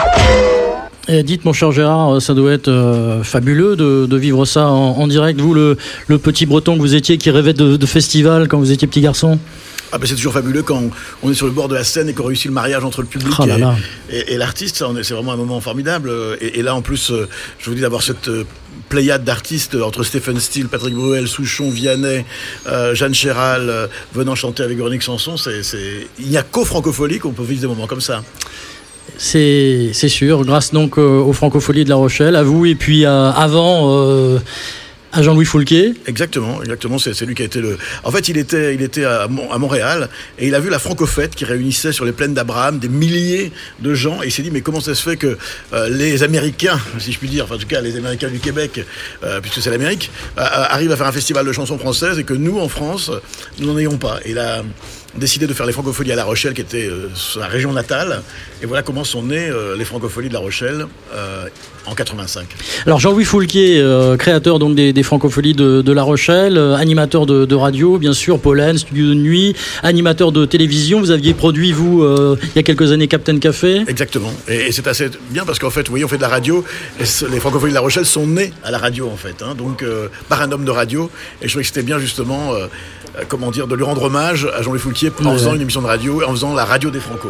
Et 1.07 1.23
dites, 1.23 1.45
mon 1.45 1.53
cher 1.53 1.71
Gérard, 1.71 2.23
ça 2.23 2.33
doit 2.33 2.51
être 2.53 2.69
euh, 2.69 3.23
fabuleux 3.23 3.77
de, 3.77 4.17
vivre 4.17 4.47
ça 4.47 4.67
en, 4.67 5.07
direct. 5.07 5.39
Vous, 5.39 5.53
le, 5.53 5.77
petit 6.17 6.47
breton 6.47 6.77
que 6.77 6.81
vous 6.81 6.95
étiez, 6.95 7.19
qui 7.19 7.31
rêvait 7.31 7.53
de 7.53 7.85
festival 7.85 8.49
quand 8.49 8.57
vous 8.57 8.73
étiez 8.73 8.89
petit 8.89 9.03
garçon? 9.03 9.39
Ah 9.93 9.99
ben 9.99 10.07
c'est 10.07 10.15
toujours 10.17 10.33
fabuleux 10.33 10.63
quand 10.63 10.83
on 11.23 11.31
est 11.31 11.35
sur 11.35 11.47
le 11.47 11.53
bord 11.53 11.69
de 11.69 11.75
la 11.75 11.85
scène 11.85 12.09
et 12.09 12.13
qu'on 12.13 12.25
réussit 12.25 12.47
le 12.47 12.53
mariage 12.53 12.85
entre 12.85 13.03
le 13.03 13.07
public 13.07 13.33
Oh 13.39 13.47
là 13.47 13.57
et, 13.57 13.61
là. 13.61 13.77
et- 14.11 14.33
et 14.35 14.37
l'artiste. 14.37 14.83
C'est 15.03 15.15
vraiment 15.15 15.33
un 15.33 15.37
moment 15.37 15.61
formidable. 15.61 16.11
Et, 16.41 16.59
et 16.59 16.63
là, 16.63 16.75
en 16.75 16.83
plus, 16.83 17.11
euh, 17.11 17.29
je 17.59 17.71
vous 17.71 17.75
dis 17.77 17.83
d'avoir 17.83 18.03
cette 18.03 18.29
euh, 18.29 18.45
pléiade 18.89 19.23
d'artistes 19.25 19.75
euh, 19.77 19.83
entre 19.83 20.03
Stephen 20.03 20.41
Steele, 20.41 20.67
Patrick 20.69 20.95
Bruel, 20.95 21.29
Souchon, 21.29 21.71
Vianney, 21.71 22.25
euh, 22.67 22.95
Jeanne 22.95 23.15
Chéral, 23.15 23.69
euh, 23.71 23.87
venant 24.13 24.35
chanter 24.35 24.63
avec 24.65 24.77
Véronique 24.77 25.03
Sanson. 25.05 25.37
c'est 25.37 25.61
Il 26.19 26.27
n'y 26.29 26.37
a 26.37 26.43
qu'aux 26.43 26.65
francopholies 26.65 27.19
qu'on 27.21 27.33
peut 27.33 27.45
vivre 27.45 27.61
des 27.61 27.67
moments 27.69 27.87
comme 27.87 28.01
ça. 28.01 28.23
C'est 29.19 29.93
sûr, 30.09 30.45
grâce 30.45 30.73
donc 30.73 30.99
aux 30.99 31.33
Francopholies 31.33 31.85
de 31.85 31.89
La 31.89 31.95
Rochelle, 31.97 32.37
à 32.37 32.43
vous 32.43 32.67
et 32.67 32.75
puis 32.75 33.05
à- 33.07 33.31
avant 33.31 33.97
euh, 33.99 34.39
Jean-Louis 35.23 35.45
Foulquier. 35.45 35.95
Exactement, 36.07 36.63
exactement. 36.63 36.99
C'est 36.99 37.21
lui 37.25 37.35
qui 37.35 37.43
a 37.43 37.47
été 37.47 37.61
le. 37.61 37.79
En 38.05 38.11
fait, 38.11 38.29
il 38.29 38.37
était, 38.39 38.75
il 38.75 38.83
était 38.83 39.05
à, 39.05 39.29
Mon- 39.29 39.51
à 39.51 39.59
Montréal 39.59 40.09
et 40.39 40.49
il 40.49 40.55
a 40.55 40.61
vu 40.61 40.71
la 40.71 40.79
Francofête 40.79 41.35
qui 41.35 41.45
réunissait 41.45 41.93
sur 41.93 42.05
les 42.05 42.13
plaines 42.13 42.35
d'Abraham 42.35 42.79
des 42.79 42.89
milliers 42.89 43.53
de 43.81 43.95
gens 43.95 44.23
et 44.23 44.27
il 44.27 44.33
s'est 44.33 44.43
dit 44.43 44.51
mais 44.51 44.61
comment 44.61 44.81
ça 44.81 44.95
se 44.95 45.03
fait 45.03 45.17
que 45.17 45.37
euh, 45.73 45.89
les 45.89 46.23
Américains, 46.23 46.79
si 46.99 47.13
je 47.13 47.19
puis 47.19 47.29
dire, 47.29 47.45
enfin 47.45 47.57
en 47.57 47.59
tout 47.59 47.67
cas 47.67 47.81
les 47.81 47.97
Américains 47.97 48.29
du 48.29 48.39
Québec, 48.41 48.85
euh, 49.25 49.41
puisque 49.41 49.61
c'est 49.61 49.71
l'Amérique, 49.71 50.11
euh, 50.39 50.43
arrivent 50.45 50.93
à 50.93 50.97
faire 50.97 51.07
un 51.07 51.13
festival 51.13 51.47
de 51.47 51.53
chansons 51.53 51.79
françaises 51.79 52.19
et 52.19 52.25
que 52.25 52.35
nous 52.35 52.59
en 52.59 52.69
France, 52.69 53.11
nous 53.59 53.67
n'en 53.67 53.79
ayons 53.79 53.99
pas. 53.99 54.19
Et 54.25 54.37
a 54.39 54.63
décidé 55.19 55.47
de 55.47 55.55
faire 55.55 55.67
les 55.67 55.73
Francopholies 55.73 56.13
à 56.13 56.17
La 56.17 56.25
Rochelle, 56.25 56.55
qui 56.55 56.61
était 56.61 56.87
euh, 56.87 57.09
sa 57.15 57.47
région 57.47 57.73
natale. 57.73 58.23
Et 58.63 58.67
voilà 58.67 58.83
comment 58.83 59.05
sont 59.05 59.23
nées 59.23 59.49
euh, 59.49 59.77
les 59.77 59.85
Francopholies 59.85 60.29
de 60.29 60.35
La 60.35 60.41
Rochelle 60.41 60.87
euh, 61.15 61.45
en 61.87 61.95
85. 61.95 62.47
Alors 62.87 62.99
Jean-Louis 62.99 63.25
Foulquier, 63.25 63.81
créateur 64.19 64.59
donc 64.59 64.75
des, 64.75 64.93
des 64.93 65.03
Francopholies 65.05 65.55
de, 65.55 65.83
de 65.83 65.93
La 65.93 66.03
Rochelle, 66.03 66.59
animateur 66.59 67.27
de, 67.27 67.45
de 67.45 67.55
radio, 67.55 67.99
bien 67.99 68.13
sûr, 68.13 68.41
Pollen, 68.41 68.77
studio 68.77 69.09
de 69.11 69.15
nuit, 69.15 69.55
animateur 69.85 70.33
de 70.33 70.45
télévision. 70.47 70.99
Vous 70.99 71.13
aviez 71.13 71.33
produit 71.33 71.71
vous 71.73 72.05
il 72.43 72.57
y 72.57 72.59
a 72.59 72.63
quelques 72.65 72.91
années 72.91 73.07
Captain 73.07 73.39
Café. 73.39 73.85
Exactement. 73.87 74.33
Et, 74.49 74.67
et 74.67 74.73
c'est 74.73 74.87
assez 74.89 75.11
bien 75.31 75.45
parce 75.45 75.61
qu'en 75.61 75.71
fait, 75.71 75.83
vous 75.87 75.93
voyez, 75.93 76.05
on 76.05 76.09
fait 76.09 76.17
de 76.17 76.23
la 76.23 76.29
radio. 76.29 76.65
Et 76.99 77.05
les 77.31 77.39
Francophonies 77.39 77.71
de 77.71 77.75
La 77.77 77.81
Rochelle 77.83 78.07
sont 78.07 78.27
nés 78.27 78.53
à 78.65 78.73
la 78.73 78.79
radio, 78.79 79.09
en 79.09 79.17
fait. 79.17 79.37
hein. 79.43 79.55
donc, 79.55 79.85
par 80.29 80.43
un 80.43 80.51
homme 80.51 80.65
de 80.65 80.73
radio. 80.73 81.09
Et 81.41 81.45
je 81.47 81.51
trouvais 81.51 81.63
que 81.63 81.69
c'était 81.69 81.83
bien, 81.85 82.01
justement, 82.01 82.53
comment 83.29 83.51
dire, 83.51 83.67
de 83.67 83.75
lui 83.75 83.85
rendre 83.85 84.03
hommage 84.05 84.47
à 84.57 84.63
Jean-Louis 84.63 84.79
Foulquier 84.81 85.11
en 85.25 85.27
Ouais. 85.29 85.33
faisant 85.35 85.55
une 85.55 85.63
émission 85.63 85.81
de 85.83 85.87
radio, 85.87 86.23
en 86.27 86.31
faisant 86.33 86.55
la 86.55 86.65
radio 86.65 86.91
des 86.91 87.01
Franco. 87.01 87.29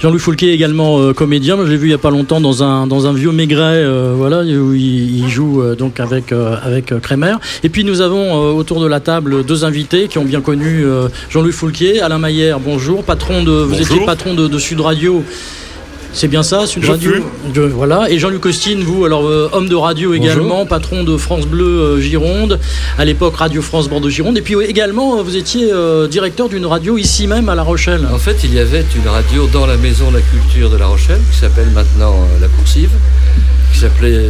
Jean-Louis 0.00 0.18
Foulquier 0.18 0.52
également 0.52 0.98
euh, 1.00 1.12
comédien. 1.12 1.56
Je 1.64 1.70
l'ai 1.70 1.76
vu 1.76 1.88
il 1.88 1.90
y 1.90 1.94
a 1.94 1.98
pas 1.98 2.10
longtemps 2.10 2.40
dans 2.40 2.62
un 2.62 2.86
dans 2.86 3.06
un 3.06 3.12
vieux 3.12 3.30
Maigret, 3.32 3.60
euh, 3.84 4.14
voilà, 4.16 4.40
où 4.40 4.72
il, 4.74 5.18
il 5.24 5.28
joue 5.28 5.62
euh, 5.62 5.74
donc 5.76 6.00
avec 6.00 6.32
euh, 6.32 6.56
avec 6.62 6.92
euh, 6.92 6.98
Kremer. 6.98 7.36
Et 7.62 7.68
puis 7.68 7.84
nous 7.84 8.00
avons 8.00 8.34
euh, 8.34 8.52
autour 8.52 8.80
de 8.80 8.86
la 8.86 9.00
table 9.00 9.44
deux 9.44 9.64
invités 9.64 10.08
qui 10.08 10.18
ont 10.18 10.24
bien 10.24 10.40
connu 10.40 10.84
euh, 10.84 11.08
Jean-Louis 11.30 11.52
Foulquier, 11.52 12.00
Alain 12.00 12.18
Maillère. 12.18 12.58
Bonjour, 12.60 13.04
patron 13.04 13.44
de. 13.44 13.50
Vous 13.52 13.76
Bonjour. 13.76 13.96
étiez 13.96 14.04
patron 14.06 14.34
de, 14.34 14.48
de 14.48 14.58
Sud 14.58 14.80
Radio. 14.80 15.22
C'est 16.14 16.28
bien 16.28 16.42
ça, 16.42 16.66
Sud 16.66 16.84
Je 16.84 16.90
Radio 16.90 17.12
Voilà. 17.74 18.10
Et 18.10 18.18
Jean-Luc 18.18 18.42
Costine, 18.42 18.82
vous, 18.82 19.06
alors 19.06 19.26
euh, 19.26 19.48
homme 19.52 19.68
de 19.68 19.74
radio 19.74 20.12
également, 20.12 20.66
patron 20.66 21.04
de 21.04 21.16
France 21.16 21.46
Bleu 21.46 21.64
euh, 21.64 22.00
Gironde, 22.00 22.60
à 22.98 23.04
l'époque 23.06 23.36
Radio 23.36 23.62
France 23.62 23.88
Bordeaux 23.88 24.10
Gironde. 24.10 24.36
Et 24.36 24.42
puis 24.42 24.54
euh, 24.54 24.68
également, 24.68 25.22
vous 25.22 25.36
étiez 25.36 25.72
directeur 26.10 26.50
d'une 26.50 26.66
radio 26.66 26.98
ici 26.98 27.26
même 27.26 27.48
à 27.48 27.54
La 27.54 27.62
Rochelle. 27.62 28.06
En 28.12 28.18
fait, 28.18 28.44
il 28.44 28.52
y 28.52 28.58
avait 28.58 28.84
une 28.94 29.08
radio 29.08 29.46
dans 29.46 29.66
la 29.66 29.78
maison 29.78 30.10
de 30.10 30.16
la 30.16 30.22
culture 30.22 30.68
de 30.68 30.76
La 30.76 30.86
Rochelle, 30.86 31.20
qui 31.32 31.38
s'appelle 31.38 31.68
maintenant 31.74 32.14
La 32.40 32.48
Coursive, 32.48 32.90
qui 33.72 33.78
s'appelait 33.78 34.20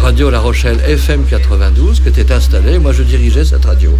Radio 0.00 0.30
La 0.30 0.40
Rochelle 0.40 0.78
FM 0.86 1.24
92, 1.28 2.00
qui 2.00 2.08
était 2.08 2.32
installée. 2.32 2.78
Moi, 2.78 2.92
je 2.92 3.02
dirigeais 3.02 3.44
cette 3.44 3.66
radio. 3.66 3.90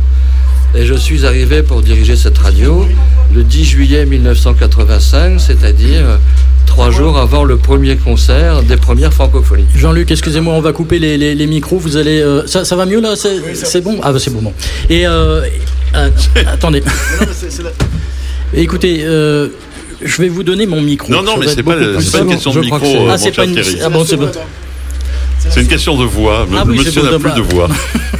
Et 0.74 0.86
je 0.86 0.94
suis 0.94 1.24
arrivé 1.24 1.62
pour 1.62 1.82
diriger 1.82 2.16
cette 2.16 2.38
radio 2.38 2.84
le 3.32 3.44
10 3.44 3.64
juillet 3.64 4.07
1985, 4.07 5.38
c'est-à-dire 5.38 6.18
trois 6.74 6.90
jours 6.90 7.18
avant 7.18 7.44
le 7.44 7.56
premier 7.56 7.94
concert 7.96 8.64
des 8.64 8.76
premières 8.76 9.12
francophonies. 9.12 9.64
Jean-Luc, 9.76 10.10
excusez-moi, 10.10 10.54
on 10.54 10.60
va 10.60 10.72
couper 10.72 10.98
les, 10.98 11.16
les- 11.16 11.36
les 11.36 11.46
micros. 11.46 11.78
Vous 11.78 11.96
allez, 11.96 12.20
euh, 12.20 12.48
ça, 12.48 12.64
ça 12.64 12.74
va 12.74 12.84
mieux 12.84 13.00
là? 13.00 13.14
C'est 13.14 13.54
c'est 13.54 13.80
bon? 13.80 14.00
Ah, 14.02 14.12
bah, 14.12 14.18
c'est 14.18 14.32
bon. 14.32 14.42
bon. 14.42 14.52
Et 14.90 15.06
euh, 15.06 15.42
euh, 15.94 16.10
attendez. 16.52 16.82
Écoutez. 18.54 19.02
euh, 19.04 19.50
je 20.02 20.20
vais 20.20 20.28
vous 20.28 20.42
donner 20.42 20.66
mon 20.66 20.82
micro. 20.82 21.12
Non, 21.12 21.22
non, 21.22 21.36
mais 21.38 21.46
c'est 21.46 21.62
pas, 21.62 21.76
pas 21.76 22.18
une 22.18 22.26
question 22.28 22.52
de 22.52 22.60
micro, 22.60 22.80
que 22.80 23.08
Ah, 23.08 23.18
c'est 23.18 23.30
pas 23.30 23.44
une. 23.44 23.56
Ah 23.82 23.88
bon, 23.88 24.04
c'est 24.04 24.16
bon. 24.16 24.28
C'est 25.51 25.61
une 25.61 25.68
question 25.68 25.97
de 25.97 26.05
voix. 26.05 26.47
Ah 26.57 26.64
oui, 26.66 26.78
Monsieur 26.78 27.03
n'a 27.03 27.18
plus 27.18 27.32
de 27.32 27.40
voix. 27.55 27.68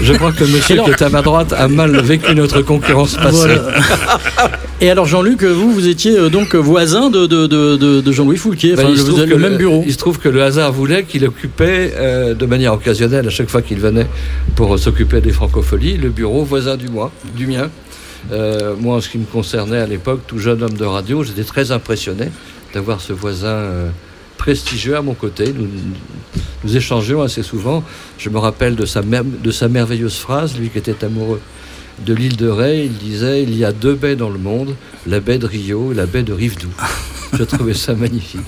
Je 0.01 0.13
crois 0.13 0.33
que 0.33 0.45
le 0.45 0.51
monsieur 0.51 0.77
qui 0.83 0.91
est 0.91 1.03
à 1.03 1.09
ma 1.09 1.23
droite 1.23 1.53
a 1.53 1.67
mal 1.69 2.01
vécu 2.03 2.35
notre 2.35 2.61
concurrence 2.63 3.17
passée. 3.17 3.31
Voilà. 3.33 3.73
Et 4.81 4.91
alors 4.91 5.07
Jean-Luc, 5.07 5.43
vous, 5.43 5.73
vous 5.73 5.89
étiez 5.89 6.17
euh, 6.19 6.29
donc 6.29 6.55
voisin 6.55 7.09
de, 7.11 7.27
de, 7.27 7.47
de, 7.47 7.77
de- 7.77 8.01
de 8.01 8.13
Jean-Louis 8.13 8.37
Foulquier, 8.37 8.75
Ben, 8.75 8.83
enfin, 8.85 8.93
il, 8.93 8.99
se 8.99 9.03
vous 9.03 9.09
trouve 9.09 9.21
avez 9.21 9.31
que 9.31 9.37
le 9.37 9.49
même 9.49 9.57
bureau. 9.59 9.83
il 9.87 9.93
se 9.93 9.99
trouve 9.99 10.19
que 10.19 10.29
le 10.29 10.43
hasard 10.43 10.73
voulait 10.73 11.05
qu'il 11.05 11.25
occupait 11.25 11.93
euh, 11.97 12.35
de 12.35 12.45
manière 12.47 12.75
occasionnelle, 12.75 13.27
à 13.27 13.31
chaque 13.31 13.49
fois 13.49 13.63
qu'il 13.63 13.79
venait 13.79 14.07
pour 14.57 14.79
s'occuper 14.79 15.21
des 15.21 15.33
francopholies, 15.33 15.97
le 15.97 16.11
bureau 16.11 16.45
voisin 16.45 16.77
du, 16.77 16.89
moi, 16.89 17.11
du 17.37 17.47
mien. 17.47 17.71
Euh, 18.33 18.75
moi, 18.79 18.97
en 18.97 19.01
ce 19.01 19.09
qui 19.09 19.19
me 19.19 19.25
concernait 19.27 19.79
à 19.79 19.87
l'époque, 19.87 20.21
tout 20.27 20.39
jeune 20.39 20.63
homme 20.63 20.75
de 20.75 20.85
radio, 20.85 21.23
j'étais 21.25 21.45
très 21.45 21.71
impressionné 21.73 22.27
d'avoir 22.75 23.01
ce 23.01 23.13
voisin 23.13 23.49
euh, 23.49 23.89
prestigieux 24.49 24.95
à 24.95 25.01
mon 25.01 25.15
côté. 25.15 25.55
Nous, 25.57 25.67
nous 26.65 26.77
échangeons 26.77 27.23
assez 27.23 27.43
souvent. 27.43 27.83
Je 28.19 28.29
me 28.29 28.39
rappelle 28.39 28.77
de 28.77 28.85
sa, 28.85 29.01
mer- 29.01 29.25
de 29.25 29.51
sa 29.51 29.69
merveilleuse 29.69 30.19
phrase, 30.19 30.59
lui 30.59 30.69
qui 30.69 30.77
était 30.77 31.03
amoureux 31.03 31.41
de 32.05 32.13
l'île 32.13 32.37
de 32.37 32.49
Ré, 32.49 32.85
il 32.85 32.93
disait 32.99 33.43
Il 33.43 33.57
y 33.57 33.65
a 33.65 33.73
deux 33.73 33.95
baies 33.95 34.17
dans 34.17 34.29
le 34.29 34.39
monde, 34.39 34.75
la 35.07 35.21
baie 35.21 35.39
de 35.39 35.47
Rio 35.47 35.93
et 35.93 35.95
la 35.95 36.05
baie 36.05 36.23
de 36.23 36.35
Rivedoux. 36.35 36.69
Je 37.39 37.43
trouvais 37.45 37.73
ça 37.75 37.95
magnifique. 37.95 38.41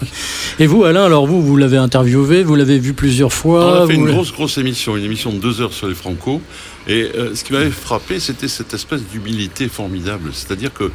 Et 0.58 0.66
vous, 0.66 0.84
Alain, 0.84 1.04
alors 1.06 1.26
vous, 1.26 1.42
vous 1.42 1.56
l'avez 1.56 1.78
interviewé, 1.78 2.42
vous 2.44 2.56
l'avez 2.56 2.78
vu 2.78 2.92
plusieurs 2.92 3.32
fois. 3.32 3.64
On 3.64 3.84
a 3.84 3.86
fait 3.86 3.94
vous 3.94 4.06
une 4.06 4.12
grosse, 4.12 4.32
grosse 4.32 4.58
émission, 4.58 4.96
une 4.98 5.04
émission 5.04 5.32
de 5.32 5.38
deux 5.38 5.60
heures 5.62 5.72
sur 5.72 5.88
les 5.88 5.94
Franco. 5.94 6.42
Et 6.86 7.10
euh, 7.16 7.34
ce 7.34 7.42
qui 7.42 7.52
m'avait 7.54 7.70
frappé, 7.70 8.20
c'était 8.20 8.48
cette 8.48 8.74
espèce 8.74 9.00
d'humilité 9.10 9.68
formidable. 9.68 10.30
C'est-à-dire 10.32 10.72
que, 10.72 10.90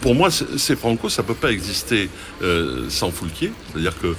pour 0.00 0.14
moi, 0.14 0.28
ces 0.30 0.76
Franco, 0.76 1.08
ça 1.10 1.22
ne 1.22 1.26
peut 1.28 1.34
pas 1.34 1.50
exister 1.52 2.08
euh, 2.42 2.84
sans 2.88 3.10
Foulquier. 3.10 3.52
C'est-à-dire 3.72 3.98
que 4.00 4.08
euh, 4.08 4.14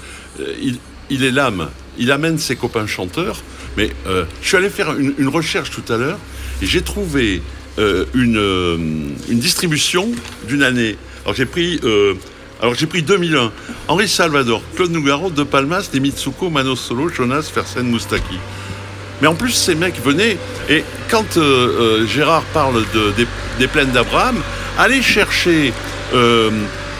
il, 0.61 0.77
il 1.09 1.23
est 1.23 1.31
l'âme, 1.31 1.69
il 1.97 2.11
amène 2.11 2.37
ses 2.37 2.55
copains 2.55 2.87
chanteurs. 2.87 3.37
Mais 3.77 3.89
euh, 4.07 4.23
je 4.41 4.47
suis 4.47 4.57
allé 4.57 4.69
faire 4.69 4.93
une, 4.97 5.27
recherche 5.27 5.69
tout 5.69 5.83
à 5.91 5.97
l'heure 5.97 6.17
et 6.61 6.65
j'ai 6.65 6.81
trouvé 6.81 7.41
euh, 7.77 8.05
une, 8.13 8.37
euh, 8.37 8.77
une 8.77 9.39
distribution 9.39 10.09
d'une 10.47 10.63
année. 10.63 10.95
Alors 11.25 11.35
j'ai 11.35 11.45
pris. 11.45 11.79
euh, 11.83 12.13
alors 12.61 12.73
j'ai 12.75 12.87
pris 12.87 13.01
2001. 13.03 13.51
Henri 13.89 14.07
Salvador, 14.07 14.61
Claude 14.75 14.91
Nougaro, 14.91 15.29
De 15.29 15.43
Palmas, 15.43 15.89
des 15.91 15.99
Mitsuko, 15.99 16.49
Manos 16.49 16.79
Solo, 16.79 17.09
Jonas, 17.09 17.49
Fersen, 17.53 17.85
Moustaki. 17.89 18.37
Mais 19.21 19.27
en 19.27 19.35
plus, 19.35 19.51
ces 19.51 19.75
mecs 19.75 20.01
venaient, 20.03 20.37
et 20.69 20.83
quand 21.09 21.37
euh, 21.37 21.41
euh, 22.01 22.07
Gérard 22.07 22.43
parle 22.53 22.83
de- 22.93 23.11
des, 23.17 23.27
des 23.59 23.67
plaines 23.67 23.91
d'Abraham, 23.91 24.35
allez 24.77 25.01
chercher 25.01 25.73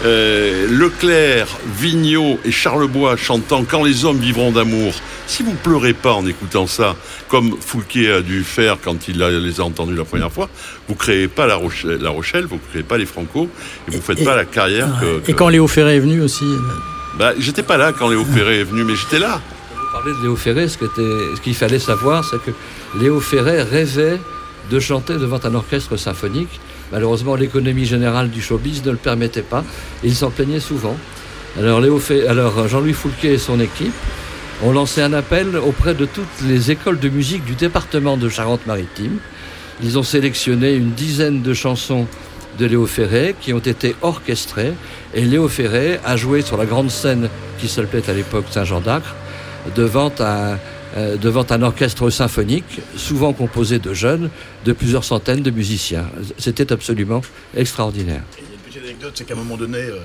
euh, 0.06 0.68
Leclerc, 0.70 1.48
Vigneault 1.78 2.40
et 2.46 2.52
Charlebois 2.52 3.18
chantant 3.18 3.64
Quand 3.64 3.84
les 3.84 4.06
hommes 4.06 4.20
vivront 4.20 4.52
d'amour. 4.52 4.94
Si 5.28 5.42
vous 5.44 5.54
pleurez 5.56 5.94
pas 5.94 6.14
en 6.14 6.26
écoutant 6.28 6.68
ça, 6.68 6.96
comme 7.30 7.58
Foulquier 7.60 8.12
a 8.12 8.22
dû 8.22 8.44
faire 8.44 8.78
quand 8.84 9.08
il 9.08 9.22
a- 9.24 9.32
les 9.32 9.60
a 9.60 9.64
entendus 9.64 9.96
la 9.96 10.06
première 10.06 10.32
fois, 10.32 10.48
vous 10.88 10.96
créez 10.96 11.28
pas 11.28 11.48
La 11.48 11.56
Rochelle, 11.56 11.98
la 12.00 12.12
Rochelle 12.12 12.46
vous 12.46 12.60
créez 12.72 12.84
pas 12.84 12.98
les 12.98 13.06
Franco, 13.08 13.50
et 13.88 13.92
vous 13.96 14.02
faites 14.02 14.20
Et- 14.22 14.24
pas 14.24 14.36
la 14.36 14.46
carrière 14.46 14.88
que, 15.02 15.30
Et 15.30 15.34
quand 15.34 15.50
Léo 15.50 15.68
Ferré 15.68 15.96
est 15.96 16.00
venu 16.00 16.22
aussi. 16.22 16.46
euh, 16.46 16.60
Bah, 17.18 17.34
j'étais 17.40 17.64
pas 17.64 17.78
là 17.78 17.92
quand 17.98 18.10
Léo 18.10 18.24
Ferré 18.26 18.60
est 18.60 18.64
venu, 18.66 18.84
mais 18.84 18.94
j'étais 18.96 19.20
là. 19.20 19.42
Vous 19.74 19.82
parlez 19.92 20.12
de 20.20 20.22
Léo 20.24 20.36
Ferré, 20.36 20.68
ce 20.68 20.78
qu'il 21.42 21.56
fallait 21.56 21.80
savoir, 21.80 22.24
c'est 22.24 22.42
que 22.44 22.52
Léo 23.00 23.20
Ferré 23.20 23.64
rêvait 23.64 24.20
de 24.70 24.80
chanter 24.80 25.14
devant 25.14 25.40
un 25.44 25.56
orchestre 25.56 25.96
symphonique. 25.98 26.60
Malheureusement, 26.92 27.36
l'économie 27.36 27.86
générale 27.86 28.30
du 28.30 28.42
showbiz 28.42 28.84
ne 28.86 28.92
le 28.92 28.98
permettait 28.98 29.42
pas. 29.42 29.64
Il 30.04 30.16
s'en 30.16 30.30
plaignait 30.30 30.60
souvent. 30.60 30.96
Alors, 31.58 31.82
alors 32.28 32.68
Jean-Louis 32.68 32.94
Foulquier 32.94 33.34
et 33.34 33.38
son 33.38 33.60
équipe 33.60 33.94
ont 34.64 34.72
lancé 34.72 35.02
un 35.02 35.14
appel 35.14 35.58
auprès 35.58 35.94
de 35.94 36.06
toutes 36.06 36.42
les 36.48 36.72
écoles 36.72 37.00
de 37.00 37.10
musique 37.10 37.44
du 37.46 37.56
département 37.56 38.18
de 38.18 38.30
Charente-Maritime. 38.30 39.18
Ils 39.84 39.98
ont 39.98 40.04
sélectionné 40.04 40.74
une 40.74 40.92
dizaine 40.92 41.42
de 41.42 41.54
chansons 41.54 42.08
de 42.58 42.66
Léo 42.66 42.86
Ferré 42.86 43.36
qui 43.40 43.54
ont 43.54 43.60
été 43.60 43.96
orchestrées. 44.02 44.74
Et 45.14 45.22
Léo 45.22 45.48
Ferré 45.48 46.00
a 46.06 46.16
joué 46.16 46.42
sur 46.42 46.58
la 46.58 46.66
grande 46.66 46.90
scène 46.90 47.30
qui 47.60 47.68
s'appelait 47.68 48.10
à 48.10 48.14
l'époque 48.14 48.46
Saint-Jean 48.50 48.80
d'Acre 48.80 49.16
devant 49.76 50.12
un, 50.20 50.58
euh, 50.98 51.18
devant 51.18 51.46
un 51.50 51.62
orchestre 51.62 52.10
symphonique, 52.10 52.82
souvent 52.96 53.34
composé 53.34 53.80
de 53.80 53.94
jeunes, 53.94 54.30
de 54.66 54.74
plusieurs 54.74 55.04
centaines 55.04 55.42
de 55.42 55.52
musiciens. 55.52 56.06
C'était 56.38 56.72
absolument 56.72 57.22
extraordinaire. 57.56 58.24
petite 58.66 58.84
anecdote, 58.84 59.12
c'est 59.16 59.26
qu'à 59.26 59.34
un 59.34 59.38
moment 59.38 59.58
donné, 59.58 59.80
euh, 59.80 59.98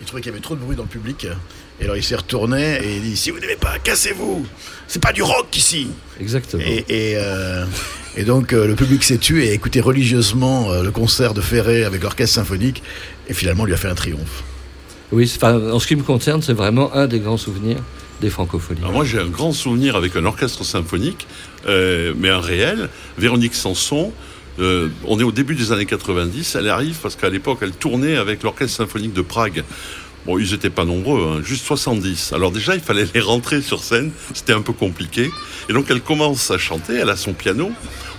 il 0.00 0.06
trouvait 0.06 0.22
qu'il 0.22 0.32
y 0.32 0.34
avait 0.34 0.42
trop 0.42 0.54
de 0.54 0.60
bruit 0.60 0.76
dans 0.76 0.82
le 0.82 0.88
public. 0.88 1.26
Et 1.80 1.84
alors 1.84 1.96
il 1.96 2.04
s'est 2.04 2.16
retourné 2.16 2.78
et 2.82 2.96
il 2.96 3.02
dit 3.02 3.16
Si 3.16 3.30
vous 3.30 3.38
n'aimez 3.40 3.56
pas, 3.56 3.78
cassez-vous 3.78 4.46
C'est 4.86 5.02
pas 5.02 5.12
du 5.12 5.22
rock 5.22 5.56
ici 5.56 5.88
Exactement. 6.20 6.62
Et, 6.64 6.84
et, 6.88 7.14
euh, 7.16 7.64
et 8.16 8.24
donc 8.24 8.52
euh, 8.52 8.66
le 8.66 8.74
public 8.74 9.02
s'est 9.02 9.18
tué 9.18 9.46
et 9.46 9.50
a 9.50 9.52
écouté 9.52 9.80
religieusement 9.80 10.70
euh, 10.70 10.82
le 10.82 10.90
concert 10.90 11.34
de 11.34 11.40
Ferré 11.40 11.84
avec 11.84 12.02
l'orchestre 12.02 12.34
symphonique 12.36 12.82
et 13.28 13.34
finalement 13.34 13.64
lui 13.64 13.74
a 13.74 13.76
fait 13.76 13.88
un 13.88 13.94
triomphe. 13.94 14.44
Oui, 15.10 15.32
en 15.42 15.78
ce 15.78 15.86
qui 15.86 15.96
me 15.96 16.02
concerne, 16.02 16.42
c'est 16.42 16.54
vraiment 16.54 16.94
un 16.94 17.06
des 17.06 17.20
grands 17.20 17.36
souvenirs 17.36 17.78
des 18.20 18.30
francophonies. 18.30 18.80
Moi 18.92 19.04
j'ai 19.04 19.18
un 19.18 19.28
grand 19.28 19.52
souvenir 19.52 19.96
avec 19.96 20.16
un 20.16 20.24
orchestre 20.24 20.64
symphonique, 20.64 21.26
euh, 21.66 22.14
mais 22.16 22.28
un 22.28 22.40
réel. 22.40 22.88
Véronique 23.18 23.54
Sanson, 23.54 24.12
euh, 24.58 24.88
on 25.04 25.18
est 25.18 25.24
au 25.24 25.32
début 25.32 25.54
des 25.54 25.72
années 25.72 25.86
90, 25.86 26.54
elle 26.54 26.68
arrive 26.68 26.96
parce 27.02 27.16
qu'à 27.16 27.28
l'époque 27.28 27.58
elle 27.62 27.72
tournait 27.72 28.16
avec 28.16 28.42
l'orchestre 28.42 28.76
symphonique 28.76 29.12
de 29.12 29.22
Prague. 29.22 29.64
Bon, 30.26 30.38
ils 30.38 30.52
n'étaient 30.52 30.70
pas 30.70 30.86
nombreux, 30.86 31.22
hein, 31.22 31.42
juste 31.44 31.66
70. 31.66 32.32
Alors 32.32 32.50
déjà, 32.50 32.74
il 32.74 32.80
fallait 32.80 33.04
les 33.12 33.20
rentrer 33.20 33.60
sur 33.60 33.82
scène, 33.82 34.10
c'était 34.32 34.54
un 34.54 34.62
peu 34.62 34.72
compliqué. 34.72 35.30
Et 35.68 35.72
donc 35.74 35.86
elle 35.90 36.00
commence 36.00 36.50
à 36.50 36.56
chanter, 36.56 36.94
elle 36.94 37.10
a 37.10 37.16
son 37.16 37.34
piano. 37.34 37.70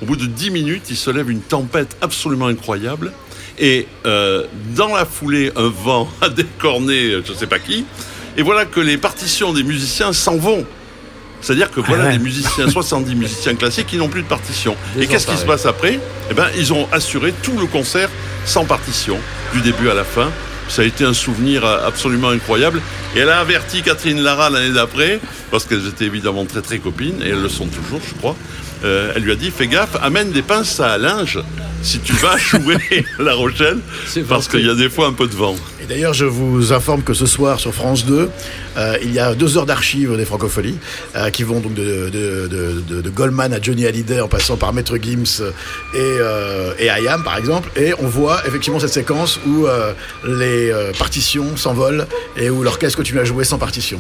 Au 0.02 0.06
bout 0.06 0.16
de 0.16 0.28
10 0.28 0.52
minutes, 0.52 0.84
il 0.91 0.98
se 0.98 1.10
lève 1.10 1.32
une 1.32 1.41
tempête 1.41 1.98
absolument 2.02 2.46
incroyable. 2.46 3.12
Et 3.58 3.88
euh, 4.06 4.46
dans 4.76 4.93
la 4.93 5.06
foulée, 5.06 5.52
un 5.56 5.70
vent 5.70 6.08
a 6.22 6.30
décorné 6.30 7.12
je 7.26 7.32
ne 7.32 7.38
sais 7.38 7.48
pas 7.48 7.60
qui. 7.60 7.86
Et 8.38 8.42
voilà 8.42 8.66
que 8.66 8.80
les 8.80 8.98
partitions 8.98 9.54
des 9.54 9.64
musiciens 9.64 10.14
s'en 10.14 10.38
vont. 10.38 10.66
C'est-à-dire 11.42 11.70
que 11.70 11.80
voilà 11.80 12.06
ouais. 12.06 12.14
des 12.14 12.20
musiciens, 12.20 12.70
70 12.70 13.16
musiciens 13.16 13.56
classiques 13.56 13.88
qui 13.88 13.98
n'ont 13.98 14.10
plus 14.10 14.24
de 14.24 14.28
partition. 14.28 14.76
Et 15.00 15.08
qu'est-ce 15.08 15.28
qui 15.28 15.38
se 15.38 15.46
passe 15.46 15.66
après? 15.66 16.00
Eh 16.32 16.34
ben, 16.34 16.48
ils 16.58 16.74
ont 16.74 16.88
assuré 16.92 17.34
tout 17.44 17.58
le 17.58 17.68
concert 17.68 18.10
sans 18.46 18.66
partition, 18.66 19.20
du 19.54 19.62
début 19.62 19.90
à 19.90 19.94
la 19.94 20.04
fin. 20.04 20.32
Ça 20.68 20.82
a 20.82 20.86
été 20.86 21.04
un 21.04 21.14
souvenir 21.14 21.64
absolument 21.64 22.30
incroyable. 22.30 22.82
Et 23.16 23.20
elle 23.20 23.30
a 23.30 23.40
averti 23.40 23.84
Catherine 23.84 24.22
Lara 24.22 24.50
l'année 24.50 24.74
d'après, 24.74 25.20
parce 25.52 25.66
qu'elles 25.66 25.88
étaient 25.88 26.06
évidemment 26.06 26.46
très 26.46 26.62
très 26.62 26.80
copines, 26.80 27.22
et 27.22 27.30
elles 27.30 27.42
le 27.42 27.50
sont 27.50 27.68
toujours, 27.68 28.02
je 28.08 28.16
crois. 28.16 28.36
Euh, 28.84 29.14
elle 29.16 29.24
lui 29.24 29.32
a 29.32 29.36
dit 29.36 29.52
Fais 29.56 29.68
gaffe, 29.68 29.96
amène 30.02 30.32
des 30.32 30.42
pinces 30.42 30.80
à 30.80 30.98
linge 30.98 31.40
si 31.82 32.00
tu 32.00 32.14
vas 32.14 32.38
jouer 32.38 33.06
La 33.20 33.36
Rochelle, 33.36 33.80
parce 34.28 34.48
qu'il 34.48 34.66
y 34.66 34.70
a 34.70 34.76
des 34.76 34.90
fois 34.90 35.08
un 35.08 35.14
peu 35.14 35.28
de 35.28 35.36
vent. 35.36 35.56
D'ailleurs, 35.88 36.14
je 36.14 36.26
vous 36.26 36.74
informe 36.74 37.04
que 37.04 37.14
ce 37.14 37.26
soir 37.26 37.60
sur 37.60 37.74
France 37.74 38.06
2, 38.06 38.30
euh, 38.78 38.98
il 39.04 39.14
y 39.14 39.20
a 39.20 39.36
deux 39.36 39.58
heures 39.58 39.66
d'archives 39.66 40.16
des 40.18 40.26
francophonies 40.26 40.78
euh, 41.16 41.30
qui 41.30 41.44
vont 41.44 41.60
donc 41.60 41.74
de, 41.74 43.10
Goldman 43.10 43.54
à 43.54 43.62
Johnny 43.62 43.86
Hallyday 43.86 44.20
en 44.20 44.28
passant 44.28 44.58
par 44.58 44.74
Maître 44.74 44.98
Gims 44.98 45.44
et, 45.94 45.98
euh, 45.98 46.74
et 46.80 46.88
IAM 46.88 47.24
par 47.24 47.38
exemple. 47.38 47.70
Et 47.76 47.94
on 48.00 48.08
voit 48.08 48.46
effectivement 48.48 48.80
cette 48.80 48.94
séquence 48.94 49.40
où 49.46 49.68
euh, 49.68 49.94
les 50.26 50.74
partitions 50.98 51.56
s'envolent 51.56 52.08
et 52.36 52.50
où 52.50 52.64
l'orchestre 52.64 52.98
continue 52.98 53.20
à 53.20 53.26
jouer 53.26 53.44
sans 53.44 53.58
partition. 53.58 54.00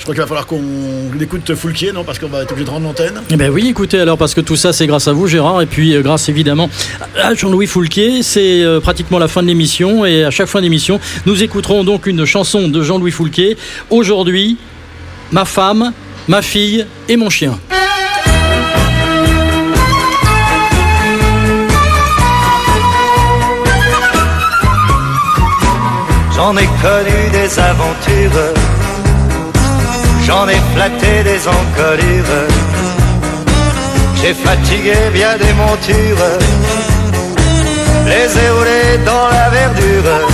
Je 0.00 0.04
crois 0.04 0.14
qu'il 0.14 0.22
va 0.22 0.26
falloir 0.26 0.46
qu'on 0.46 1.20
écoute 1.20 1.54
Foulquier, 1.54 1.92
non 1.92 2.04
Parce 2.04 2.18
qu'on 2.18 2.28
va 2.28 2.40
être 2.40 2.52
obligé 2.52 2.64
de 2.64 2.70
rendre 2.70 2.86
l'antenne. 2.86 3.20
Eh 3.28 3.36
ben 3.36 3.50
oui, 3.50 3.68
écoutez 3.68 4.00
alors 4.00 4.16
parce 4.16 4.32
que 4.32 4.40
tout 4.40 4.56
ça 4.56 4.72
c'est 4.72 4.86
grâce 4.86 5.06
à 5.08 5.12
vous 5.12 5.26
Gérard 5.26 5.60
et 5.60 5.66
puis 5.66 5.94
euh, 5.94 6.00
grâce 6.00 6.30
évidemment 6.30 6.70
à 7.22 7.34
Jean-Louis 7.34 7.66
Foulquier, 7.66 8.22
c'est 8.22 8.62
euh, 8.62 8.80
pratiquement 8.80 9.18
la 9.18 9.28
fin 9.28 9.42
de 9.42 9.48
l'émission 9.48 10.06
et 10.06 10.24
à 10.24 10.30
chaque 10.30 10.46
fin 10.46 10.62
d'émission, 10.62 11.00
nous 11.26 11.42
écouterons 11.42 11.84
donc 11.84 12.06
une 12.06 12.24
chanson 12.24 12.68
de 12.68 12.82
Jean-Louis 12.82 13.10
Foulquier. 13.10 13.58
Aujourd'hui, 13.90 14.56
ma 15.32 15.44
femme, 15.44 15.92
ma 16.28 16.40
fille 16.40 16.86
et 17.06 17.18
mon 17.18 17.28
chien. 17.28 17.58
J'en 26.34 26.56
ai 26.56 26.64
connu 26.80 27.30
des 27.32 27.58
aventures, 27.58 28.79
j'en 30.26 30.46
ai 30.48 30.60
flatté 30.74 31.22
des 31.24 31.40
encolures, 31.48 32.48
j'ai 34.20 34.34
fatigué 34.34 34.94
bien 35.12 35.36
des 35.36 35.52
montures, 35.54 36.26
les 38.06 38.38
ai 38.38 38.98
dans 39.04 39.28
la 39.28 39.48
verdure. 39.50 40.28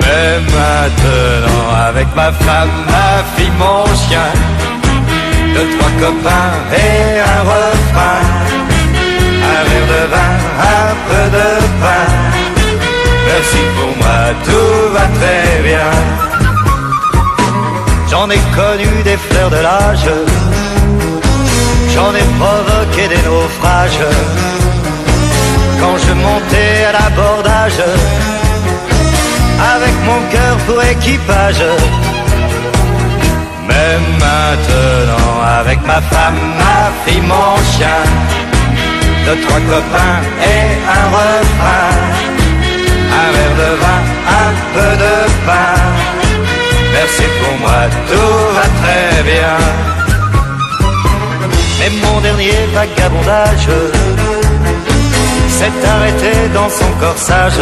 Mais 0.00 0.40
maintenant, 0.56 1.64
avec 1.88 2.08
ma 2.16 2.32
femme, 2.32 2.70
ma 2.86 3.22
fille, 3.34 3.52
mon 3.58 3.84
chien, 4.04 4.30
deux, 5.54 5.68
trois 5.76 5.92
copains 6.00 6.54
et 6.72 7.20
un 7.20 7.40
refrain, 7.52 8.22
un 9.50 9.60
verre 9.68 9.88
de 9.94 10.02
vin, 10.12 10.34
un 10.76 10.94
peu 11.08 11.24
de 11.36 11.48
pain. 11.82 12.28
Merci 13.26 13.60
pour 13.76 13.92
moi, 13.98 14.20
tout 14.46 14.92
va 14.94 15.04
très 15.18 15.62
bien. 15.62 16.37
J'en 18.10 18.28
ai 18.30 18.40
connu 18.56 19.02
des 19.04 19.18
fleurs 19.18 19.50
de 19.50 19.56
l'âge, 19.56 20.08
j'en 21.94 22.14
ai 22.14 22.26
provoqué 22.40 23.06
des 23.08 23.22
naufrages. 23.28 24.00
Quand 25.78 25.96
je 25.98 26.12
montais 26.14 26.84
à 26.88 26.92
l'abordage, 26.92 27.80
avec 29.74 29.94
mon 30.06 30.20
cœur 30.32 30.56
pour 30.66 30.82
équipage. 30.82 31.62
Mais 33.68 33.98
maintenant, 34.18 35.42
avec 35.60 35.78
ma 35.86 36.00
femme, 36.00 36.38
ma 36.58 36.90
fille, 37.04 37.20
mon 37.20 37.56
chien, 37.72 38.02
deux, 39.26 39.38
trois 39.42 39.60
copains 39.60 40.20
et 40.52 40.64
un 40.98 41.06
refrain. 41.16 41.90
Un 43.20 43.28
verre 43.34 43.56
de 43.62 43.70
vin, 43.82 44.00
un 44.44 44.52
peu 44.74 44.90
de 45.04 45.14
pain. 45.46 45.77
Merci 47.00 47.22
pour 47.40 47.54
moi, 47.60 47.80
tout 48.10 48.54
va 48.56 48.66
très 48.80 49.22
bien. 49.22 49.56
Mais 51.78 51.90
mon 52.02 52.20
dernier 52.20 52.58
vagabondage 52.74 53.68
s'est 55.56 55.78
arrêté 55.94 56.32
dans 56.52 56.68
son 56.68 56.90
corsage. 56.98 57.60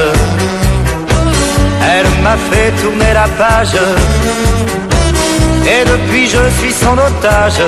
Elle 1.93 2.11
m'a 2.25 2.39
fait 2.49 2.71
tourner 2.81 3.13
la 3.13 3.29
page. 3.41 3.77
Et 5.75 5.83
depuis 5.85 6.27
je 6.35 6.43
suis 6.59 6.73
son 6.73 6.97
otage. 7.09 7.63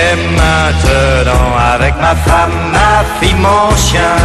Et 0.00 0.12
maintenant 0.40 1.52
avec 1.74 1.94
ma 1.98 2.14
femme, 2.26 2.56
ma 2.74 2.94
fille, 3.18 3.34
mon 3.36 3.74
chien 3.74 4.16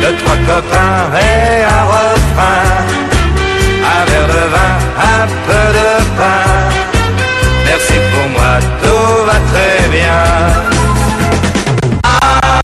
deux, 0.00 0.16
trois 0.16 0.36
copains 0.36 1.10
et 1.14 1.62
un 1.64 1.84
un 4.00 4.04
verre 4.04 4.26
de 4.26 4.44
vin, 4.54 4.72
un 5.14 5.26
peu 5.46 5.64
de 5.78 5.88
pain. 6.18 6.44
Merci 7.66 7.94
pour 8.12 8.26
moi, 8.34 8.52
tout 8.82 9.24
va 9.26 9.38
très 9.52 9.88
bien. 9.96 10.22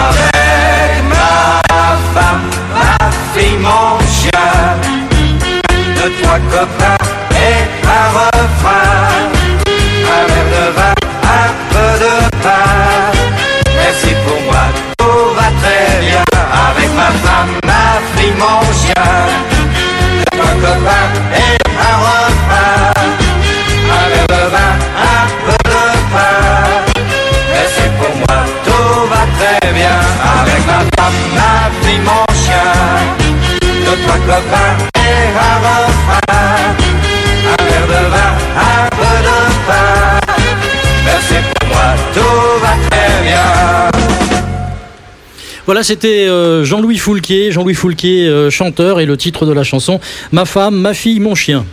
Avec 0.08 0.96
ma 1.14 1.28
femme, 2.14 2.46
ma 2.74 3.10
fille, 3.32 3.58
mon 3.58 3.98
chien, 4.18 4.48
deux, 5.96 6.12
trois 6.22 6.40
copains 6.54 7.04
et 7.48 7.58
un 7.98 8.06
refrain, 8.18 8.96
un 10.14 10.24
verre 10.30 10.50
de 10.56 10.66
vin, 10.76 10.96
un 11.40 11.50
peu 11.72 11.90
de 12.04 12.14
pain. 12.44 12.68
Merci 13.82 14.14
pour 14.24 14.40
moi, 14.48 14.64
tout 14.98 15.34
va 15.36 15.48
très 15.60 16.00
bien 16.06 16.24
avec 16.68 16.90
ma 16.94 17.10
femme, 17.24 17.52
ma 17.66 17.84
fille, 18.14 18.34
mon 18.38 18.60
chien. 18.80 19.45
Voilà, 45.66 45.82
c'était 45.82 46.28
euh, 46.28 46.64
Jean-Louis 46.64 46.96
Foulquier, 46.96 47.50
Jean-Louis 47.50 47.74
Foulquier, 47.74 48.28
euh, 48.28 48.50
chanteur, 48.50 49.00
et 49.00 49.06
le 49.06 49.16
titre 49.16 49.46
de 49.46 49.52
la 49.52 49.64
chanson 49.64 50.00
Ma 50.30 50.44
femme, 50.44 50.76
ma 50.76 50.94
fille, 50.94 51.18
mon 51.18 51.34
chien. 51.34 51.66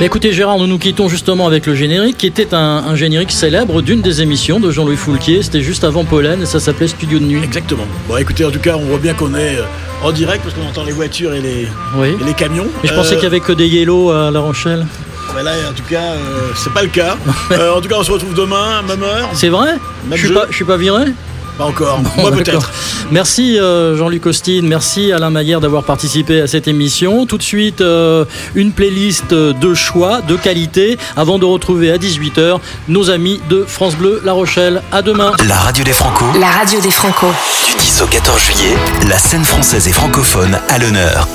Mais 0.00 0.06
écoutez 0.06 0.32
Gérard, 0.32 0.58
nous 0.58 0.66
nous 0.66 0.78
quittons 0.78 1.08
justement 1.08 1.46
avec 1.46 1.66
le 1.66 1.74
générique, 1.74 2.18
qui 2.18 2.26
était 2.26 2.52
un, 2.52 2.58
un 2.58 2.96
générique 2.96 3.30
célèbre 3.30 3.80
d'une 3.80 4.02
des 4.02 4.22
émissions 4.22 4.58
de 4.58 4.70
Jean-Louis 4.70 4.96
Foulquier. 4.96 5.42
C'était 5.42 5.62
juste 5.62 5.84
avant 5.84 6.04
Pollen 6.04 6.42
et 6.42 6.46
ça 6.46 6.58
s'appelait 6.58 6.88
Studio 6.88 7.18
de 7.20 7.24
nuit. 7.24 7.42
Exactement. 7.42 7.84
Bon, 8.08 8.16
écoutez, 8.16 8.44
en 8.44 8.50
tout 8.50 8.58
cas, 8.58 8.74
on 8.76 8.84
voit 8.86 8.98
bien 8.98 9.14
qu'on 9.14 9.34
est 9.34 9.56
euh, 9.58 9.62
en 10.02 10.10
direct 10.10 10.42
parce 10.42 10.54
qu'on 10.56 10.66
entend 10.68 10.82
les 10.84 10.92
voitures 10.92 11.32
et 11.34 11.40
les, 11.40 11.68
Oui. 11.96 12.08
et 12.20 12.24
les 12.24 12.34
camions. 12.34 12.66
Mais 12.82 12.88
je 12.88 12.94
pensais 12.94 13.12
Euh, 13.12 13.14
qu'il 13.16 13.24
y 13.24 13.26
avait 13.26 13.40
que 13.40 13.52
des 13.52 13.68
yellow 13.68 14.10
à 14.10 14.30
La 14.32 14.40
Rochelle. 14.40 14.84
bah 15.32 15.42
là, 15.44 15.52
en 15.70 15.72
tout 15.72 15.84
cas, 15.88 16.02
euh, 16.02 16.50
c'est 16.56 16.72
pas 16.72 16.82
le 16.82 16.88
cas. 16.88 17.16
Euh, 17.52 17.72
en 17.76 17.80
tout 17.80 17.88
cas, 17.88 17.96
on 17.98 18.02
se 18.04 18.10
retrouve 18.10 18.34
demain, 18.34 18.82
même 18.82 19.02
heure. 19.02 19.30
C'est 19.34 19.48
vrai? 19.48 19.74
Je 20.10 20.16
suis 20.16 20.28
jeu. 20.28 20.34
pas, 20.34 20.46
je 20.50 20.56
suis 20.56 20.64
pas 20.64 20.76
viré? 20.76 21.04
Pas 21.58 21.64
encore. 21.64 21.98
Bon, 22.00 22.10
Moi 22.22 22.32
peut-être. 22.32 22.72
Merci 23.10 23.58
euh, 23.58 23.96
Jean-Luc 23.96 24.26
Ostine, 24.26 24.66
merci 24.66 25.12
Alain 25.12 25.30
Maillère 25.30 25.60
d'avoir 25.60 25.84
participé 25.84 26.40
à 26.40 26.46
cette 26.46 26.68
émission. 26.68 27.26
Tout 27.26 27.38
de 27.38 27.42
suite, 27.42 27.80
euh, 27.80 28.24
une 28.54 28.72
playlist 28.72 29.32
de 29.32 29.74
choix, 29.74 30.20
de 30.20 30.36
qualité, 30.36 30.98
avant 31.16 31.38
de 31.38 31.44
retrouver 31.44 31.90
à 31.92 31.98
18h 31.98 32.58
nos 32.88 33.10
amis 33.10 33.40
de 33.48 33.64
France 33.66 33.96
Bleu 33.96 34.20
La 34.24 34.32
Rochelle. 34.32 34.82
À 34.90 35.02
demain. 35.02 35.32
La 35.46 35.56
radio 35.56 35.84
des 35.84 35.92
Franco. 35.92 36.24
La 36.40 36.48
radio 36.48 36.80
des 36.80 36.90
Franco. 36.90 37.26
Du 37.68 37.76
10 37.84 38.02
au 38.02 38.06
14 38.06 38.40
juillet, 38.40 38.76
la 39.08 39.18
scène 39.18 39.44
française 39.44 39.86
et 39.88 39.92
francophone 39.92 40.58
à 40.68 40.78
l'honneur. 40.78 41.28